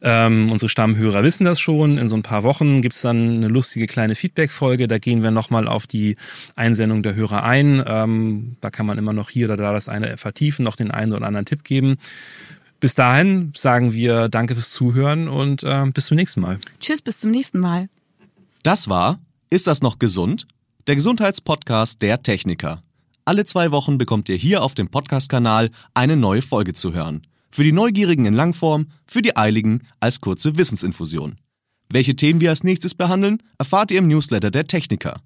Ähm, 0.00 0.50
unsere 0.52 0.68
Stammhörer 0.68 1.22
wissen 1.22 1.44
das 1.44 1.58
schon. 1.58 1.98
In 1.98 2.08
so 2.08 2.16
ein 2.16 2.22
paar 2.22 2.42
Wochen 2.42 2.80
gibt's 2.80 3.00
dann 3.00 3.36
eine 3.36 3.48
lustige 3.48 3.86
kleine 3.86 4.14
Feedback-Folge. 4.14 4.88
Da 4.88 4.98
gehen 4.98 5.22
wir 5.22 5.30
nochmal 5.30 5.66
auf 5.66 5.86
die 5.86 6.16
Einsendung 6.56 7.02
der 7.02 7.14
Hörer 7.14 7.42
ein. 7.42 7.82
Ähm, 7.86 8.56
da 8.60 8.70
kann 8.70 8.86
man 8.86 8.98
immer 8.98 9.12
noch 9.12 9.30
hier 9.30 9.46
oder 9.46 9.56
da 9.56 9.72
das 9.72 9.88
eine 9.88 10.16
vertiefen, 10.16 10.64
noch 10.64 10.76
den 10.76 10.90
einen 10.90 11.12
oder 11.12 11.26
anderen 11.26 11.46
Tipp 11.46 11.64
geben. 11.64 11.96
Bis 12.80 12.94
dahin 12.94 13.52
sagen 13.56 13.92
wir 13.92 14.28
Danke 14.28 14.54
fürs 14.54 14.70
Zuhören 14.70 15.28
und 15.28 15.64
äh, 15.64 15.84
bis 15.92 16.06
zum 16.06 16.16
nächsten 16.16 16.40
Mal. 16.40 16.58
Tschüss, 16.80 17.02
bis 17.02 17.18
zum 17.18 17.30
nächsten 17.30 17.58
Mal. 17.58 17.88
Das 18.62 18.88
war 18.88 19.18
Ist 19.50 19.66
das 19.66 19.82
noch 19.82 19.98
gesund? 19.98 20.46
Der 20.86 20.94
Gesundheitspodcast 20.94 22.00
der 22.02 22.22
Techniker. 22.22 22.82
Alle 23.24 23.44
zwei 23.44 23.72
Wochen 23.72 23.98
bekommt 23.98 24.28
ihr 24.28 24.36
hier 24.36 24.62
auf 24.62 24.74
dem 24.74 24.88
Podcast-Kanal 24.88 25.70
eine 25.92 26.16
neue 26.16 26.40
Folge 26.40 26.72
zu 26.72 26.94
hören. 26.94 27.22
Für 27.50 27.64
die 27.64 27.72
Neugierigen 27.72 28.26
in 28.26 28.34
Langform, 28.34 28.88
für 29.06 29.22
die 29.22 29.36
Eiligen 29.36 29.86
als 30.00 30.20
kurze 30.20 30.56
Wissensinfusion. 30.56 31.36
Welche 31.90 32.16
Themen 32.16 32.40
wir 32.40 32.50
als 32.50 32.64
nächstes 32.64 32.94
behandeln, 32.94 33.42
erfahrt 33.58 33.90
ihr 33.90 33.98
im 33.98 34.08
Newsletter 34.08 34.50
der 34.50 34.66
Techniker. 34.66 35.20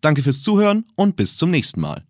Danke 0.00 0.22
fürs 0.22 0.42
Zuhören 0.42 0.84
und 0.96 1.16
bis 1.16 1.36
zum 1.36 1.50
nächsten 1.50 1.80
Mal. 1.80 2.04